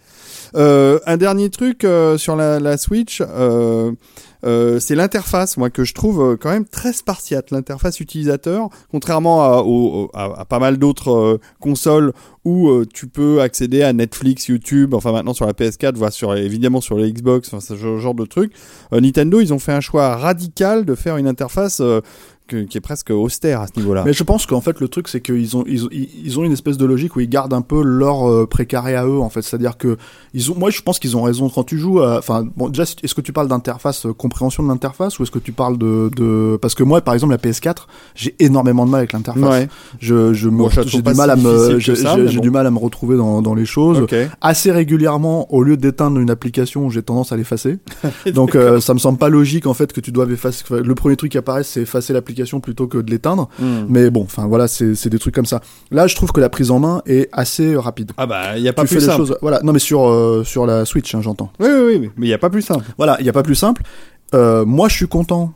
Un 0.54 1.16
dernier 1.16 1.50
truc 1.50 1.84
sur 2.18 2.36
la, 2.36 2.60
la 2.60 2.76
Switch, 2.76 3.20
euh, 4.44 4.80
c'est 4.80 4.94
l'interface, 4.94 5.56
moi 5.56 5.70
que 5.70 5.84
je 5.84 5.94
trouve 5.94 6.20
euh, 6.20 6.36
quand 6.36 6.50
même 6.50 6.66
très 6.66 6.92
spartiate. 6.92 7.50
L'interface 7.50 8.00
utilisateur, 8.00 8.68
contrairement 8.90 9.42
à, 10.12 10.44
pas 10.44 10.58
mal 10.58 10.78
d'autres 10.78 11.12
euh, 11.12 11.40
consoles 11.60 12.12
où 12.44 12.84
tu 12.92 13.06
peux 13.06 13.40
accéder 13.40 13.82
à 13.82 13.92
Netflix, 13.92 14.48
YouTube, 14.48 14.94
enfin 14.94 15.12
maintenant 15.12 15.32
sur 15.32 15.46
la 15.46 15.52
PS4, 15.52 15.94
voire 15.94 16.12
sur 16.12 16.34
évidemment 16.34 16.80
sur 16.80 16.98
la 16.98 17.08
Xbox, 17.08 17.52
enfin 17.52 17.60
ce 17.60 17.76
genre 17.76 18.14
de 18.14 18.24
trucs. 18.24 18.52
Euh, 18.92 19.00
Nintendo, 19.00 19.40
ils 19.40 19.54
ont 19.54 19.60
fait 19.60 19.72
un 19.72 19.80
choix 19.80 20.16
radical 20.16 20.84
de 20.84 20.94
faire 20.96 21.16
une 21.18 21.28
interface 21.28 21.80
que- 22.46 22.62
qui 22.64 22.78
est 22.78 22.80
presque 22.82 23.10
austère 23.10 23.60
à 23.60 23.66
ce 23.66 23.72
niveau-là. 23.78 24.02
Mais 24.04 24.12
je 24.12 24.22
pense 24.24 24.46
qu'en 24.46 24.60
fait 24.60 24.80
le 24.80 24.88
truc 24.88 25.08
c'est 25.08 25.20
qu'ils 25.20 25.56
ont 25.56 25.64
ils, 25.66 25.84
ont 25.84 25.88
ils 25.92 26.38
ont 26.38 26.44
une 26.44 26.52
espèce 26.52 26.76
de 26.76 26.84
logique 26.86 27.16
où 27.16 27.20
ils 27.20 27.28
gardent 27.28 27.54
un 27.54 27.62
peu 27.62 27.82
leur 27.82 28.28
euh, 28.30 28.46
précaré 28.46 28.94
à 28.96 29.06
eux 29.06 29.18
en 29.20 29.28
fait, 29.30 29.42
c'est-à-dire 29.42 29.76
que 29.78 29.96
ils 30.34 30.50
ont 30.50 30.54
moi 30.56 30.70
je 30.70 30.80
pense 30.82 30.98
qu'ils 30.98 31.16
ont 31.16 31.22
raison 31.22 31.48
quand 31.48 31.64
tu 31.64 31.78
joues 31.78 32.02
enfin 32.02 32.46
bon 32.56 32.68
déjà 32.68 32.84
est-ce 33.02 33.14
que 33.14 33.20
tu 33.20 33.32
parles 33.32 33.48
d'interface 33.48 34.06
euh, 34.06 34.12
compréhension 34.12 34.62
de 34.62 34.68
l'interface 34.68 35.18
ou 35.18 35.22
est-ce 35.22 35.30
que 35.30 35.38
tu 35.38 35.52
parles 35.52 35.78
de 35.78 36.10
de 36.16 36.58
parce 36.60 36.74
que 36.74 36.82
moi 36.82 37.00
par 37.00 37.14
exemple 37.14 37.32
la 37.32 37.38
PS4, 37.38 37.86
j'ai 38.14 38.34
énormément 38.38 38.84
de 38.86 38.90
mal 38.90 38.98
avec 39.00 39.12
l'interface. 39.12 39.42
Ouais. 39.42 39.68
Je 40.00 40.32
je 40.32 40.48
Bon, 40.48 40.68
j'ai 40.68 41.00
du 41.02 41.14
mal 41.14 41.30
à 41.30 41.36
me 41.36 41.78
j'ai 41.78 41.94
bon. 42.36 42.40
du 42.42 42.50
mal 42.50 42.66
à 42.66 42.70
me 42.70 42.78
retrouver 42.78 43.16
dans 43.16 43.40
dans 43.42 43.54
les 43.54 43.64
choses. 43.66 44.00
Ok. 44.00 44.14
Assez 44.40 44.70
régulièrement, 44.70 45.52
au 45.52 45.62
lieu 45.62 45.76
d'éteindre 45.76 46.18
une 46.20 46.30
application, 46.30 46.90
j'ai 46.90 47.02
tendance 47.02 47.32
à 47.32 47.36
l'effacer. 47.36 47.78
Donc 48.34 48.54
euh, 48.54 48.80
ça 48.80 48.94
me 48.94 48.98
semble 48.98 49.18
pas 49.18 49.28
logique 49.28 49.66
en 49.66 49.74
fait 49.74 49.92
que 49.92 50.00
tu 50.00 50.12
doives 50.12 50.32
effacer. 50.32 50.64
Le 50.70 50.94
premier 50.94 51.16
truc 51.16 51.32
qui 51.32 51.38
apparaît, 51.38 51.62
c'est 51.64 51.82
effacer 51.82 52.12
l'application 52.12 52.31
plutôt 52.60 52.86
que 52.86 52.98
de 52.98 53.10
l'éteindre. 53.10 53.48
Hmm. 53.58 53.84
Mais 53.88 54.10
bon, 54.10 54.22
enfin 54.22 54.46
voilà, 54.46 54.68
c'est 54.68 55.08
des 55.08 55.18
trucs 55.18 55.34
comme 55.34 55.46
ça. 55.46 55.60
Là, 55.90 56.06
je 56.06 56.16
trouve 56.16 56.32
que 56.32 56.40
la 56.40 56.48
prise 56.48 56.70
en 56.70 56.78
main 56.78 57.02
est 57.06 57.28
assez 57.32 57.76
rapide. 57.76 58.12
Ah 58.16 58.26
bah 58.26 58.58
il 58.58 58.62
y 58.62 58.68
a 58.68 58.72
pas 58.72 58.82
tu 58.82 58.88
plus 58.88 59.00
fais 59.00 59.06
simple. 59.06 59.18
choses. 59.18 59.36
Voilà, 59.42 59.60
non 59.62 59.72
mais 59.72 59.78
sur 59.78 60.08
euh, 60.08 60.44
sur 60.44 60.66
la 60.66 60.84
Switch, 60.84 61.14
hein, 61.14 61.20
j'entends. 61.22 61.52
Oui 61.60 61.68
oui 61.68 61.98
oui, 61.98 62.10
mais 62.16 62.26
il 62.26 62.30
y 62.30 62.34
a 62.34 62.38
pas 62.38 62.50
plus 62.50 62.62
simple. 62.62 62.84
Voilà, 62.96 63.16
il 63.20 63.26
y 63.26 63.28
a 63.28 63.32
pas 63.32 63.42
plus 63.42 63.54
simple. 63.54 63.82
Euh, 64.34 64.64
moi, 64.64 64.88
je 64.88 64.96
suis 64.96 65.08
content 65.08 65.52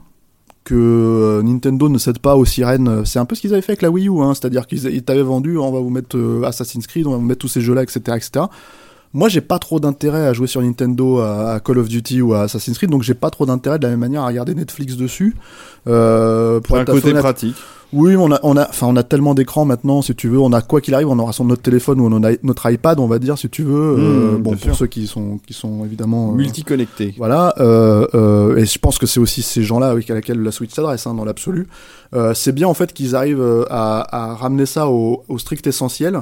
que 0.65 0.75
euh, 0.75 1.43
Nintendo 1.43 1.89
ne 1.89 1.99
cède 1.99 2.19
pas 2.19 2.37
aux 2.37 2.45
sirènes. 2.45 3.05
C'est 3.05 3.19
un 3.19 3.25
peu 3.25 3.35
ce 3.35 3.41
qu'ils 3.41 3.53
avaient 3.53 3.63
fait 3.63 3.73
avec 3.73 3.83
la 3.83 3.91
Wii 3.91 4.09
U, 4.09 4.21
hein, 4.21 4.35
c'est-à-dire 4.35 4.67
qu'ils 4.67 4.85
ils 4.87 5.03
t'avaient 5.03 5.23
vendu, 5.23 5.57
on 5.59 5.71
va 5.71 5.81
vous 5.81 5.91
mettre 5.91 6.19
Assassin's 6.45 6.87
Creed, 6.87 7.07
on 7.07 7.13
va 7.13 7.17
vous 7.17 7.23
mettre 7.23 7.41
tous 7.41 7.49
ces 7.49 7.61
jeux-là, 7.61 7.83
etc., 7.83 8.01
etc. 8.17 8.47
Moi, 9.17 9.31
j'ai 9.31 9.41
pas 9.41 9.59
trop 9.59 9.81
d'intérêt 9.81 10.27
à 10.27 10.35
jouer 10.35 10.47
sur 10.47 10.61
Nintendo 10.61 11.21
à, 11.21 11.53
à 11.55 11.61
Call 11.61 11.79
of 11.79 11.89
Duty 11.89 12.21
ou 12.21 12.35
à 12.35 12.43
Assassin's 12.43 12.77
Creed, 12.77 12.91
donc 12.91 13.03
j'ai 13.03 13.15
pas 13.15 13.31
trop 13.31 13.47
d'intérêt 13.47 13.79
de 13.79 13.85
la 13.85 13.89
même 13.91 14.01
manière 14.01 14.23
à 14.23 14.27
regarder 14.27 14.55
Netflix 14.55 14.95
dessus. 14.97 15.35
Euh, 15.89 16.61
pour 16.61 16.77
un 16.77 16.85
côté 16.85 17.09
honnête. 17.09 17.23
pratique. 17.23 17.57
Oui, 17.93 18.15
on 18.17 18.31
a, 18.33 18.41
on 18.43 18.57
a, 18.57 18.69
enfin, 18.69 18.89
on 18.91 18.97
a 18.97 19.03
tellement 19.05 19.35
d'écrans 19.35 19.65
maintenant, 19.65 20.03
si 20.03 20.15
tu 20.15 20.29
veux, 20.29 20.39
on 20.41 20.53
a 20.53 20.61
quoi 20.61 20.81
qu'il 20.83 20.93
arrive, 20.93 21.09
on 21.09 21.19
aura 21.19 21.33
sur 21.33 21.45
notre 21.45 21.63
téléphone 21.63 22.01
ou 22.01 22.09
on 22.13 22.23
a 22.25 22.33
notre 22.43 22.69
iPad, 22.71 22.99
on 22.99 23.07
va 23.07 23.19
dire, 23.19 23.39
si 23.39 23.49
tu 23.49 23.63
veux. 23.63 23.95
euh, 23.97 24.37
Mmh, 24.37 24.43
bon, 24.43 24.51
pour 24.51 24.61
sûr. 24.61 24.77
ceux 24.77 24.87
qui 24.89 25.07
sont, 25.07 25.39
qui 25.47 25.55
sont 25.55 25.85
évidemment. 25.85 26.31
euh, 26.33 26.35
Multiconnecté. 26.35 27.15
voilà, 27.17 27.55
euh, 27.59 28.07
euh, 28.15 28.57
et 28.57 28.67
je 28.67 28.79
pense 28.81 28.99
que 28.99 29.07
c'est 29.07 29.21
aussi 29.21 29.41
ces 29.41 29.63
gens-là 29.63 29.89
avec 29.89 30.11
à 30.11 30.15
laquelle 30.15 30.43
la 30.43 30.51
Switch 30.53 30.75
s'adresse, 30.75 31.07
hein, 31.07 31.15
dans 31.15 31.25
l'absolu. 31.25 31.69
Euh, 32.15 32.35
c'est 32.35 32.53
bien 32.53 32.69
en 32.69 32.75
fait 32.75 32.93
qu'ils 32.93 33.15
arrivent 33.17 33.65
à, 33.71 34.33
à 34.33 34.35
ramener 34.35 34.67
ça 34.67 34.89
au, 34.89 35.23
au 35.29 35.39
strict 35.39 35.67
essentiel. 35.69 36.21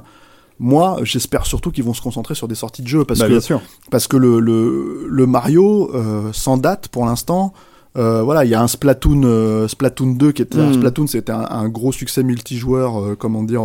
Moi, 0.58 0.98
j'espère 1.02 1.46
surtout 1.46 1.70
qu'ils 1.72 1.84
vont 1.84 1.94
se 1.94 2.00
concentrer 2.02 2.34
sur 2.34 2.46
des 2.48 2.54
sorties 2.54 2.82
de 2.82 2.88
jeux 2.88 3.04
parce 3.04 3.20
Bah, 3.20 3.26
que 3.26 3.30
bien 3.32 3.40
sûr. 3.40 3.60
parce 3.90 4.06
que 4.06 4.16
le 4.16 4.38
le, 4.40 5.06
le 5.08 5.26
Mario 5.26 5.90
euh, 5.94 6.30
sans 6.32 6.56
date 6.56 6.88
pour 6.88 7.04
l'instant. 7.06 7.52
Euh, 7.96 8.22
voilà, 8.22 8.44
il 8.44 8.50
y 8.50 8.54
a 8.54 8.60
un 8.60 8.66
Splatoon, 8.66 9.22
euh, 9.24 9.68
Splatoon 9.68 10.14
2 10.14 10.32
qui 10.32 10.42
était 10.42 10.58
un 10.58 10.66
Mhm. 10.66 10.74
Splatoon, 10.74 11.06
c'était 11.06 11.30
un, 11.30 11.46
un 11.48 11.68
gros 11.68 11.92
succès 11.92 12.24
multijoueur, 12.24 13.00
euh, 13.00 13.14
comment 13.16 13.44
dire, 13.44 13.62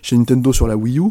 chez 0.00 0.16
Nintendo 0.16 0.52
sur 0.52 0.68
la 0.68 0.76
Wii 0.76 1.00
U, 1.00 1.10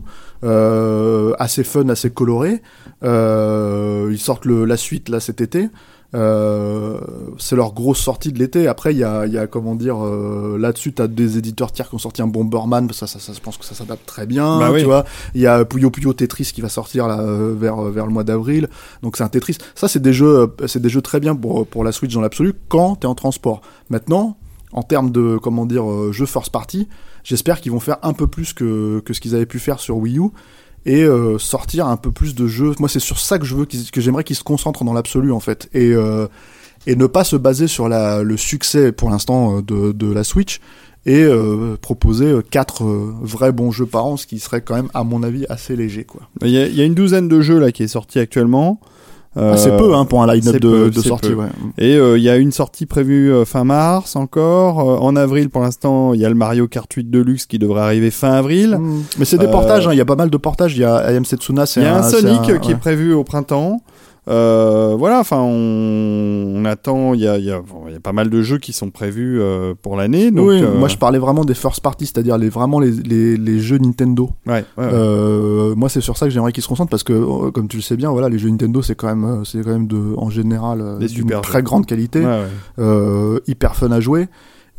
assez 1.40 1.64
fun, 1.66 1.90
assez 1.90 2.10
coloré. 2.12 2.62
Ils 3.04 4.18
sortent 4.20 4.46
le, 4.46 4.66
la 4.66 4.78
suite 4.78 5.10
là 5.10 5.20
cet 5.20 5.42
été. 5.42 5.70
Euh, 6.16 7.00
c'est 7.40 7.56
leur 7.56 7.74
grosse 7.74 8.00
sortie 8.00 8.32
de 8.32 8.40
l'été. 8.40 8.68
Après, 8.68 8.94
il 8.94 9.00
y 9.00 9.04
a, 9.04 9.26
il 9.26 9.34
y 9.34 9.38
a 9.38 9.48
comment 9.48 9.74
dire, 9.74 9.98
euh, 10.04 10.58
là-dessus, 10.60 10.94
t'as 10.94 11.08
des 11.08 11.38
éditeurs 11.38 11.72
tiers 11.72 11.90
qui 11.90 11.96
ont 11.96 12.00
sorti 12.00 12.22
un 12.22 12.28
Bomberman. 12.28 12.92
Ça, 12.92 13.08
ça, 13.08 13.20
ça, 13.20 13.34
je 13.34 13.40
pense 13.40 13.58
que 13.58 13.66
ça 13.66 13.74
s'adapte 13.74 14.06
très 14.06 14.28
bien. 14.28 14.60
Bah 14.60 14.72
oui. 14.72 14.82
tu 14.82 14.86
vois, 14.86 15.06
il 15.34 15.42
y 15.42 15.48
a 15.48 15.66
Puyo 15.66 15.90
Puyo 15.90 16.14
Tetris 16.14 16.52
qui 16.54 16.62
va 16.62 16.70
sortir 16.70 17.08
là 17.08 17.20
euh, 17.20 17.56
vers 17.58 17.82
vers 17.82 18.06
le 18.06 18.12
mois 18.14 18.24
d'avril. 18.24 18.70
Donc 19.02 19.18
c'est 19.18 19.24
un 19.24 19.30
Tetris. 19.30 19.58
Ça, 19.74 19.88
c'est 19.88 20.02
des 20.02 20.14
jeux, 20.14 20.42
euh, 20.62 20.68
c'est 20.68 20.82
des 20.82 20.90
jeux 20.90 21.02
très 21.02 21.20
bien 21.20 21.36
pour 21.36 21.66
pour 21.66 21.84
la 21.84 21.92
Switch 21.92 22.14
dans 22.14 22.22
l'absolu 22.22 22.54
quand 22.70 22.98
t'es 22.98 23.08
en 23.08 23.16
transport. 23.16 23.62
Maintenant, 23.90 24.38
en 24.72 24.84
termes 24.84 25.12
de 25.12 25.38
comment 25.42 25.66
dire 25.66 25.90
euh, 25.90 26.12
jeux 26.12 26.28
first 26.28 26.52
party, 26.52 26.88
j'espère 27.24 27.60
qu'ils 27.60 27.72
vont 27.72 27.80
faire 27.80 27.98
un 28.04 28.14
peu 28.14 28.28
plus 28.28 28.54
que 28.54 29.00
que 29.00 29.14
ce 29.14 29.22
qu'ils 29.22 29.34
avaient 29.34 29.48
pu 29.48 29.58
faire 29.58 29.80
sur 29.80 29.98
Wii 29.98 30.20
U 30.20 30.30
et 30.86 31.04
euh, 31.04 31.38
sortir 31.38 31.88
un 31.88 31.98
peu 31.98 32.12
plus 32.12 32.36
de 32.36 32.48
jeux. 32.48 32.74
Moi, 32.80 32.90
c'est 32.90 33.00
sur 33.00 33.20
ça 33.20 33.40
que 33.40 33.46
je 33.46 33.56
veux 33.56 33.66
que 33.66 34.02
j'aimerais 34.02 34.24
qu'ils 34.24 34.36
se 34.36 34.44
concentrent 34.44 34.84
dans 34.84 34.94
l'absolu 34.94 35.32
en 35.32 35.40
fait 35.40 35.70
et 35.74 35.92
euh, 35.94 36.28
et 36.86 36.96
ne 36.96 37.06
pas 37.06 37.24
se 37.24 37.38
baser 37.38 37.68
sur 37.68 37.88
la, 37.88 38.24
le 38.24 38.36
succès 38.36 38.92
pour 38.92 39.10
l'instant 39.10 39.58
euh, 39.58 39.62
de, 39.62 39.92
de 39.94 40.12
la 40.12 40.24
Switch 40.24 40.60
et 41.06 41.28
proposer 41.82 42.34
quatre 42.50 42.86
vrais 42.86 43.52
bons 43.52 43.72
jeux 43.72 43.86
par 43.86 44.06
an, 44.06 44.16
ce 44.16 44.26
qui 44.26 44.40
serait 44.40 44.62
quand 44.62 44.76
même 44.76 44.88
à 44.94 45.04
mon 45.04 45.22
avis 45.22 45.46
assez 45.50 45.76
léger 45.76 46.06
quoi. 46.06 46.22
Il 46.42 46.50
y, 46.50 46.58
a, 46.58 46.66
il 46.66 46.74
y 46.76 46.82
a 46.82 46.86
une 46.86 46.94
douzaine 46.94 47.28
de 47.28 47.42
jeux 47.42 47.60
là 47.60 47.74
qui 47.74 47.84
est 47.84 47.90
sorti 47.90 48.20
actuellement. 48.20 48.80
Ah, 49.36 49.58
c'est 49.58 49.72
Euh, 49.72 49.78
peu 49.78 49.96
hein, 49.96 50.06
pour 50.06 50.22
un 50.22 50.32
line-up 50.34 50.58
de, 50.58 50.92
sortie. 50.92 51.34
Ouais. 51.34 51.48
Et 51.80 51.96
euh, 51.96 52.18
il 52.20 52.24
y 52.24 52.30
a 52.30 52.38
une 52.38 52.52
sortie 52.52 52.86
prévue 52.86 53.32
euh, 53.32 53.46
fin 53.46 53.64
mars 53.64 54.16
encore. 54.16 54.80
Euh, 54.82 54.98
en 54.98 55.16
avril, 55.16 55.50
pour 55.50 55.62
l'instant, 55.64 56.14
il 56.14 56.22
y 56.22 56.26
a 56.26 56.30
le 56.30 56.36
Mario 56.36 56.68
Kart 56.68 56.92
8 56.92 57.10
Deluxe 57.10 57.46
qui 57.48 57.58
devrait 57.58 57.82
arriver 57.82 58.12
fin 58.12 58.32
avril. 58.34 58.78
Mm. 58.80 59.02
Mais 59.18 59.26
c'est 59.26 59.38
des 59.40 59.48
Euh, 59.48 59.52
portages, 59.52 59.88
hein, 59.88 59.92
il 59.92 59.98
y 59.98 60.02
a 60.02 60.06
pas 60.06 60.16
mal 60.16 60.30
de 60.30 60.38
portages. 60.38 60.76
Il 60.76 60.82
y 60.82 60.86
a 60.86 60.98
Ayam 60.98 61.26
Setsuna, 61.26 61.66
c'est 61.66 61.82
Il 61.82 61.84
y 61.84 61.88
a 61.88 61.98
un 61.98 62.04
Sonic 62.04 62.48
un- 62.50 62.58
qui 62.60 62.72
est 62.72 62.76
prévu 62.76 63.14
au 63.14 63.24
printemps. 63.24 63.82
Euh, 64.30 64.96
voilà, 64.98 65.20
enfin, 65.20 65.40
on, 65.42 66.54
on 66.56 66.66
attend. 66.66 67.14
Il 67.14 67.20
y 67.20 67.24
y, 67.24 67.28
a, 67.28 67.60
bon, 67.60 67.84
il 67.88 67.94
y 67.94 67.96
a 67.96 68.00
pas 68.00 68.14
mal 68.14 68.30
de 68.30 68.42
jeux 68.42 68.58
qui 68.58 68.72
sont 68.72 68.90
prévus 68.90 69.42
euh, 69.42 69.74
pour 69.82 69.98
l'année. 69.98 70.32
Donc, 70.32 70.48
oui, 70.48 70.62
euh, 70.64 70.74
moi 70.78 70.88
je 70.88 70.98
parlais 70.98 71.20
vraiment 71.20 71.44
des 71.44 71.54
first 71.54 71.82
party, 71.82 72.06
c'est-à-dire 72.06 72.38
les, 72.38 72.50
vraiment 72.50 72.80
les, 72.80 72.92
les, 72.92 73.36
les 73.36 73.60
jeux 73.60 73.78
Nintendo. 73.78 74.30
ouais, 74.48 74.64
ouais, 74.78 74.86
ouais. 74.86 75.76
Moi 75.76 75.90
c'est 75.90 76.02
sur 76.02 76.16
ça 76.18 76.26
que 76.26 76.32
j'aimerais 76.32 76.54
qu'ils 76.54 76.64
se 76.64 76.70
concentrent 76.70 76.90
parce 76.90 77.04
que 77.04 77.14
euh, 77.14 77.52
comme 77.52 77.68
tu 77.68 77.78
le 77.78 77.84
sais 77.84 77.98
bien, 77.98 78.12
voilà, 78.12 78.30
les 78.30 78.40
jeux 78.40 78.50
Nintendo 78.50 78.82
c'est 78.82 78.96
quand 78.96 79.14
même 79.14 79.44
c'est 79.46 79.62
quand 79.62 79.72
même 79.72 79.88
de 79.88 80.14
en 80.18 80.30
général 80.30 80.98
Des 81.00 81.08
d'une 81.08 81.30
très 81.42 81.60
jeux. 81.60 81.64
grande 81.64 81.86
qualité, 81.86 82.24
hyper 83.48 83.76
fun 83.76 83.92
à 83.92 84.00
jouer. 84.00 84.28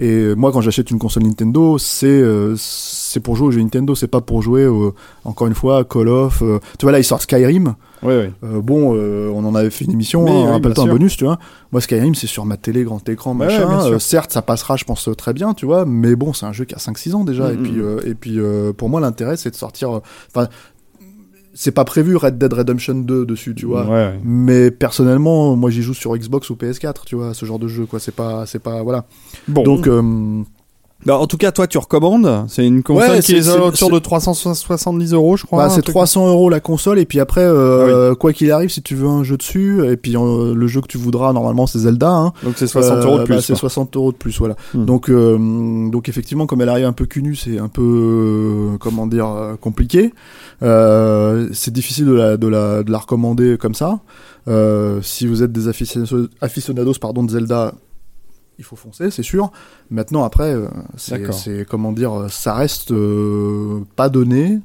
Et 0.01 0.35
moi 0.35 0.51
quand 0.53 0.61
j'achète 0.61 0.91
une 0.91 0.99
console 0.99 1.23
Nintendo, 1.23 1.79
c'est 1.79 2.07
euh, 2.07 2.55
c'est 2.59 3.21
pour 3.21 3.37
jouer 3.37 3.47
aux 3.49 3.51
jeux 3.53 3.61
Nintendo, 3.63 3.95
c'est 3.95 4.09
pas 4.09 4.21
pour 4.21 4.43
jouer 4.43 4.67
au- 4.67 4.93
encore 5.25 5.47
une 5.47 5.55
fois 5.55 5.85
Call 5.85 6.09
of. 6.09 6.43
euh, 6.43 6.59
tu 6.79 6.85
vois 6.87 6.91
là 6.93 6.99
ils 6.99 7.05
sortent 7.05 7.23
Skyrim. 7.23 7.75
Ouais, 8.03 8.09
ouais. 8.19 8.33
Euh, 8.45 8.61
bon, 8.61 8.93
euh, 8.95 9.31
on 9.35 9.47
en 9.47 9.55
avait 9.55 9.71
fait 9.71 9.87
une 9.87 9.93
émission, 9.93 10.25
Oui, 10.25 10.31
hein, 10.31 10.43
oui, 10.47 10.51
rappelle-toi 10.51 10.85
bien 10.85 10.93
un 10.93 10.97
bonus, 10.97 11.17
tu 11.17 11.25
vois. 11.25 11.39
Moi, 11.73 11.81
Skyrim, 11.81 12.15
c'est 12.15 12.27
sur 12.27 12.45
ma 12.45 12.59
télé, 12.59 12.83
grand 12.85 13.09
écran, 13.09 13.33
machin. 13.33 13.67
ouais. 13.67 13.93
Euh, 13.93 13.99
certes, 13.99 14.31
ça 14.31 14.43
passera, 14.43 14.77
je 14.77 14.85
pense, 14.85 15.09
euh, 15.09 15.15
très 15.15 15.33
bien, 15.33 15.55
tu 15.55 15.65
vois. 15.65 15.87
Mais 15.87 16.15
bon, 16.15 16.35
c'est 16.35 16.45
un 16.45 16.53
jeu 16.53 16.67
qui 16.67 16.75
a 16.75 16.79
5-6 16.79 17.15
ans 17.15 17.25
déjà. 17.25 17.49
Mm, 17.49 17.53
et 17.55 17.57
puis, 17.57 17.73
mm. 17.73 17.81
euh, 17.81 18.01
et 18.05 18.15
puis 18.15 18.39
euh, 18.39 18.75
pour 18.75 18.91
moi, 18.91 19.01
l'intérêt, 19.01 19.39
c'est 19.39 19.49
de 19.53 19.57
sortir. 19.57 19.91
euh, 19.97 20.01
Enfin, 20.35 20.49
c'est 21.55 21.73
pas 21.73 21.85
prévu 21.85 22.17
Red 22.17 22.37
Dead 22.37 22.53
Redemption 22.53 22.95
2 22.95 23.25
dessus, 23.25 23.55
tu 23.55 23.67
vois. 23.67 23.85
Ouais, 23.85 23.91
ouais. 23.91 24.21
Mais 24.25 24.71
personnellement, 24.71 25.57
moi, 25.57 25.71
j'y 25.71 25.83
joue 25.83 25.95
sur 25.95 26.17
Xbox 26.17 26.51
ou 26.51 26.55
PS4, 26.55 27.05
tu 27.07 27.15
vois, 27.15 27.33
ce 27.33 27.47
genre 27.47 27.59
de 27.59 27.69
jeu, 27.69 27.87
quoi. 27.87 28.01
C'est 28.01 28.15
pas, 28.15 28.45
c'est 28.47 28.59
pas, 28.59 28.83
voilà. 28.83 29.07
Bon, 29.49 29.63
Donc, 29.63 29.87
euh, 29.87 30.43
Bah, 31.07 31.19
en 31.19 31.27
tout 31.27 31.37
cas, 31.37 31.53
toi, 31.53 31.67
tu 31.67 31.77
recommandes. 31.79 32.45
C'est 32.49 32.67
une 32.67 32.83
console 32.83 33.11
Ouais, 33.11 33.21
qui 33.21 33.35
est 33.37 33.43
c'est- 33.43 33.59
autour 33.59 33.91
de 33.91 33.99
370 33.99 35.13
euros, 35.13 35.37
je 35.37 35.45
crois. 35.45 35.65
bah, 35.65 35.69
c'est 35.69 35.83
truc- 35.83 35.95
300 35.95 36.29
euros 36.29 36.49
la 36.49 36.61
console 36.61 36.99
et 36.99 37.05
puis 37.05 37.21
après 37.21 37.43
euh, 37.43 38.13
Ah 38.13 38.15
quoi 38.15 38.33
qu'il 38.33 38.51
arrive 38.51 38.71
si 38.71 38.81
tu 38.83 38.95
veux 38.95 39.09
un 39.09 39.23
jeu 39.23 39.37
dessus 39.37 39.85
et 39.91 39.97
puis 39.97 40.17
euh, 40.17 40.55
le 40.55 40.67
jeu 40.67 40.81
que 40.81 40.87
tu 40.87 40.97
voudras 40.99 41.33
normalement 41.33 41.67
c'est 41.67 41.79
Zelda 41.81 42.11
hein, 42.11 42.33
Donc 42.43 42.55
c'est 42.57 42.67
60 42.67 43.05
euros 43.05 43.17
de 43.19 43.23
Euh, 43.23 43.25
plus. 43.25 43.35
bah, 43.35 43.41
c'est 43.43 43.53
quoi. 43.53 43.61
60 43.61 43.97
euros 43.97 44.13
de 44.13 44.17
plus, 44.17 44.39
voilà. 44.39 44.57
Hmm. 44.73 44.85
Donc, 44.87 45.11
euh, 45.11 45.37
donc 45.91 46.09
effectivement, 46.09 46.47
comme 46.47 46.61
elle 46.63 46.69
arrive 46.69 46.87
un 46.87 46.93
peu 46.93 47.07
cul 47.07 47.23
nu, 47.23 47.37
c'est 47.37 47.59
un 47.59 47.69
peu, 47.69 48.71
comment 48.81 49.07
dire, 49.07 49.29
compliqué. 49.61 50.13
C'est 50.61 51.73
difficile 51.73 52.07
de 52.07 52.13
la, 52.15 52.37
de 52.37 52.49
la, 52.49 52.83
de 52.83 52.91
la 52.91 52.99
recommander 52.99 53.57
comme 53.59 53.75
ça. 53.75 54.01
Si 55.03 55.27
vous 55.27 55.43
êtes 55.43 55.53
des 55.53 55.69
aficionados, 55.69 56.29
aficionados 56.41 56.95
pardon, 57.01 57.23
de 57.25 57.31
Zelda, 57.31 57.75
il 58.59 58.65
faut 58.65 58.77
foncer, 58.77 59.11
c'est 59.11 59.23
sûr. 59.23 59.51
Maintenant, 59.91 60.25
après, 60.25 60.55
euh, 60.55 60.69
c'est, 60.97 61.67
comment 61.69 61.93
dire, 61.93 62.27
ça 62.31 62.55
reste 62.55 62.93
euh, 62.93 63.81
pas 63.97 64.09
donné. 64.09 64.61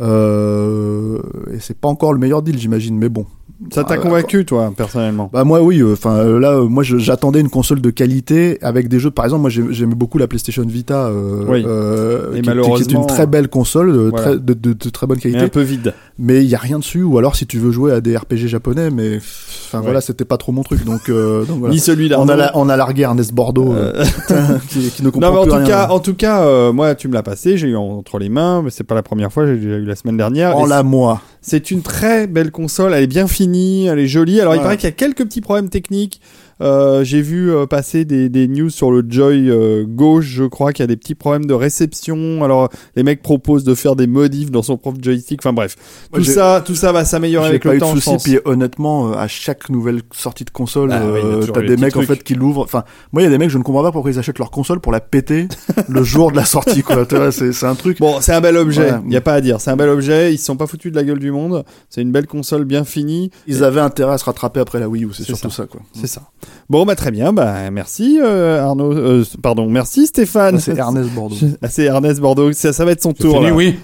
Euh, 0.00 1.20
et 1.52 1.60
c'est 1.60 1.78
pas 1.78 1.88
encore 1.88 2.12
le 2.12 2.18
meilleur 2.18 2.42
deal, 2.42 2.58
j'imagine, 2.58 2.98
mais 2.98 3.08
bon. 3.08 3.26
Ça 3.70 3.84
t'a 3.84 3.96
convaincu, 3.96 4.44
toi, 4.44 4.72
personnellement? 4.76 5.30
Bah 5.32 5.44
moi 5.44 5.62
oui, 5.62 5.82
enfin 5.82 6.16
euh, 6.16 6.38
là 6.40 6.52
euh, 6.54 6.68
moi 6.68 6.82
j'attendais 6.82 7.40
une 7.40 7.48
console 7.48 7.80
de 7.80 7.90
qualité 7.90 8.58
avec 8.62 8.88
des 8.88 8.98
jeux. 8.98 9.10
Par 9.10 9.24
exemple 9.24 9.42
moi 9.42 9.50
j'ai- 9.50 9.64
j'aimais 9.70 9.94
beaucoup 9.94 10.18
la 10.18 10.26
PlayStation 10.26 10.64
Vita, 10.66 11.06
euh, 11.06 11.44
Oui. 11.48 11.62
euh, 11.66 12.34
Et 12.34 12.40
qui, 12.42 12.48
malheureusement, 12.48 12.76
qui 12.76 12.82
est 12.82 12.98
une 12.98 13.06
très 13.06 13.26
belle 13.26 13.48
console 13.48 13.92
de, 13.92 13.98
voilà. 14.10 14.24
très, 14.26 14.38
de, 14.38 14.54
de- 14.54 14.72
de 14.72 14.90
très 14.90 15.06
bonne 15.06 15.18
qualité. 15.18 15.40
un 15.44 15.48
peu 15.48 15.62
vide. 15.62 15.94
Mais 16.18 16.42
il 16.44 16.48
y 16.50 16.54
a 16.54 16.58
rien 16.58 16.78
dessus. 16.78 17.02
Ou 17.02 17.18
alors 17.18 17.36
si 17.36 17.46
tu 17.46 17.58
veux 17.58 17.70
jouer 17.70 17.92
à 17.92 18.00
des 18.00 18.16
RPG 18.16 18.46
japonais, 18.48 18.90
mais 18.90 19.16
enfin 19.18 19.78
Ouais. 19.78 19.84
voilà 19.84 20.00
c'était 20.00 20.24
pas 20.24 20.36
trop 20.36 20.52
mon 20.52 20.62
truc. 20.62 20.84
Donc, 20.84 21.08
euh, 21.08 21.44
donc 21.44 21.58
voilà. 21.60 21.72
Ni 21.74 21.80
celui 21.80 22.12
On 22.14 22.26
on 22.28 22.68
a 22.68 22.76
largué 22.76 23.02
Ernest 23.02 23.32
Bordeaux 23.32 23.72
euh, 23.72 24.04
qui, 24.68 24.90
qui 24.90 25.02
ne 25.04 25.10
comprend 25.10 25.28
Non, 25.30 25.34
mais 25.34 25.38
en 25.40 25.42
plus 25.44 25.50
tout 25.50 25.56
rien. 25.56 25.66
cas, 25.66 25.88
en 25.88 25.98
tout 26.00 26.14
cas, 26.14 26.42
euh, 26.44 26.72
moi, 26.72 26.94
tu 26.94 27.08
me 27.08 27.14
l'as 27.14 27.22
passé, 27.22 27.56
j'ai 27.56 27.68
eu 27.68 27.76
entre 27.76 28.18
les 28.18 28.28
mains, 28.28 28.62
mais 28.62 28.70
c'est 28.70 28.84
pas 28.84 28.94
la 28.94 29.02
première 29.02 29.32
fois, 29.32 29.46
j'ai 29.46 29.56
déjà 29.56 29.76
eu 29.76 29.84
la 29.84 29.96
semaine 29.96 30.16
dernière. 30.16 30.56
En 30.56 30.66
la 30.66 30.82
moi. 30.82 31.20
C'est 31.42 31.72
une 31.72 31.82
très 31.82 32.28
belle 32.28 32.52
console, 32.52 32.94
elle 32.94 33.02
est 33.02 33.08
bien 33.08 33.26
finie, 33.26 33.86
elle 33.86 33.98
est 33.98 34.06
jolie. 34.06 34.40
Alors 34.40 34.54
il 34.54 34.62
paraît 34.62 34.76
qu'il 34.76 34.88
y 34.88 34.92
a 34.92 34.92
quelques 34.92 35.24
petits 35.24 35.40
problèmes 35.40 35.68
techniques. 35.68 36.20
Euh, 36.62 37.02
j'ai 37.04 37.20
vu 37.22 37.50
euh, 37.50 37.66
passer 37.66 38.04
des, 38.04 38.28
des 38.28 38.46
news 38.48 38.70
sur 38.70 38.90
le 38.92 39.04
Joy 39.06 39.50
euh, 39.50 39.84
gauche, 39.86 40.26
je 40.26 40.44
crois 40.44 40.72
qu'il 40.72 40.82
y 40.82 40.84
a 40.84 40.86
des 40.86 40.96
petits 40.96 41.14
problèmes 41.16 41.44
de 41.46 41.54
réception. 41.54 42.44
Alors 42.44 42.68
les 42.96 43.02
mecs 43.02 43.20
proposent 43.22 43.64
de 43.64 43.74
faire 43.74 43.96
des 43.96 44.06
modifs 44.06 44.50
dans 44.50 44.62
son 44.62 44.76
propre 44.76 44.98
joystick. 45.02 45.40
Enfin 45.42 45.52
bref, 45.52 45.76
Moi, 46.12 46.20
tout 46.20 46.24
ça, 46.24 46.62
tout 46.64 46.74
ça 46.74 46.92
va 46.92 47.04
s'améliorer 47.04 47.48
avec 47.48 47.62
pas 47.64 47.70
le 47.70 47.74
eu 47.76 47.78
de 47.78 47.84
temps. 47.84 47.94
je 47.96 48.00
soucis. 48.00 48.16
Puis 48.30 48.38
honnêtement, 48.44 49.10
euh, 49.10 49.14
à 49.14 49.26
chaque 49.28 49.68
nouvelle 49.70 50.02
sortie 50.12 50.44
de 50.44 50.50
console, 50.50 50.90
Ah 50.92 51.02
oui, 51.04 51.20
euh, 51.24 51.46
t'as 51.52 51.62
des 51.62 51.76
mecs 51.76 51.96
en 51.96 52.02
fait 52.02 52.22
qui 52.22 52.34
l'ouvrent. 52.34 52.62
Enfin, 52.62 52.84
moi 53.12 53.22
il 53.22 53.24
y 53.24 53.28
a 53.28 53.30
des 53.30 53.38
mecs 53.38 53.50
je 53.50 53.58
ne 53.58 53.62
comprends 53.64 53.82
pas 53.82 53.92
pourquoi 53.92 54.10
ils 54.12 54.18
achètent 54.18 54.38
leur 54.38 54.50
console 54.50 54.78
pour 54.80 54.92
la 54.92 55.00
péter 55.00 55.48
le 55.88 56.02
jour 56.04 56.30
de 56.30 56.36
la 56.36 56.44
sortie. 56.44 56.82
Quoi. 56.82 57.04
Tu 57.06 57.16
vois, 57.16 57.32
c'est 57.32 57.64
un 57.66 57.74
truc. 57.74 57.98
Bon, 57.98 58.20
c'est 58.20 58.32
un 58.32 58.40
bel 58.40 58.56
objet, 58.56 58.92
Ouais. 58.92 58.98
il 59.06 59.12
y 59.12 59.16
a 59.16 59.20
pas 59.20 59.34
à 59.34 59.40
dire. 59.40 59.60
C'est 59.60 59.70
un 59.70 59.76
bel 59.76 59.88
objet, 59.88 60.32
ils 60.32 60.38
se 60.38 60.44
sont 60.44 60.56
pas 60.56 60.66
foutus 60.66 60.92
de 60.92 60.96
la 60.96 61.02
gueule 61.04 61.18
du 61.18 61.30
monde. 61.32 61.64
C'est 61.90 62.02
une 62.02 62.12
belle 62.12 62.26
console 62.26 62.64
bien 62.64 62.84
finie. 62.84 63.30
Ils 63.46 63.64
avaient 63.64 63.80
intérêt 63.80 64.12
à 64.14 64.18
se 64.18 64.24
rattraper 64.24 64.60
après 64.60 64.78
la 64.80 64.88
Wii 64.88 65.04
U, 65.04 65.08
c'est 65.12 65.22
C'est 65.24 65.34
surtout 65.34 65.50
ça. 65.50 65.66
quoi. 65.66 65.80
C'est 65.98 66.06
ça. 66.06 66.22
Bon, 66.70 66.84
bah 66.86 66.94
très 66.96 67.10
bien, 67.10 67.32
bah 67.32 67.70
merci 67.70 68.18
euh, 68.22 68.62
Arnaud, 68.62 68.92
euh, 68.92 69.24
pardon, 69.42 69.68
merci 69.68 70.06
Stéphane. 70.06 70.58
C'est 70.58 70.76
Ernest 70.76 71.10
Bordeaux. 71.10 71.36
Ah, 71.62 71.68
c'est 71.68 71.84
Ernest 71.84 72.20
Bordeaux, 72.20 72.52
ça, 72.52 72.72
ça 72.72 72.84
va 72.84 72.92
être 72.92 73.02
son 73.02 73.12
tour 73.12 73.34
fini, 73.34 73.46
là. 73.46 73.54
oui. 73.54 73.76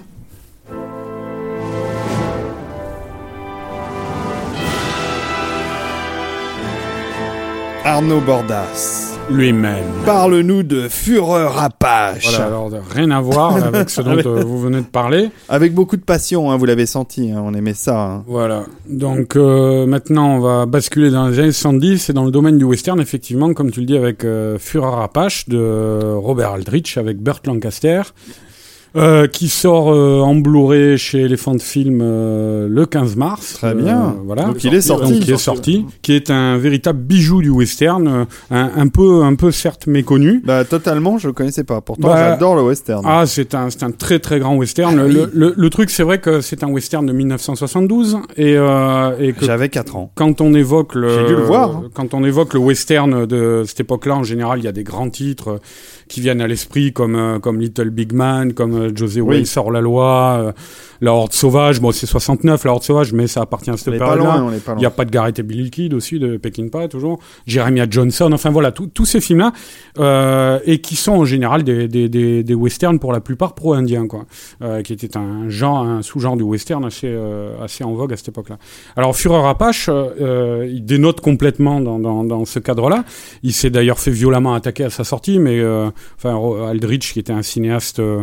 Arnaud 7.89 8.21
Bordas. 8.21 9.17
Lui-même. 9.31 9.83
Parle-nous 10.05 10.63
de 10.63 10.89
Fureur 10.91 11.59
Apache. 11.59 12.29
Voilà, 12.29 12.45
alors 12.45 12.71
rien 12.95 13.11
à 13.11 13.21
voir 13.23 13.57
avec 13.57 13.89
ce 13.89 14.03
dont 14.03 14.11
euh, 14.19 14.45
vous 14.45 14.59
venez 14.61 14.81
de 14.83 14.87
parler. 14.87 15.31
Avec 15.49 15.73
beaucoup 15.73 15.97
de 15.97 16.03
passion, 16.03 16.51
hein, 16.51 16.59
vous 16.59 16.67
l'avez 16.67 16.85
senti, 16.85 17.31
hein, 17.31 17.43
on 17.43 17.55
aimait 17.55 17.73
ça. 17.73 17.99
hein. 17.99 18.25
Voilà. 18.27 18.65
Donc 18.91 19.37
euh, 19.37 19.87
maintenant, 19.87 20.37
on 20.37 20.41
va 20.41 20.67
basculer 20.67 21.11
dans 21.11 21.29
les 21.29 21.39
années 21.39 21.51
70 21.53 22.11
et 22.11 22.13
dans 22.13 22.27
le 22.27 22.31
domaine 22.31 22.59
du 22.59 22.65
western, 22.65 23.01
effectivement, 23.01 23.55
comme 23.55 23.71
tu 23.71 23.81
le 23.81 23.87
dis, 23.87 23.97
avec 23.97 24.23
euh, 24.23 24.59
Fureur 24.59 25.01
Apache 25.01 25.49
de 25.49 26.13
Robert 26.15 26.53
Aldrich 26.53 26.99
avec 26.99 27.17
Burt 27.23 27.47
Lancaster. 27.47 28.03
Euh, 28.97 29.27
qui 29.27 29.49
sort 29.49 29.93
euh, 29.93 30.21
en 30.21 30.35
Blu-ray 30.35 30.97
chez 30.99 31.23
Elephant 31.23 31.59
Film 31.59 32.01
euh, 32.03 32.67
le 32.71 32.87
15 32.87 33.17
mars. 33.17 33.55
Très 33.55 33.75
bien. 33.75 33.99
Euh, 34.17 34.23
voilà. 34.25 34.45
Donc 34.45 34.65
il 34.65 34.75
est 34.75 34.81
sorti. 34.81 35.13
Donc, 35.15 35.23
qui 35.23 35.33
est 35.33 35.37
sorti, 35.37 35.87
qui 36.03 36.13
est 36.15 36.31
un 36.31 36.57
véritable 36.57 36.99
bijou 37.01 37.43
du 37.43 37.51
western, 37.51 38.07
euh, 38.09 38.25
un, 38.51 38.71
un 38.77 38.89
peu, 38.89 39.23
un 39.23 39.35
peu 39.35 39.51
certes 39.51 39.87
méconnu. 39.87 40.43
Bah 40.45 40.65
totalement, 40.65 41.19
je 41.19 41.31
connaissais 41.31 41.65
pas. 41.65 41.81
Pourtant, 41.81 42.09
Bah, 42.09 42.31
j'adore 42.31 42.57
le 42.57 42.63
western. 42.63 43.03
Ah, 43.07 43.25
c'est 43.27 43.55
un, 43.55 43.71
c'est 43.71 43.83
un 43.83 43.91
très 43.91 44.19
très 44.19 44.39
grand 44.39 44.57
western. 44.57 44.99
Ah 44.99 45.05
le, 45.07 45.25
oui. 45.25 45.31
le, 45.33 45.55
le 45.57 45.71
truc, 45.71 45.91
c'est 45.91 46.03
vrai 46.03 46.19
que 46.19 46.41
c'est 46.41 46.63
un 46.65 46.69
western 46.69 47.05
de 47.07 47.13
1972 47.13 48.19
et, 48.37 48.57
euh, 48.57 49.11
et 49.19 49.33
que 49.33 49.45
J'avais 49.45 49.69
4 49.69 49.97
ans. 49.97 50.11
quand 50.15 50.41
on 50.41 50.55
évoque 50.55 50.95
le, 50.95 51.09
J'ai 51.09 51.27
dû 51.27 51.37
le 51.37 51.43
voir, 51.43 51.77
hein. 51.77 51.83
quand 51.95 52.15
on 52.15 52.25
évoque 52.25 52.55
le 52.55 52.61
western 52.61 53.27
de 53.27 53.65
cette 53.67 53.81
époque-là, 53.81 54.17
en 54.17 54.23
général, 54.25 54.59
il 54.61 54.65
y 54.65 54.69
a 54.69 54.73
des 54.73 54.85
grands 54.85 55.11
titres 55.11 55.61
qui 56.09 56.21
viennent 56.21 56.41
à 56.41 56.47
l'esprit 56.47 56.93
comme 56.93 57.15
euh, 57.15 57.39
comme 57.39 57.61
Little 57.61 57.91
Big 57.91 58.13
Man, 58.13 58.53
comme 58.53 58.75
euh, 58.75 58.91
José 58.95 59.21
Oui. 59.21 59.47
Sort 59.47 59.71
la 59.71 59.81
loi, 59.81 60.39
euh, 60.41 60.53
la 61.01 61.13
Horde 61.13 61.33
sauvage. 61.33 61.81
Bon, 61.81 61.93
c'est 61.93 62.07
69 62.07 62.65
la 62.65 62.73
Horde 62.73 62.83
sauvage, 62.83 63.13
mais 63.13 63.27
ça 63.27 63.43
appartient 63.43 63.71
à 63.71 63.77
cette 63.77 63.97
période-là. 63.97 64.45
Il 64.75 64.79
n'y 64.79 64.87
a 64.87 64.91
pas 64.91 65.05
de 65.05 65.11
Garrett 65.11 65.39
et 65.39 65.43
Billy 65.43 65.71
Kid 65.71 65.95
aussi 65.95 66.19
de 66.19 66.37
Peckinpah 66.37 66.89
toujours. 66.89 67.19
Jeremiah 67.47 67.87
Johnson. 67.89 68.31
Enfin 68.33 68.51
voilà, 68.51 68.73
tous 68.73 69.05
ces 69.05 69.21
films-là 69.21 69.53
euh, 69.99 70.59
et 70.65 70.81
qui 70.81 70.97
sont 70.97 71.13
en 71.13 71.25
général 71.25 71.63
des, 71.63 71.89
des, 71.89 72.09
des, 72.09 72.43
des 72.43 72.55
westerns 72.55 72.99
pour 72.99 73.13
la 73.13 73.21
plupart 73.21 73.55
pro-indiens 73.55 74.07
quoi, 74.07 74.27
euh, 74.63 74.83
qui 74.83 74.93
était 74.93 75.17
un 75.17 75.49
genre, 75.49 75.79
un 75.79 76.03
sous-genre 76.03 76.37
du 76.37 76.43
western 76.43 76.85
assez 76.85 77.09
euh, 77.09 77.63
assez 77.63 77.85
en 77.85 77.93
vogue 77.93 78.13
à 78.13 78.17
cette 78.17 78.29
époque-là. 78.29 78.59
Alors 78.97 79.15
Führer 79.17 79.47
Apache, 79.49 79.89
euh, 79.91 80.69
il 80.71 80.85
dénote 80.85 81.21
complètement 81.21 81.81
dans, 81.81 81.99
dans, 81.99 82.25
dans 82.25 82.45
ce 82.45 82.59
cadre-là. 82.59 83.05
Il 83.43 83.53
s'est 83.53 83.71
d'ailleurs 83.71 83.99
fait 83.99 84.11
violemment 84.11 84.55
attaquer 84.55 84.85
à 84.85 84.91
sa 84.91 85.05
sortie, 85.05 85.39
mais 85.39 85.59
euh, 85.61 85.91
enfin 86.17 86.39
Aldrich, 86.69 87.13
qui 87.13 87.19
était 87.19 87.33
un 87.33 87.43
cinéaste 87.43 88.01
euh, 88.01 88.23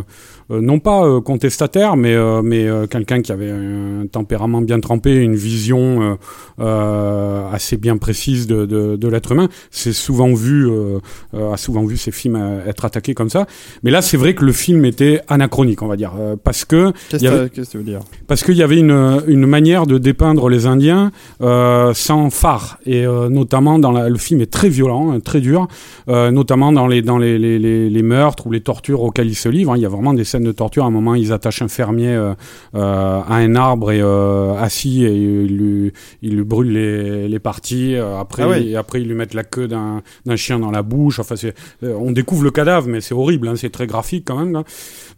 euh, 0.50 0.60
non 0.60 0.78
pas 0.78 1.04
euh, 1.04 1.20
contestataire, 1.20 1.96
mais 1.96 2.16
mais 2.42 2.66
quelqu'un 2.90 3.22
qui 3.22 3.32
avait 3.32 3.50
un 3.50 4.06
tempérament 4.10 4.60
bien 4.60 4.80
trempé, 4.80 5.14
une 5.16 5.34
vision 5.34 6.18
assez 6.58 7.76
bien 7.76 7.96
précise 7.96 8.46
de, 8.46 8.66
de, 8.66 8.96
de 8.96 9.08
l'être 9.08 9.32
humain. 9.32 9.48
C'est 9.70 9.92
souvent 9.92 10.32
vu, 10.32 10.68
a 11.32 11.56
souvent 11.56 11.84
vu 11.84 11.96
ces 11.96 12.10
films 12.10 12.60
être 12.66 12.84
attaqués 12.84 13.14
comme 13.14 13.30
ça. 13.30 13.46
Mais 13.82 13.90
là, 13.90 14.02
c'est 14.02 14.16
vrai 14.16 14.34
que 14.34 14.44
le 14.44 14.52
film 14.52 14.84
était 14.84 15.20
anachronique, 15.28 15.82
on 15.82 15.88
va 15.88 15.96
dire, 15.96 16.12
parce 16.44 16.64
que 16.64 16.92
Qu'est-ce 17.08 17.24
que 17.24 17.48
que 17.48 17.60
tu 17.62 17.78
veux 17.78 17.84
dire? 17.84 18.00
Parce 18.26 18.42
qu'il 18.42 18.56
y 18.56 18.62
avait 18.62 18.78
une, 18.78 19.22
une 19.26 19.46
manière 19.46 19.86
de 19.86 19.98
dépeindre 19.98 20.48
les 20.48 20.66
Indiens 20.66 21.10
euh, 21.42 21.92
sans 21.94 22.30
phare 22.30 22.78
et 22.86 23.06
euh, 23.06 23.28
notamment 23.28 23.78
dans 23.78 23.92
la, 23.92 24.08
le 24.08 24.18
film 24.18 24.40
est 24.40 24.50
très 24.50 24.68
violent, 24.68 25.12
hein, 25.12 25.20
très 25.20 25.40
dur, 25.40 25.68
euh, 26.08 26.30
notamment 26.30 26.72
dans 26.72 26.86
les 26.86 27.02
dans 27.02 27.18
les, 27.18 27.38
les, 27.38 27.58
les, 27.66 27.90
les 27.90 28.02
meurtres 28.02 28.46
ou 28.46 28.50
les 28.52 28.60
tortures 28.60 29.02
auxquelles 29.02 29.28
ils 29.28 29.34
se 29.46 29.48
livrent. 29.48 29.72
hein. 29.72 29.76
Il 29.76 29.82
y 29.82 29.86
a 29.86 29.88
vraiment 29.96 30.14
des 30.14 30.24
scènes 30.24 30.44
de 30.44 30.52
torture. 30.52 30.84
À 30.84 30.86
un 30.88 30.90
moment, 31.00 31.14
ils 31.14 31.32
attachent 31.32 31.62
un 31.62 31.68
fermier 31.68 32.14
euh, 32.14 32.34
euh, 32.74 33.20
à 33.34 33.34
un 33.46 33.54
arbre 33.54 33.90
et 33.92 34.00
euh, 34.00 34.54
assis 34.68 35.04
et 35.04 35.14
ils 35.14 35.56
lui, 35.56 35.92
ils 36.22 36.34
lui 36.36 36.44
brûlent 36.44 36.72
les, 36.72 37.28
les 37.28 37.38
parties. 37.38 37.96
Après, 37.96 38.44
Ah 38.76 38.80
après 38.80 39.00
ils 39.00 39.08
lui 39.08 39.14
mettent 39.14 39.34
la 39.34 39.44
queue 39.44 39.68
d'un 39.68 40.02
d'un 40.26 40.36
chien 40.36 40.58
dans 40.58 40.70
la 40.70 40.82
bouche. 40.82 41.18
Enfin, 41.18 41.36
c'est, 41.36 41.54
on 41.82 42.12
découvre 42.12 42.44
le 42.44 42.50
cadavre, 42.50 42.86
mais 42.88 43.00
c'est 43.00 43.14
horrible. 43.14 43.48
Hein, 43.48 43.54
c'est 43.56 43.70
très 43.70 43.86
graphique 43.86 44.24
quand 44.26 44.38
même. 44.38 44.56
hein. 44.56 44.64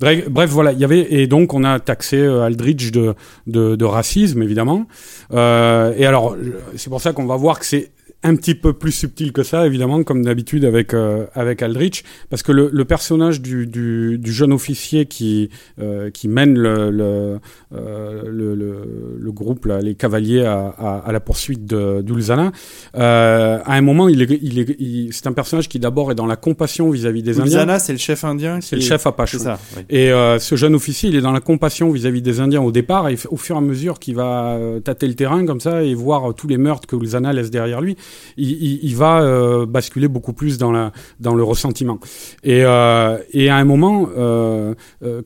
Bref, 0.01 0.51
voilà, 0.51 0.73
il 0.73 0.79
y 0.79 0.85
avait 0.85 1.07
et 1.13 1.27
donc 1.27 1.55
on 1.55 1.65
a 1.65 1.79
taxé 1.81 2.19
Aldrich 2.25 2.93
de, 2.93 3.15
de, 3.47 3.77
de 3.77 3.85
racisme 3.85 4.43
évidemment. 4.43 4.87
Et 5.33 6.07
alors 6.07 6.37
c'est 6.77 6.91
pour 6.91 7.01
ça 7.01 7.13
qu'on 7.13 7.27
va 7.27 7.37
voir 7.37 7.59
que 7.59 7.67
c'est 7.67 7.91
un 8.25 8.35
petit 8.35 8.57
peu 8.57 8.73
plus 8.73 8.91
subtil 8.91 9.33
que 9.33 9.45
ça, 9.45 9.65
évidemment, 9.65 10.03
comme 10.03 10.25
d'habitude 10.25 10.65
avec 10.65 10.93
euh, 10.93 11.27
avec 11.35 11.63
Aldrich, 11.63 12.03
parce 12.31 12.43
que 12.43 12.51
le, 12.51 12.69
le 12.73 12.85
personnage 12.85 13.41
du, 13.41 13.67
du, 13.67 14.19
du 14.19 14.33
jeune 14.33 14.53
officier 14.53 15.07
qui 15.07 15.51
euh, 15.81 16.11
qui 16.11 16.27
mène 16.27 16.59
le 16.59 16.91
le, 16.91 17.39
euh, 17.75 18.23
le, 18.27 18.55
le, 18.57 19.17
le 19.21 19.33
groupe, 19.33 19.67
là, 19.67 19.81
les 19.81 19.95
cavaliers 19.95 20.45
à, 20.45 20.67
à, 20.79 20.99
à 21.07 21.13
la 21.13 21.21
poursuite 21.21 21.65
d'Ulzana, 21.65 22.51
euh, 22.97 23.59
à 23.65 23.75
un 23.75 23.81
moment, 23.83 24.09
il 24.09 24.23
est, 24.23 24.39
il 24.43 24.59
est, 24.59 25.13
c'est 25.13 25.27
un 25.29 25.33
personnage 25.33 25.69
qui 25.69 25.79
d'abord 25.79 26.11
est 26.11 26.17
dans 26.17 26.27
la 26.27 26.37
compassion 26.37 26.91
vis-à-vis 26.91 27.23
des 27.23 27.39
Indiens. 27.39 27.45
Ulzana, 27.45 27.79
c'est 27.79 27.93
le 27.93 27.99
chef 27.99 28.25
indien. 28.25 28.61
C'est 28.61 28.77
le 28.77 28.83
chef 28.83 29.07
Apache. 29.07 29.37
Ça. 29.37 29.59
oui. 29.77 29.83
Et 29.91 30.11
euh, 30.11 30.39
ce 30.41 30.57
jeune 30.57 30.75
officier, 30.75 31.11
il 31.11 31.17
est 31.17 31.21
dans 31.21 31.33
la 31.33 31.41
compassion 31.41 31.91
vis-à-vis 31.93 32.23
des 32.23 32.41
Indiens 32.41 32.63
au 32.63 32.73
départ, 32.73 33.09
et 33.09 33.17
au 33.31 33.37
fur 33.37 33.55
et 33.55 33.59
à 33.59 33.63
mesure 33.63 34.01
qu'il 34.01 34.17
va 34.17 34.57
euh, 34.57 34.81
tâter 34.81 35.07
le 35.07 35.15
terrain 35.15 35.47
comme 35.47 35.61
ça 35.61 35.85
et 35.85 35.95
voir 35.95 36.35
tous 36.35 36.49
les 36.49 36.59
meurtres 36.59 36.89
que 36.89 36.97
Ulzana 36.97 37.33
laisse 37.33 37.51
derrière 37.51 37.81
lui, 37.81 37.97
il, 38.37 38.97
va 38.97 39.23
euh, 39.23 39.66
basculer 39.66 40.09
beaucoup 40.09 40.33
plus 40.33 40.59
dans, 40.59 40.73
le 40.73 41.42
ressentiment. 41.42 41.99
Et, 42.44 42.62
euh, 42.64 43.18
et 43.33 43.49
à 43.49 43.57
un 43.57 43.64
moment, 43.64 44.09
euh, 44.16 44.75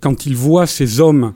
quand 0.00 0.26
il 0.26 0.36
voit 0.36 0.66
ces 0.66 1.00
hommes 1.00 1.34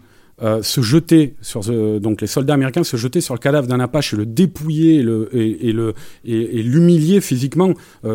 se 0.60 0.82
jeter 0.82 1.34
sur 1.40 1.62
donc 1.62 2.20
les 2.20 2.26
soldats 2.26 2.52
américains 2.52 2.84
se 2.84 2.98
jeter 2.98 3.22
sur 3.22 3.32
le 3.32 3.38
cadavre 3.38 3.66
d'un 3.66 3.80
Apache 3.80 4.12
et 4.12 4.18
le 4.18 4.26
dépouiller 4.26 4.96
et 4.98 6.62
l'humilier 6.62 7.22
physiquement 7.22 7.72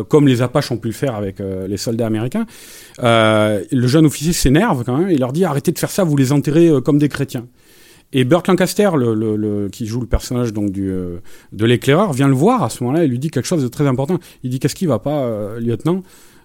comme 0.08 0.28
les 0.28 0.40
Apaches 0.40 0.70
ont 0.70 0.76
pu 0.76 0.86
le 0.86 0.94
faire 0.94 1.16
avec 1.16 1.40
les 1.40 1.76
soldats 1.76 2.06
américains 2.06 2.46
le 3.02 3.86
jeune 3.88 4.06
officier 4.06 4.32
s'énerve 4.32 4.84
quand 4.84 4.98
même 4.98 5.10
et 5.10 5.18
leur 5.18 5.32
dit 5.32 5.44
arrêtez 5.44 5.72
de 5.72 5.78
faire 5.80 5.90
ça 5.90 6.04
vous 6.04 6.16
les 6.16 6.30
enterrez 6.30 6.70
comme 6.84 6.98
des 6.98 7.08
chrétiens 7.08 7.48
et 8.12 8.24
Burt 8.24 8.46
Lancaster, 8.46 8.90
le, 8.94 9.68
qui 9.68 9.86
joue 9.86 10.00
le 10.00 10.06
personnage 10.06 10.52
donc 10.52 10.70
du, 10.70 10.90
euh, 10.90 11.18
de 11.52 11.64
l'éclaireur, 11.64 12.12
vient 12.12 12.28
le 12.28 12.34
voir 12.34 12.62
à 12.62 12.70
ce 12.70 12.82
moment-là 12.84 13.04
et 13.04 13.08
lui 13.08 13.18
dit 13.18 13.30
quelque 13.30 13.46
chose 13.46 13.62
de 13.62 13.68
très 13.68 13.86
important. 13.86 14.18
Il 14.42 14.50
dit 14.50 14.58
qu'est-ce 14.58 14.74
qui 14.74 14.86
va 14.86 14.98
pas, 14.98 15.24
euh, 15.24 15.60
lieutenant? 15.60 16.02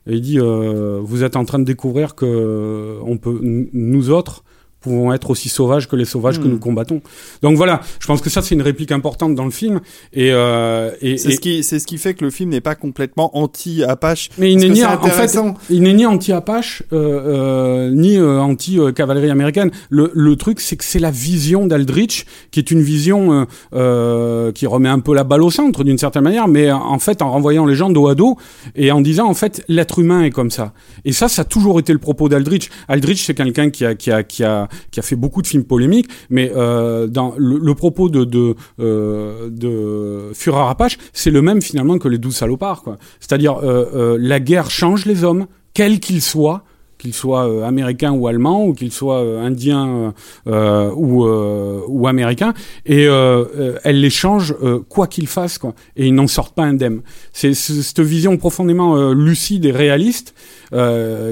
Il 0.10 0.22
dit 0.22 0.40
euh, 0.40 1.00
vous 1.04 1.24
êtes 1.24 1.36
en 1.36 1.44
train 1.44 1.60
de 1.60 1.66
découvrir 1.66 2.16
que 2.16 2.98
on 3.04 3.18
peut, 3.18 3.40
nous 3.42 4.10
autres, 4.10 4.44
pouvons 4.80 5.12
être 5.14 5.30
aussi 5.30 5.50
sauvages 5.50 5.88
que 5.88 5.96
les 5.96 6.06
sauvages 6.06 6.40
que 6.40 6.46
Hmm. 6.48 6.52
nous 6.52 6.60
combattons. 6.60 7.02
Donc 7.42 7.58
voilà, 7.58 7.82
je 8.00 8.08
pense 8.08 8.22
que 8.22 8.30
ça 8.30 8.42
c'est 8.42 8.56
une 8.56 8.62
réplique 8.62 8.92
importante 8.92 9.36
dans 9.36 9.46
le 9.46 9.52
film 9.52 9.80
et 10.14 10.32
euh, 10.32 10.92
et, 11.02 11.18
C'est 11.18 11.30
et- 11.30 11.36
ce 11.36 11.40
qui, 11.40 11.64
c'est 11.64 11.80
ce 11.80 11.88
qui 11.88 11.98
fait 11.98 12.14
que 12.14 12.24
le 12.24 12.32
film 12.32 12.50
n'est 12.52 12.62
pas 12.62 12.76
complètement 12.76 13.36
anti-Apache. 13.38 14.30
mais 14.38 14.52
il 14.52 14.58
n'est 14.60 14.70
ni 14.70 14.86
en 14.86 15.00
fait 15.02 15.38
il 15.70 15.82
n'est 15.82 15.94
ni 15.94 16.06
anti-Apache 16.06 16.84
euh, 16.94 17.88
euh, 17.88 17.90
ni 17.92 18.18
euh, 18.18 18.40
anti-cavalerie 18.40 19.30
américaine. 19.30 19.72
Le, 19.90 20.12
le 20.14 20.36
truc 20.36 20.60
c'est 20.60 20.76
que 20.78 20.84
c'est 20.84 21.00
la 21.00 21.12
vision 21.12 21.66
d'Aldrich 21.68 22.26
qui 22.52 22.60
est 22.60 22.72
une 22.72 22.82
vision 22.82 23.34
euh, 23.34 23.46
euh, 23.74 24.52
qui 24.52 24.68
remet 24.68 24.90
un 24.90 25.00
peu 25.00 25.14
la 25.14 25.24
balle 25.24 25.44
au 25.44 25.52
centre 25.52 25.84
d'une 25.84 25.98
certaine 25.98 26.24
manière, 26.24 26.48
mais 26.48 26.72
en 26.72 27.00
fait 27.00 27.22
en 27.22 27.32
renvoyant 27.32 27.66
les 27.66 27.76
gens 27.76 27.90
dos 27.90 28.08
à 28.08 28.16
dos 28.16 28.38
et 28.76 28.92
en 28.92 29.02
disant 29.02 29.28
en 29.28 29.34
fait 29.34 29.64
l'être 29.68 30.00
humain 30.00 30.24
est 30.24 30.32
comme 30.32 30.52
ça. 30.52 30.74
Et 31.06 31.12
ça, 31.14 31.28
ça 31.30 31.42
a 31.42 31.46
toujours 31.46 31.80
été 31.80 31.94
le 31.94 32.00
propos 32.00 32.30
d'Aldrich. 32.30 32.70
Aldrich 32.88 33.24
c'est 33.26 33.34
quelqu'un 33.34 33.70
qui 33.70 33.86
a 33.86 33.96
qui 33.96 34.12
a 34.12 34.24
qui 34.24 34.44
a 34.44 34.67
qui 34.92 35.00
a 35.00 35.04
fait 35.04 35.16
beaucoup 35.16 35.42
de 35.42 35.48
films 35.48 35.66
polémiques, 35.66 36.10
mais 36.30 36.52
euh, 36.56 37.08
dans 37.08 37.34
le, 37.38 37.74
propos 37.74 38.10
de 38.10 38.24
de 38.24 38.56
euh, 38.80 40.34
Führer 40.34 40.70
Apache, 40.70 40.98
c'est 41.14 41.32
le 41.32 41.42
même 41.42 41.62
finalement 41.62 41.98
que 41.98 42.08
les 42.08 42.18
douze 42.18 42.36
salopards. 42.36 42.84
C'est-à-dire 43.20 43.60
euh, 43.64 44.18
la 44.20 44.40
guerre 44.40 44.70
change 44.70 45.06
les 45.06 45.24
hommes, 45.24 45.48
quels 45.74 46.00
qu'ils 46.00 46.22
soient 46.22 46.64
qu'ils 46.98 47.14
soient 47.14 47.48
euh, 47.48 47.64
américains 47.64 48.12
ou 48.12 48.28
allemands, 48.28 48.66
ou 48.66 48.74
qu'ils 48.74 48.92
soient 48.92 49.22
euh, 49.24 49.46
indiens 49.46 49.88
euh, 49.88 50.12
euh, 50.48 50.92
ou, 50.96 51.26
euh, 51.26 51.82
ou 51.88 52.08
américains, 52.08 52.54
et 52.86 53.08
euh, 53.08 53.78
elle 53.84 54.02
les 54.02 54.10
change 54.10 54.56
quoi 54.90 55.08
qu'ils 55.08 55.28
fassent, 55.28 55.58
quoi. 55.58 55.74
Et 55.96 56.08
ils 56.08 56.14
n'en 56.16 56.28
sortent 56.28 56.56
pas 56.56 56.64
indemnes. 56.64 57.02
C'est 57.34 57.54
cette 57.54 58.00
vision 58.00 58.38
profondément 58.38 59.12
lucide 59.12 59.66
et 59.66 59.72
réaliste 59.72 60.34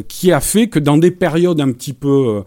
qui 0.07 0.31
a 0.31 0.39
fait 0.39 0.67
que 0.67 0.79
dans 0.79 0.97
des 0.97 1.11
périodes 1.11 1.59
un 1.59 1.71
petit 1.71 1.93
peu 1.93 2.43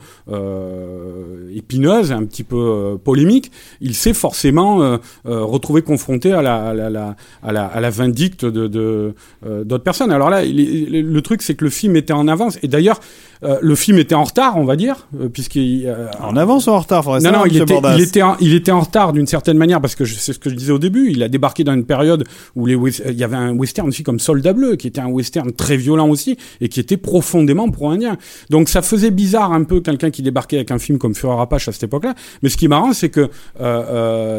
épineuses, 1.54 2.12
un 2.12 2.24
petit 2.24 2.44
peu 2.44 2.98
polémiques, 3.02 3.50
il 3.80 3.94
s'est 3.94 4.14
forcément 4.14 4.98
retrouvé 5.24 5.82
confronté 5.82 6.32
à 6.32 6.42
la, 6.42 6.68
à 6.68 6.74
la, 6.74 7.16
à 7.42 7.52
la, 7.52 7.66
à 7.66 7.80
la 7.80 7.90
vindicte 7.90 8.44
de 8.44 9.14
d'autres 9.44 9.84
personnes. 9.84 10.12
Alors 10.12 10.30
là, 10.30 10.42
le 10.44 11.20
truc, 11.20 11.42
c'est 11.42 11.54
que 11.54 11.64
le 11.64 11.70
film 11.70 11.96
était 11.96 12.12
en 12.12 12.28
avance. 12.28 12.58
Et 12.62 12.68
d'ailleurs, 12.68 13.00
euh, 13.42 13.58
le 13.60 13.74
film 13.74 13.98
était 13.98 14.14
en 14.14 14.24
retard, 14.24 14.56
on 14.56 14.64
va 14.64 14.76
dire, 14.76 15.06
euh, 15.20 15.28
puisqu'il... 15.28 15.86
euh, 15.86 16.08
En 16.20 16.36
avance 16.36 16.66
ou 16.66 16.70
en 16.70 16.80
retard, 16.80 17.04
faudrait 17.04 17.20
non, 17.20 17.38
non, 17.38 17.46
il 17.46 17.56
était, 17.60 17.78
il, 17.96 18.02
était 18.02 18.22
en, 18.22 18.36
il 18.40 18.54
était 18.54 18.72
en 18.72 18.80
retard 18.80 19.12
d'une 19.12 19.26
certaine 19.26 19.56
manière 19.58 19.80
parce 19.80 19.94
que 19.94 20.04
c'est 20.04 20.32
ce 20.32 20.38
que 20.38 20.50
je 20.50 20.54
disais 20.54 20.72
au 20.72 20.78
début. 20.78 21.10
Il 21.10 21.22
a 21.22 21.28
débarqué 21.28 21.64
dans 21.64 21.74
une 21.74 21.84
période 21.84 22.24
où 22.56 22.66
les, 22.66 22.74
il 23.06 23.14
y 23.14 23.24
avait 23.24 23.36
un 23.36 23.54
western 23.54 23.88
aussi 23.88 24.02
comme 24.02 24.18
Soldat 24.18 24.52
Bleu, 24.52 24.76
qui 24.76 24.86
était 24.88 25.00
un 25.00 25.08
western 25.08 25.52
très 25.52 25.76
violent 25.76 26.08
aussi 26.08 26.36
et 26.60 26.68
qui 26.68 26.80
était 26.80 26.96
profondément 26.96 27.70
pro-indien. 27.70 28.16
Donc 28.50 28.68
ça 28.68 28.82
faisait 28.82 29.10
bizarre 29.10 29.52
un 29.52 29.64
peu 29.64 29.80
quelqu'un 29.80 30.10
qui 30.10 30.22
débarquait 30.22 30.56
avec 30.56 30.70
un 30.70 30.78
film 30.78 30.98
comme 30.98 31.14
Fureur 31.14 31.40
Apache 31.40 31.68
à 31.68 31.72
cette 31.72 31.84
époque-là. 31.84 32.14
Mais 32.42 32.48
ce 32.48 32.56
qui 32.56 32.64
est 32.64 32.68
marrant, 32.68 32.92
c'est 32.92 33.10
que 33.10 33.28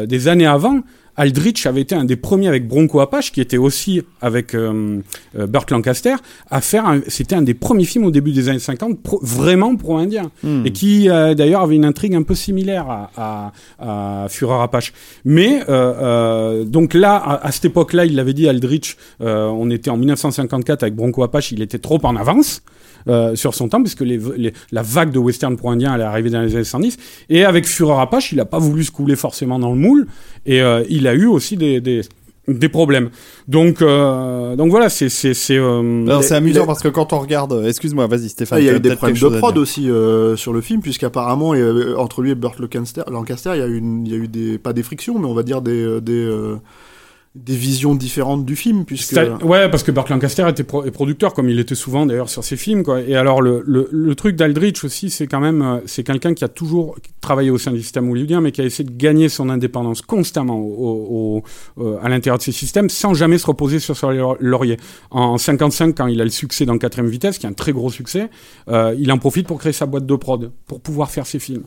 des 0.04 0.28
années 0.28 0.46
avant, 0.46 0.80
Aldrich 1.16 1.66
avait 1.66 1.80
été 1.82 1.94
un 1.94 2.04
des 2.04 2.16
premiers 2.16 2.48
avec 2.48 2.66
Bronco 2.66 3.00
Apache, 3.00 3.32
qui 3.32 3.40
était 3.40 3.56
aussi 3.58 4.02
avec 4.20 4.54
euh, 4.54 5.00
euh, 5.38 5.46
Burt 5.46 5.70
Lancaster, 5.70 6.14
à 6.50 6.60
faire. 6.60 6.86
un- 6.86 7.00
C'était 7.08 7.34
un 7.34 7.42
des 7.42 7.54
premiers 7.54 7.84
films 7.84 8.04
au 8.06 8.10
début 8.10 8.32
des 8.32 8.48
années 8.48 8.58
50 8.58 9.00
pro- 9.02 9.20
vraiment 9.22 9.74
pro-indien 9.76 10.30
Hmm. 10.42 10.62
et 10.64 10.70
qui 10.72 11.08
euh, 11.10 11.34
d'ailleurs 11.34 11.60
avait 11.62 11.76
une 11.76 11.84
intrigue 11.84 12.14
un 12.14 12.22
peu 12.22 12.34
similaire 12.34 12.88
à, 12.88 13.52
à, 13.78 14.24
à 14.24 14.28
Führer 14.28 14.62
Apache. 14.62 14.92
Mais 15.24 15.60
euh, 15.68 15.92
euh, 16.00 16.64
donc 16.64 16.94
là, 16.94 17.16
à, 17.16 17.46
à 17.46 17.52
cette 17.52 17.66
époque-là, 17.66 18.06
il 18.06 18.14
l'avait 18.16 18.32
dit 18.34 18.48
Aldrich, 18.48 18.96
euh, 19.20 19.46
on 19.48 19.70
était 19.70 19.90
en 19.90 19.96
1954 19.96 20.82
avec 20.82 20.94
Bronco 20.94 21.22
Apache, 21.22 21.52
il 21.52 21.60
était 21.62 21.78
trop 21.78 21.98
en 22.04 22.16
avance. 22.16 22.62
Euh, 23.08 23.34
sur 23.36 23.54
son 23.54 23.68
temps, 23.68 23.82
puisque 23.82 24.00
les, 24.00 24.18
les- 24.36 24.52
la 24.72 24.82
vague 24.82 25.10
de 25.12 25.18
western 25.18 25.56
pro-indien 25.56 25.92
allait 25.92 26.04
arriver 26.04 26.30
dans 26.30 26.40
les 26.42 26.54
années 26.54 26.64
70. 26.64 26.96
Et 27.28 27.44
avec 27.44 27.66
Führer 27.66 28.00
Apache, 28.00 28.32
il 28.32 28.36
n'a 28.36 28.44
pas 28.44 28.58
voulu 28.58 28.84
se 28.84 28.90
couler 28.90 29.16
forcément 29.16 29.58
dans 29.58 29.70
le 29.72 29.78
moule, 29.78 30.06
et 30.46 30.60
euh, 30.62 30.82
il 30.88 31.06
a 31.06 31.14
eu 31.14 31.26
aussi 31.26 31.56
des, 31.56 31.80
des, 31.80 32.02
des 32.48 32.68
problèmes. 32.68 33.10
Donc, 33.48 33.80
euh, 33.82 34.56
donc 34.56 34.70
voilà, 34.70 34.88
c'est 34.88 35.08
c'est 35.08 35.34
c'est. 35.34 35.56
euh, 35.56 36.04
c'est 36.22 36.34
amusant 36.34 36.60
parce 36.66 36.82
que 36.82 36.88
quand 36.88 37.12
on 37.12 37.18
regarde, 37.20 37.52
euh, 37.52 37.68
excuse-moi, 37.68 38.06
vas-y 38.06 38.28
Stéphane. 38.28 38.58
Il 38.60 38.64
y 38.66 38.68
a 38.68 38.72
eu 38.76 38.80
des 38.80 38.88
problèmes 38.96 39.14
de 39.30 39.34
prod 39.38 39.58
aussi 39.58 39.88
euh, 39.90 40.36
sur 40.36 40.52
le 40.52 40.60
film, 40.60 40.80
puisqu'apparemment, 40.80 41.50
entre 41.96 42.22
lui 42.22 42.30
et 42.30 42.34
Burt 42.34 42.58
Lancaster, 42.58 43.02
Lancaster, 43.10 43.50
il 43.54 43.58
y 43.58 43.62
a 43.62 43.66
eu, 43.66 43.76
une- 43.78 44.06
il 44.06 44.12
y 44.12 44.14
a 44.14 44.18
eu 44.18 44.28
des, 44.28 44.58
pas 44.58 44.72
des 44.72 44.82
frictions, 44.82 45.18
mais 45.18 45.26
on 45.26 45.34
va 45.34 45.42
dire 45.42 45.62
des, 45.62 45.82
euh, 45.82 46.00
des, 46.00 46.12
euh, 46.24 46.56
des 47.36 47.54
visions 47.54 47.94
différentes 47.94 48.44
du 48.44 48.56
film, 48.56 48.84
puisque. 48.84 49.12
Ouais, 49.44 49.70
parce 49.70 49.84
que 49.84 49.92
Burt 49.92 50.08
Lancaster 50.08 50.48
était 50.48 50.64
producteur, 50.64 51.32
comme 51.32 51.48
il 51.48 51.60
était 51.60 51.76
souvent 51.76 52.04
d'ailleurs 52.04 52.28
sur 52.28 52.42
ses 52.42 52.56
films. 52.56 52.82
Quoi. 52.82 53.02
Et 53.02 53.14
alors 53.14 53.40
le, 53.40 53.62
le, 53.64 53.88
le 53.92 54.14
truc 54.16 54.34
d'Aldrich 54.34 54.82
aussi, 54.82 55.10
c'est 55.10 55.28
quand 55.28 55.38
même, 55.38 55.62
euh, 55.62 55.78
c'est 55.86 56.02
quelqu'un 56.02 56.34
qui 56.34 56.42
a 56.42 56.48
toujours 56.48 56.96
travaillé 57.20 57.50
au 57.50 57.58
sein 57.58 57.70
du 57.70 57.80
système 57.82 58.10
hollywoodien, 58.10 58.40
mais 58.40 58.50
qui 58.50 58.60
a 58.60 58.64
essayé 58.64 58.82
de 58.88 58.96
gagner 58.96 59.28
son 59.28 59.48
indépendance 59.48 60.02
constamment 60.02 60.58
au, 60.58 61.44
euh, 61.78 61.98
à 62.02 62.08
l'intérieur 62.08 62.38
de 62.38 62.42
ces 62.42 62.50
systèmes, 62.50 62.88
sans 62.90 63.14
jamais 63.14 63.38
se 63.38 63.46
reposer 63.46 63.78
sur 63.78 63.94
laur- 64.10 64.36
laurier. 64.40 64.76
En 65.12 65.38
55, 65.38 65.94
quand 65.96 66.08
il 66.08 66.20
a 66.20 66.24
le 66.24 66.30
succès 66.30 66.66
dans 66.66 66.78
Quatrième 66.78 67.10
Vitesse, 67.10 67.38
qui 67.38 67.46
est 67.46 67.48
un 67.50 67.52
très 67.52 67.70
gros 67.72 67.90
succès, 67.90 68.28
euh, 68.68 68.92
il 68.98 69.12
en 69.12 69.18
profite 69.18 69.46
pour 69.46 69.58
créer 69.60 69.72
sa 69.72 69.86
boîte 69.86 70.04
de 70.06 70.16
prod, 70.16 70.50
pour 70.66 70.80
pouvoir 70.80 71.10
faire 71.12 71.26
ses 71.26 71.38
films. 71.38 71.62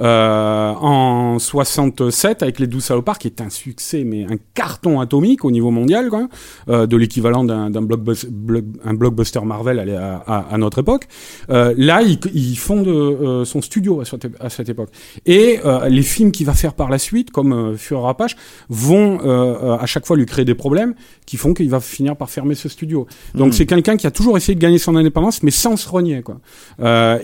Euh, 0.00 0.72
en 0.72 1.38
67, 1.38 2.42
avec 2.42 2.58
Les 2.58 2.66
Douze 2.66 2.82
Salopards, 2.84 3.18
qui 3.18 3.28
est 3.28 3.40
un 3.40 3.50
succès, 3.50 4.02
mais 4.02 4.24
un 4.24 4.38
carton 4.54 5.00
atomique 5.04 5.44
au 5.44 5.50
niveau 5.50 5.70
mondial, 5.70 6.04
quoi, 6.14 6.24
euh, 6.68 6.86
de 6.92 6.96
l'équivalent 7.02 7.44
d'un 7.50 7.70
d'un 7.74 7.82
blockbus- 7.88 8.28
block- 8.30 8.64
un 8.84 8.94
blockbuster 9.00 9.40
Marvel 9.52 9.78
à, 9.78 10.22
à, 10.26 10.36
à- 10.54 10.58
notre 10.58 10.78
époque. 10.84 11.04
Euh, 11.50 11.74
là, 11.76 11.96
il, 12.02 12.18
il 12.34 12.56
fonde 12.56 12.88
euh, 12.88 13.44
son 13.44 13.60
studio 13.68 14.00
à 14.00 14.04
cette, 14.04 14.26
à 14.40 14.48
cette 14.50 14.68
époque. 14.74 14.90
Et 15.38 15.60
euh, 15.64 15.88
les 15.88 16.02
films 16.14 16.30
qu'il 16.32 16.46
va 16.46 16.54
faire 16.54 16.74
par 16.74 16.88
la 16.94 16.98
suite, 16.98 17.30
comme 17.30 17.52
euh, 17.52 17.76
Führer 17.76 18.08
Apache, 18.08 18.34
vont 18.68 19.18
euh, 19.24 19.76
à 19.84 19.86
chaque 19.86 20.06
fois 20.06 20.16
lui 20.16 20.26
créer 20.26 20.44
des 20.44 20.54
problèmes 20.64 20.94
qui 21.26 21.36
font 21.36 21.52
qu'il 21.54 21.70
va 21.70 21.80
finir 21.80 22.16
par 22.16 22.28
fermer 22.30 22.54
ce 22.54 22.68
studio. 22.68 23.06
Donc 23.34 23.48
Hmm. 23.48 23.52
c'est 23.56 23.66
quelqu'un 23.66 23.96
qui 23.96 24.06
a 24.06 24.10
toujours 24.18 24.36
essayé 24.36 24.54
de 24.54 24.60
gagner 24.66 24.78
son 24.78 24.94
indépendance, 24.96 25.42
mais 25.44 25.50
sans 25.64 25.76
se 25.76 25.88
renier. 25.88 26.22
Quoi. 26.22 26.36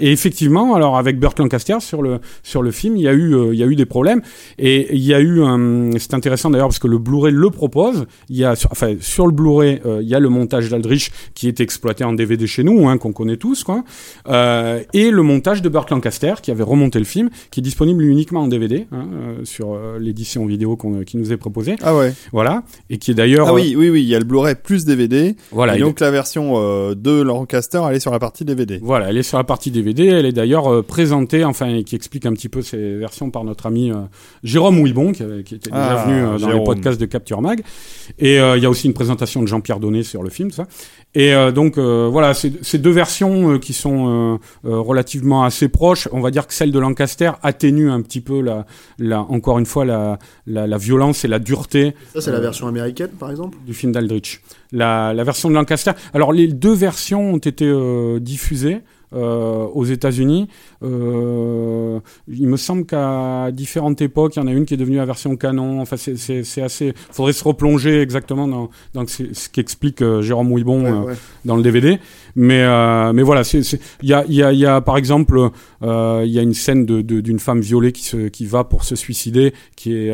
Et 0.00 0.10
effectivement, 0.12 0.74
alors 0.74 0.94
avec 1.02 1.18
Burt 1.18 1.38
Lancaster 1.38 1.78
sur 1.80 2.02
le 2.02 2.20
sur 2.42 2.62
le 2.62 2.70
film, 2.70 2.96
il 2.96 3.02
y 3.02 3.08
a 3.08 3.12
eu 3.14 3.26
il 3.54 3.58
y 3.58 3.62
a 3.62 3.66
eu 3.66 3.76
des 3.76 3.86
problèmes 3.86 4.20
et 4.58 4.94
il 4.94 5.04
y 5.04 5.14
a 5.14 5.20
eu 5.20 5.42
un 5.42 5.90
c'est 5.98 6.14
intéressant 6.14 6.50
d'ailleurs 6.50 6.68
parce 6.68 6.78
que 6.78 6.88
le 6.88 6.98
Blu-ray 6.98 7.32
le 7.32 7.50
propose. 7.50 7.69
Il 8.28 8.36
y 8.36 8.44
a 8.44 8.54
sur, 8.56 8.70
enfin 8.72 8.94
sur 9.00 9.26
le 9.26 9.32
Blu-ray 9.32 9.80
euh, 9.86 10.00
il 10.02 10.08
y 10.08 10.14
a 10.14 10.20
le 10.20 10.28
montage 10.28 10.68
d'Aldrich 10.68 11.10
qui 11.34 11.48
est 11.48 11.60
exploité 11.60 12.04
en 12.04 12.12
DVD 12.12 12.46
chez 12.46 12.62
nous, 12.64 12.88
hein, 12.88 12.98
qu'on 12.98 13.12
connaît 13.12 13.36
tous 13.36 13.64
quoi, 13.64 13.84
euh, 14.28 14.82
et 14.92 15.10
le 15.10 15.22
montage 15.22 15.62
de 15.62 15.68
Burt 15.68 15.90
Lancaster 15.90 16.34
qui 16.42 16.50
avait 16.50 16.62
remonté 16.62 16.98
le 16.98 17.04
film, 17.04 17.30
qui 17.50 17.60
est 17.60 17.62
disponible 17.62 18.02
uniquement 18.04 18.40
en 18.40 18.48
DVD 18.48 18.86
hein, 18.92 19.06
euh, 19.12 19.44
sur 19.44 19.76
l'édition 19.98 20.44
vidéo 20.46 20.76
qui 21.06 21.16
nous 21.16 21.32
est 21.32 21.36
proposée. 21.36 21.76
Ah 21.82 21.96
ouais. 21.96 22.12
Voilà 22.32 22.62
et 22.90 22.98
qui 22.98 23.10
est 23.12 23.14
d'ailleurs 23.14 23.48
Ah 23.48 23.54
oui, 23.54 23.74
oui, 23.76 23.90
oui, 23.90 24.02
il 24.02 24.08
y 24.08 24.14
a 24.14 24.18
le 24.18 24.24
Blu-ray 24.24 24.54
plus 24.54 24.84
DVD. 24.84 25.36
voilà 25.52 25.76
et 25.76 25.80
donc 25.80 26.00
la 26.00 26.10
version 26.10 26.54
de 26.94 27.20
Lancaster, 27.22 27.80
elle 27.88 27.96
est 27.96 28.00
sur 28.00 28.12
la 28.12 28.18
partie 28.18 28.44
DVD. 28.44 28.78
Voilà, 28.82 29.10
elle 29.10 29.16
est 29.18 29.22
sur 29.22 29.38
la 29.38 29.44
partie 29.44 29.70
DVD. 29.70 30.06
Elle 30.06 30.26
est 30.26 30.32
d'ailleurs 30.32 30.84
présentée, 30.84 31.44
enfin, 31.44 31.82
qui 31.82 31.94
explique 31.94 32.26
un 32.26 32.32
petit 32.32 32.48
peu 32.48 32.62
ces 32.62 32.96
versions 32.96 33.30
par 33.30 33.44
notre 33.44 33.66
ami 33.66 33.90
euh, 33.90 33.96
Jérôme 34.42 34.78
Ouibon, 34.80 35.12
qui, 35.12 35.24
qui 35.44 35.54
était 35.54 35.70
déjà 35.70 36.00
Ah, 36.00 36.04
venu 36.06 36.20
euh, 36.20 36.26
dans 36.26 36.46
les 36.46 36.52
Jérôme. 36.52 36.64
podcasts 36.64 37.00
de 37.00 37.06
Capture 37.06 37.40
Mag. 37.42 37.59
Et 38.18 38.40
euh, 38.40 38.56
il 38.56 38.62
y 38.62 38.66
a 38.66 38.70
aussi 38.70 38.86
une 38.86 38.94
présentation 38.94 39.42
de 39.42 39.46
Jean-Pierre 39.46 39.80
Donnet 39.80 40.02
sur 40.02 40.22
le 40.22 40.30
film, 40.30 40.50
ça. 40.50 40.66
Et 41.14 41.34
euh, 41.34 41.50
donc 41.50 41.76
euh, 41.78 42.08
voilà, 42.10 42.34
ces 42.34 42.78
deux 42.78 42.90
versions 42.90 43.58
qui 43.58 43.72
sont 43.72 44.38
relativement 44.62 45.44
assez 45.44 45.68
proches. 45.68 46.08
On 46.12 46.20
va 46.20 46.30
dire 46.30 46.46
que 46.46 46.54
celle 46.54 46.72
de 46.72 46.78
Lancaster 46.78 47.32
atténue 47.42 47.90
un 47.90 48.00
petit 48.02 48.20
peu 48.20 48.40
la, 48.40 48.66
la 48.98 49.20
encore 49.20 49.58
une 49.58 49.66
fois 49.66 49.84
la, 49.84 50.18
la, 50.46 50.66
la 50.66 50.78
violence 50.78 51.24
et 51.24 51.28
la 51.28 51.38
dureté 51.38 51.94
Ça, 52.14 52.20
c'est 52.20 52.32
la 52.32 52.40
version 52.40 52.66
américaine, 52.66 53.10
par 53.18 53.30
exemple? 53.30 53.56
du 53.66 53.74
film 53.74 53.92
d'Aldrich. 53.92 54.40
La, 54.72 55.12
la 55.12 55.24
version 55.24 55.48
de 55.48 55.54
Lancaster. 55.54 55.92
Alors 56.14 56.32
les 56.32 56.48
deux 56.48 56.74
versions 56.74 57.34
ont 57.34 57.38
été 57.38 57.66
euh, 57.66 58.20
diffusées 58.20 58.80
euh, 59.12 59.66
aux 59.74 59.84
États-Unis. 59.84 60.48
Euh, 60.82 62.00
il 62.28 62.46
me 62.48 62.56
semble 62.56 62.84
qu'à 62.86 63.50
différentes 63.52 64.00
époques, 64.00 64.36
il 64.36 64.40
y 64.40 64.42
en 64.42 64.46
a 64.46 64.52
une 64.52 64.64
qui 64.64 64.74
est 64.74 64.76
devenue 64.76 64.96
la 64.96 65.04
version 65.04 65.36
canon. 65.36 65.80
Enfin, 65.80 65.96
c'est- 65.96 66.60
assez. 66.62 66.92
Faudrait 67.10 67.32
se 67.32 67.44
replonger 67.44 68.00
exactement 68.00 68.46
dans, 68.48 68.70
dans 68.94 69.06
ce 69.06 69.48
qu'explique 69.50 70.02
euh, 70.02 70.20
Jérôme 70.22 70.52
Ouibon 70.52 70.82
Ouais, 70.84 70.90
euh, 70.90 71.00
ouais. 71.02 71.14
dans 71.44 71.56
le 71.56 71.62
DVD. 71.62 71.98
Mais 72.36 72.64
mais 73.12 73.22
voilà, 73.24 73.42
il 73.52 74.08
y 74.08 74.12
a 74.14 74.24
y 74.28 74.42
a 74.42 74.52
y 74.52 74.64
a 74.64 74.80
par 74.80 74.96
exemple 74.96 75.50
il 75.82 76.26
y 76.30 76.38
a 76.38 76.42
une 76.42 76.54
scène 76.54 76.86
de 76.86 77.00
de- 77.02 77.20
d'une 77.20 77.40
femme 77.40 77.60
violée 77.60 77.90
qui 77.90 78.04
se 78.04 78.28
qui 78.28 78.46
va 78.46 78.62
pour 78.62 78.84
se 78.84 78.94
suicider, 78.94 79.52
qui 79.74 79.94
est 79.94 80.12